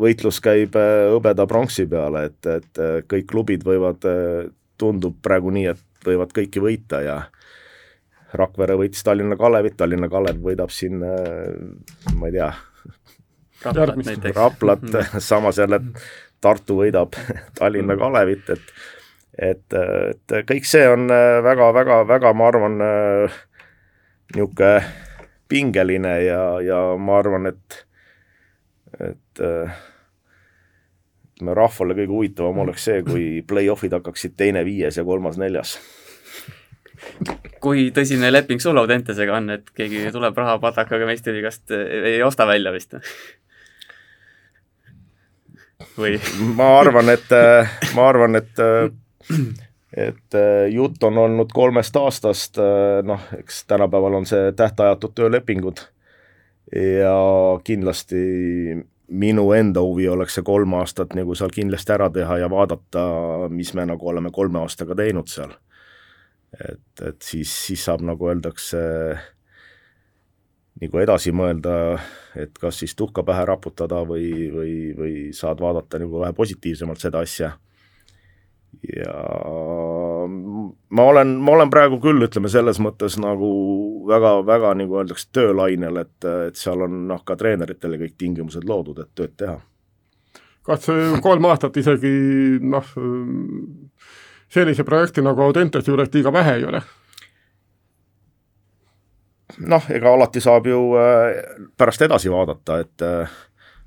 võitlus 0.00 0.38
käib 0.42 0.76
hõbeda 0.78 1.48
pronksi 1.50 1.88
peale, 1.90 2.28
et, 2.30 2.46
et 2.46 2.80
kõik 3.10 3.26
klubid 3.32 3.66
võivad, 3.66 4.06
tundub 4.78 5.16
praegu 5.20 5.50
nii, 5.52 5.66
et 5.74 6.06
võivad 6.06 6.30
kõiki 6.32 6.62
võita 6.62 7.02
ja 7.04 7.20
Rakvere 8.30 8.76
võitis 8.78 9.02
Tallinna 9.02 9.34
Kalevit, 9.34 9.74
Tallinna 9.76 10.06
Kalev 10.08 10.38
võidab 10.38 10.70
siin, 10.70 11.02
ma 11.02 12.28
ei 12.30 12.36
tea, 12.36 12.52
Raplat 13.64 14.06
näiteks. 14.06 14.36
Raplat 14.36 14.82
mm, 14.82 14.88
-hmm. 14.88 15.20
samas 15.30 15.58
jälle 15.58 15.80
Tartu 16.40 16.76
võidab 16.80 17.16
Tallinna 17.58 17.96
Kalevit, 17.96 18.50
et 18.50 18.72
et, 19.38 19.72
et 19.72 20.32
kõik 20.48 20.66
see 20.68 20.88
on 20.88 21.06
väga-väga-väga, 21.42 22.32
ma 22.32 22.48
arvan, 22.48 22.74
niisugune 24.34 24.82
pingeline 25.48 26.22
ja, 26.24 26.60
ja 26.60 26.80
ma 26.98 27.18
arvan, 27.18 27.46
et, 27.46 27.86
et 29.00 29.40
ütleme, 31.40 31.54
rahvale 31.56 31.94
kõige 31.94 32.12
huvitavam 32.12 32.58
oleks 32.66 32.84
see, 32.84 33.02
kui 33.06 33.42
play-off'id 33.48 33.92
hakkaksid 33.96 34.36
teine 34.36 34.64
viies 34.64 34.96
ja 34.96 35.04
kolmas 35.04 35.38
neljas 35.40 35.78
kui 37.64 37.90
tõsine 37.96 38.28
leping 38.32 38.60
sul 38.60 38.76
Audentesega 38.76 39.36
on, 39.38 39.50
et 39.56 39.70
keegi 39.76 40.10
tuleb 40.12 40.36
rahapadakaga 40.36 41.06
meistriliigast, 41.08 41.70
ei 41.72 42.22
osta 42.22 42.46
välja 42.48 42.72
vist? 42.74 42.94
Või? 45.96 46.18
ma 46.58 46.72
arvan, 46.80 47.12
et, 47.12 47.32
äh, 47.32 47.70
ma 47.94 48.08
arvan, 48.08 48.40
et 48.40 48.62
äh, 48.62 48.90
et 49.96 50.38
äh, 50.38 50.68
jutt 50.70 51.02
on 51.02 51.18
olnud 51.18 51.50
kolmest 51.52 51.96
aastast, 51.96 52.60
noh, 53.02 53.24
eks 53.38 53.64
tänapäeval 53.70 54.20
on 54.20 54.26
see 54.26 54.52
tähtajatud 54.56 55.14
töölepingud 55.18 55.82
ja 56.70 57.14
kindlasti 57.66 58.20
minu 59.10 59.48
enda 59.52 59.82
huvi 59.82 60.06
oleks 60.08 60.36
see 60.38 60.46
kolm 60.46 60.76
aastat 60.78 61.16
nagu 61.18 61.34
seal 61.34 61.50
kindlasti 61.54 61.94
ära 61.96 62.06
teha 62.14 62.38
ja 62.44 62.50
vaadata, 62.50 63.02
mis 63.50 63.74
me 63.74 63.86
nagu 63.90 64.08
oleme 64.08 64.30
kolme 64.30 64.62
aastaga 64.62 64.94
teinud 64.94 65.28
seal. 65.30 65.50
et, 66.54 67.02
et 67.02 67.22
siis, 67.22 67.50
siis 67.66 67.84
saab, 67.84 68.02
nagu 68.06 68.30
öeldakse, 68.30 68.78
nagu 70.80 71.00
edasi 71.02 71.32
mõelda, 71.36 71.74
et 72.38 72.56
kas 72.60 72.80
siis 72.80 72.94
tuhka 72.96 73.24
pähe 73.26 73.44
raputada 73.48 74.00
või, 74.08 74.48
või, 74.52 74.74
või 74.96 75.16
saad 75.36 75.60
vaadata 75.60 76.00
nagu 76.00 76.22
vähe 76.22 76.32
positiivsemalt 76.36 77.02
seda 77.02 77.20
asja. 77.26 77.52
ja 78.96 79.14
ma 80.90 81.06
olen, 81.12 81.34
ma 81.36 81.52
olen 81.52 81.70
praegu 81.70 82.00
küll, 82.00 82.22
ütleme 82.24 82.48
selles 82.48 82.80
mõttes 82.80 83.18
nagu 83.20 83.50
väga-väga 84.08 84.72
nagu 84.80 85.00
öeldakse, 85.00 85.28
töölainel, 85.36 86.00
et, 86.04 86.28
et 86.48 86.56
seal 86.56 86.86
on 86.86 87.02
noh, 87.10 87.24
ka 87.24 87.36
treeneritele 87.36 88.00
kõik 88.00 88.16
tingimused 88.16 88.64
loodud, 88.64 89.02
et 89.04 89.12
tööd 89.14 89.36
teha. 89.36 89.58
kas 90.64 90.88
kolm 91.22 91.50
aastat 91.50 91.76
isegi 91.76 92.14
noh, 92.62 92.88
sellise 94.48 94.84
projekti 94.84 95.22
nagu 95.22 95.44
Audentes 95.44 95.86
juures 95.86 96.08
liiga 96.14 96.32
vähe 96.32 96.56
ei 96.56 96.64
ole? 96.64 96.82
Noh, 99.68 99.90
ega 99.92 100.14
alati 100.14 100.40
saab 100.42 100.68
ju 100.70 100.80
äh, 100.98 101.40
pärast 101.76 102.06
edasi 102.06 102.32
vaadata, 102.32 102.80
et 102.80 103.06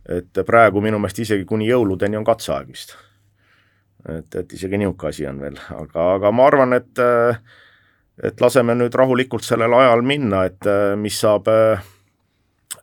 et 0.03 0.39
praegu 0.43 0.81
minu 0.83 0.97
meelest 0.99 1.21
isegi 1.23 1.45
kuni 1.47 1.69
jõuludeni 1.69 2.17
on 2.19 2.25
katseaeg 2.27 2.67
vist. 2.67 2.97
et, 4.09 4.35
et 4.35 4.53
isegi 4.53 4.77
niisugune 4.77 5.09
asi 5.09 5.27
on 5.27 5.39
veel, 5.39 5.59
aga, 5.71 6.07
aga 6.17 6.31
ma 6.31 6.47
arvan, 6.49 6.73
et 6.75 6.99
et 8.23 8.41
laseme 8.41 8.75
nüüd 8.75 8.93
rahulikult 8.93 9.45
sellel 9.47 9.73
ajal 9.73 10.03
minna, 10.03 10.43
et 10.45 10.67
mis 10.99 11.15
saab 11.19 11.47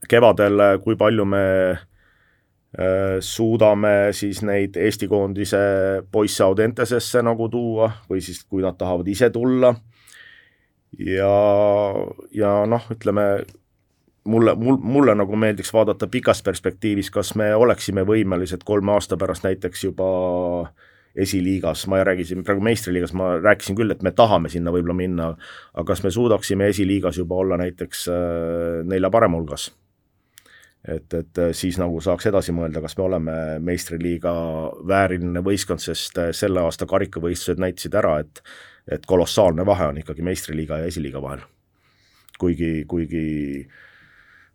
kevadel, 0.08 0.64
kui 0.80 0.96
palju 0.96 1.26
me 1.28 1.44
suudame 3.20 3.92
siis 4.16 4.40
neid 4.46 4.76
Eesti 4.80 5.08
koondise 5.10 5.60
poisse 6.10 6.42
Audentesesse 6.46 7.20
nagu 7.22 7.48
tuua 7.52 7.90
või 8.08 8.24
siis 8.24 8.44
kui 8.46 8.62
nad 8.64 8.78
tahavad 8.80 9.08
ise 9.10 9.28
tulla 9.34 9.74
ja, 10.98 11.32
ja 12.34 12.52
noh, 12.66 12.86
ütleme 12.90 13.26
mulle, 14.24 14.54
mul, 14.54 14.78
mulle 14.82 15.14
nagu 15.14 15.36
meeldiks 15.36 15.72
vaadata 15.74 16.08
pikas 16.10 16.42
perspektiivis, 16.42 17.10
kas 17.10 17.34
me 17.38 17.52
oleksime 17.54 18.04
võimelised 18.06 18.64
kolme 18.66 18.92
aasta 18.96 19.18
pärast 19.20 19.46
näiteks 19.46 19.84
juba 19.88 20.10
esiliigas, 21.16 21.86
ma 21.90 21.98
ei 21.98 22.06
räägi 22.06 22.24
siin 22.28 22.44
praegu 22.46 22.62
meistriliigas, 22.62 23.12
ma 23.18 23.32
rääkisin 23.42 23.76
küll, 23.78 23.90
et 23.90 24.02
me 24.06 24.12
tahame 24.14 24.48
sinna 24.52 24.70
võib-olla 24.70 24.94
minna, 24.94 25.32
aga 25.74 25.86
kas 25.88 26.04
me 26.04 26.12
suudaksime 26.14 26.70
esiliigas 26.70 27.18
juba 27.18 27.40
olla 27.42 27.58
näiteks 27.60 28.08
äh, 28.08 28.82
nelja 28.86 29.10
parema 29.10 29.40
hulgas? 29.40 29.70
Et, 30.88 31.14
et 31.14 31.38
äh, 31.38 31.52
siis 31.56 31.78
nagu 31.80 32.00
saaks 32.00 32.30
edasi 32.30 32.54
mõelda, 32.56 32.82
kas 32.84 32.96
me 32.98 33.04
oleme 33.04 33.36
meistriliiga 33.64 34.32
vääriline 34.88 35.42
võistkond, 35.44 35.82
sest 35.84 36.18
äh, 36.18 36.32
selle 36.36 36.64
aasta 36.64 36.88
karikavõistlused 36.90 37.60
näitasid 37.62 37.96
ära, 38.00 38.18
et 38.24 38.44
et 38.90 39.04
kolossaalne 39.06 39.62
vahe 39.66 39.86
on 39.90 39.98
ikkagi 40.00 40.24
meistriliiga 40.24 40.80
ja 40.80 40.88
esiliiga 40.90 41.20
vahel. 41.22 41.44
kuigi, 42.40 42.84
kuigi 42.88 43.68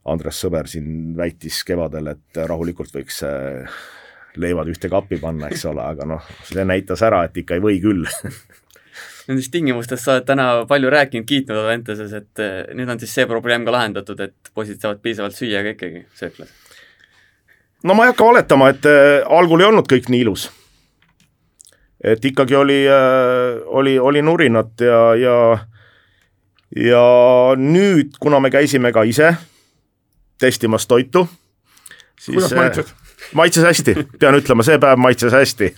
Andres 0.05 0.39
Sõber 0.41 0.67
siin 0.67 1.13
väitis 1.17 1.63
kevadel, 1.63 2.07
et 2.07 2.39
rahulikult 2.49 2.91
võiks 2.93 3.21
äh, 3.23 3.77
leivad 4.35 4.69
ühte 4.73 4.89
kappi 4.89 5.19
panna, 5.21 5.47
eks 5.53 5.65
ole, 5.69 5.85
aga 5.85 6.07
noh, 6.09 6.25
see 6.49 6.65
näitas 6.65 7.05
ära, 7.05 7.23
et 7.25 7.37
ikka 7.37 7.55
ei 7.55 7.63
või 7.63 7.79
küll 7.83 8.03
Nendest 9.25 9.49
tingimustest 9.53 10.05
sa 10.05 10.15
oled 10.15 10.27
täna 10.27 10.47
palju 10.69 10.91
rääkinud, 10.93 11.25
kiitnud 11.25 11.57
Aventuses, 11.63 12.11
et 12.13 12.43
äh, 12.43 12.59
nüüd 12.77 12.91
on 12.91 13.01
siis 13.01 13.15
see 13.15 13.25
probleem 13.29 13.65
ka 13.65 13.73
lahendatud, 13.73 14.19
et 14.21 14.51
poisid 14.53 14.81
saavad 14.83 15.01
piisavalt 15.01 15.37
süüa 15.37 15.63
ka 15.65 15.73
ikkagi 15.73 16.05
sööklas? 16.19 16.51
no 17.83 17.95
ma 17.97 18.05
ei 18.05 18.13
hakka 18.13 18.27
valetama, 18.27 18.69
et 18.73 18.85
äh, 18.89 19.23
algul 19.25 19.63
ei 19.63 19.69
olnud 19.71 19.89
kõik 19.89 20.11
nii 20.13 20.25
ilus 20.27 20.49
et 22.05 22.25
ikkagi 22.25 22.55
oli, 22.55 22.83
äh, 22.87 23.63
oli, 23.65 23.97
oli 23.99 24.21
nurinat 24.21 24.85
ja, 24.85 24.99
ja 25.17 25.37
ja 26.75 27.05
nüüd, 27.57 28.17
kuna 28.19 28.39
me 28.39 28.51
käisime 28.51 28.91
ka 28.93 29.05
ise 29.07 29.33
testimas 30.41 30.87
toitu, 30.87 31.27
siis 32.19 32.35
kuidas 32.35 32.55
maitses? 32.57 33.04
Maitses 33.33 33.63
hästi, 33.65 33.95
pean 34.19 34.37
ütlema, 34.37 34.65
see 34.65 34.79
päev 34.81 34.99
maitses 35.01 35.33
hästi. 35.33 35.71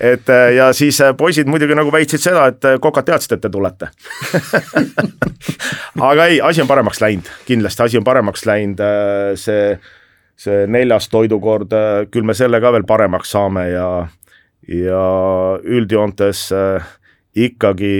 et 0.00 0.30
äh, 0.30 0.52
ja 0.56 0.72
siis 0.76 1.00
äh, 1.00 1.14
poisid 1.16 1.50
muidugi 1.50 1.74
nagu 1.78 1.92
väitsid 1.92 2.22
seda, 2.22 2.46
et 2.52 2.70
kokad 2.80 3.08
teadsid, 3.08 3.38
et 3.38 3.44
te 3.46 3.50
tulete 3.50 3.90
aga 6.10 6.26
ei, 6.26 6.40
asi 6.40 6.62
on 6.62 6.70
paremaks 6.70 7.00
läinud, 7.00 7.32
kindlasti 7.46 7.82
asi 7.86 7.98
on 7.98 8.04
paremaks 8.04 8.46
läinud, 8.46 8.80
see, 9.40 9.74
see 10.36 10.64
neljas 10.66 11.08
toidukord, 11.12 11.74
küll 12.10 12.26
me 12.26 12.34
selle 12.38 12.60
ka 12.60 12.72
veel 12.76 12.88
paremaks 12.88 13.36
saame 13.36 13.68
ja 13.72 13.90
ja 14.68 15.02
üldjoontes 15.64 16.50
äh, 16.52 16.86
ikkagi 17.34 17.94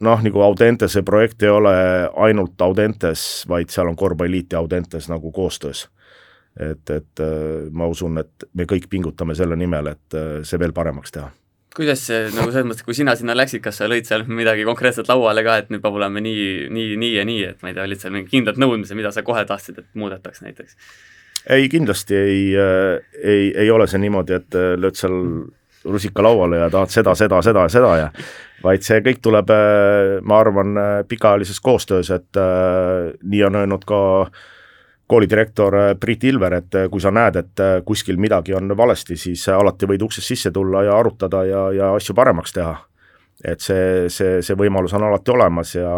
noh, 0.00 0.22
nagu 0.24 0.42
Audentese 0.42 1.02
projekt 1.06 1.42
ei 1.42 1.52
ole 1.52 1.74
ainult 2.16 2.60
Audentes, 2.62 3.44
vaid 3.48 3.70
seal 3.70 3.90
on 3.90 3.96
korvpalliliit 3.96 4.52
ja 4.52 4.58
Audentes 4.58 5.08
nagu 5.08 5.32
koostöös. 5.32 5.88
Et, 6.56 6.90
et 6.90 7.22
äh, 7.24 7.68
ma 7.70 7.86
usun, 7.90 8.18
et 8.22 8.48
me 8.54 8.66
kõik 8.68 8.88
pingutame 8.90 9.36
selle 9.38 9.58
nimel, 9.58 9.92
et 9.92 10.18
äh, 10.18 10.40
see 10.46 10.60
veel 10.60 10.74
paremaks 10.76 11.14
teha 11.16 11.30
kuidas 11.70 12.00
see 12.02 12.24
nagu 12.34 12.50
selles 12.50 12.66
mõttes, 12.66 12.82
kui 12.82 12.96
sina 12.98 13.12
sinna 13.14 13.36
läksid, 13.36 13.62
kas 13.62 13.76
sa 13.78 13.86
lõid 13.86 14.08
seal 14.08 14.24
midagi 14.26 14.64
konkreetset 14.66 15.06
lauale 15.06 15.44
ka, 15.46 15.60
et 15.62 15.68
nüüd 15.70 15.84
peab 15.84 16.00
olema 16.00 16.18
nii, 16.18 16.66
nii, 16.74 16.96
nii 16.98 17.12
ja 17.14 17.22
nii, 17.28 17.44
et 17.52 17.62
ma 17.62 17.70
ei 17.70 17.76
tea, 17.76 17.84
olid 17.86 18.02
seal 18.02 18.12
mingid 18.16 18.32
kindlad 18.32 18.58
nõudmised, 18.58 18.98
mida 18.98 19.12
sa 19.14 19.22
kohe 19.22 19.44
tahtsid, 19.46 19.78
et 19.78 19.86
muudetaks 19.94 20.42
näiteks? 20.42 20.74
ei, 21.46 21.70
kindlasti 21.70 22.18
ei, 22.18 22.42
ei, 23.22 23.46
ei 23.54 23.70
ole 23.70 23.86
see 23.88 24.02
niimoodi, 24.02 24.34
et 24.42 24.58
lööd 24.82 24.98
seal 24.98 25.14
rusika 25.84 26.26
lauale 26.26 26.58
ja 26.64 26.70
tahad 26.70 26.92
seda, 26.92 27.14
seda, 27.14 27.38
seda 27.42 27.64
ja 27.64 27.72
seda 27.72 27.92
ja 27.96 28.08
vaid 28.64 28.84
see 28.84 29.00
kõik 29.04 29.20
tuleb, 29.24 29.50
äh, 29.54 30.18
ma 30.26 30.40
arvan, 30.42 30.76
äh, 30.76 30.94
pikaajalises 31.08 31.60
koostöös, 31.64 32.10
et 32.14 32.36
äh, 32.36 33.12
nii 33.22 33.44
on 33.48 33.60
öelnud 33.62 33.86
ka 33.88 34.00
koolidirektor 35.10 35.76
Priit 36.00 36.24
Ilver, 36.30 36.54
et 36.60 36.78
kui 36.90 37.02
sa 37.02 37.10
näed, 37.10 37.36
et 37.40 37.62
kuskil 37.86 38.20
midagi 38.22 38.54
on 38.54 38.70
valesti, 38.78 39.16
siis 39.18 39.42
alati 39.50 39.88
võid 39.90 40.04
uksest 40.06 40.30
sisse 40.32 40.52
tulla 40.54 40.84
ja 40.86 40.94
arutada 40.98 41.42
ja, 41.48 41.64
ja 41.74 41.90
asju 41.96 42.14
paremaks 42.14 42.54
teha. 42.54 42.76
et 43.44 43.60
see, 43.64 44.08
see, 44.12 44.42
see 44.44 44.56
võimalus 44.56 44.92
on 44.94 45.06
alati 45.08 45.32
olemas 45.32 45.74
ja 45.74 45.94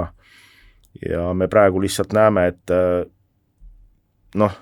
ja 1.11 1.33
me 1.35 1.49
praegu 1.49 1.81
lihtsalt 1.81 2.13
näeme, 2.13 2.47
et 2.53 2.73
noh, 4.35 4.57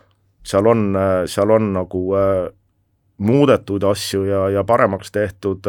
seal 0.47 0.67
on, 0.67 0.87
seal 1.27 1.51
on 1.51 1.73
nagu 1.75 2.05
muudetud 3.21 3.85
asju 3.85 4.25
ja, 4.25 4.49
ja 4.55 4.65
paremaks 4.65 5.13
tehtud, 5.13 5.67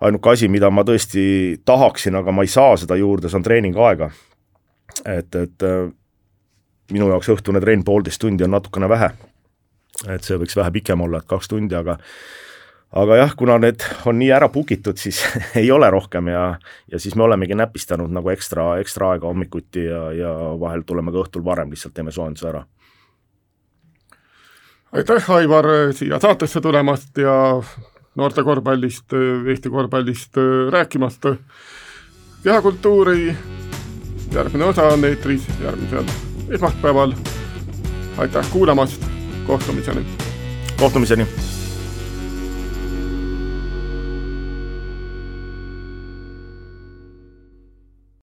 ainuke 0.00 0.30
asi, 0.30 0.48
mida 0.48 0.70
ma 0.70 0.84
tõesti 0.86 1.58
tahaksin, 1.66 2.16
aga 2.16 2.32
ma 2.32 2.46
ei 2.46 2.52
saa 2.52 2.76
seda 2.80 2.96
juurde, 2.96 3.28
see 3.28 3.40
on 3.40 3.46
treeningaega. 3.46 4.10
et, 5.04 5.34
et 5.34 5.66
minu 6.92 7.08
jaoks 7.12 7.30
õhtune 7.34 7.60
trenn 7.60 7.84
poolteist 7.84 8.20
tundi 8.20 8.44
on 8.44 8.54
natukene 8.56 8.88
vähe. 8.88 9.10
et 10.08 10.24
see 10.24 10.38
võiks 10.38 10.56
vähe 10.56 10.70
pikem 10.70 11.00
olla, 11.00 11.18
et 11.18 11.26
kaks 11.26 11.48
tundi, 11.48 11.74
aga 11.74 11.98
aga 12.96 13.16
jah, 13.16 13.34
kuna 13.36 13.58
need 13.58 13.82
on 14.06 14.18
nii 14.18 14.30
ära 14.32 14.48
book 14.48 14.70
itud, 14.72 14.96
siis 15.04 15.20
ei 15.56 15.70
ole 15.70 15.90
rohkem 15.90 16.28
ja, 16.32 16.58
ja 16.88 16.98
siis 16.98 17.14
me 17.14 17.26
olemegi 17.26 17.58
näpistanud 17.58 18.12
nagu 18.12 18.30
ekstra, 18.30 18.78
ekstra 18.80 19.12
aega 19.14 19.26
hommikuti 19.26 19.84
ja, 19.84 20.08
ja 20.12 20.34
vahel 20.60 20.86
tuleme 20.86 21.12
ka 21.12 21.24
õhtul 21.26 21.44
varem, 21.44 21.70
lihtsalt 21.74 21.94
teeme 21.94 22.14
soojenduse 22.14 22.48
ära 22.48 22.64
aitäh, 24.92 25.30
Aivar, 25.30 25.66
siia 25.92 26.20
saatesse 26.20 26.60
tulemast 26.60 27.18
ja 27.18 27.62
noorte 28.16 28.42
korvpallist, 28.42 29.12
Eesti 29.46 29.70
korvpallist 29.70 30.36
rääkimast. 30.70 31.26
kehakultuuri 32.42 33.36
järgmine 34.32 34.64
osa 34.64 34.82
on 34.82 35.04
eetris 35.04 35.48
järgmisel 35.62 36.27
esmaspäeval. 36.50 37.12
aitäh 38.18 38.50
kuulamast, 38.50 39.02
kohtumiseni! 39.46 40.06
kohtumiseni! 40.78 41.26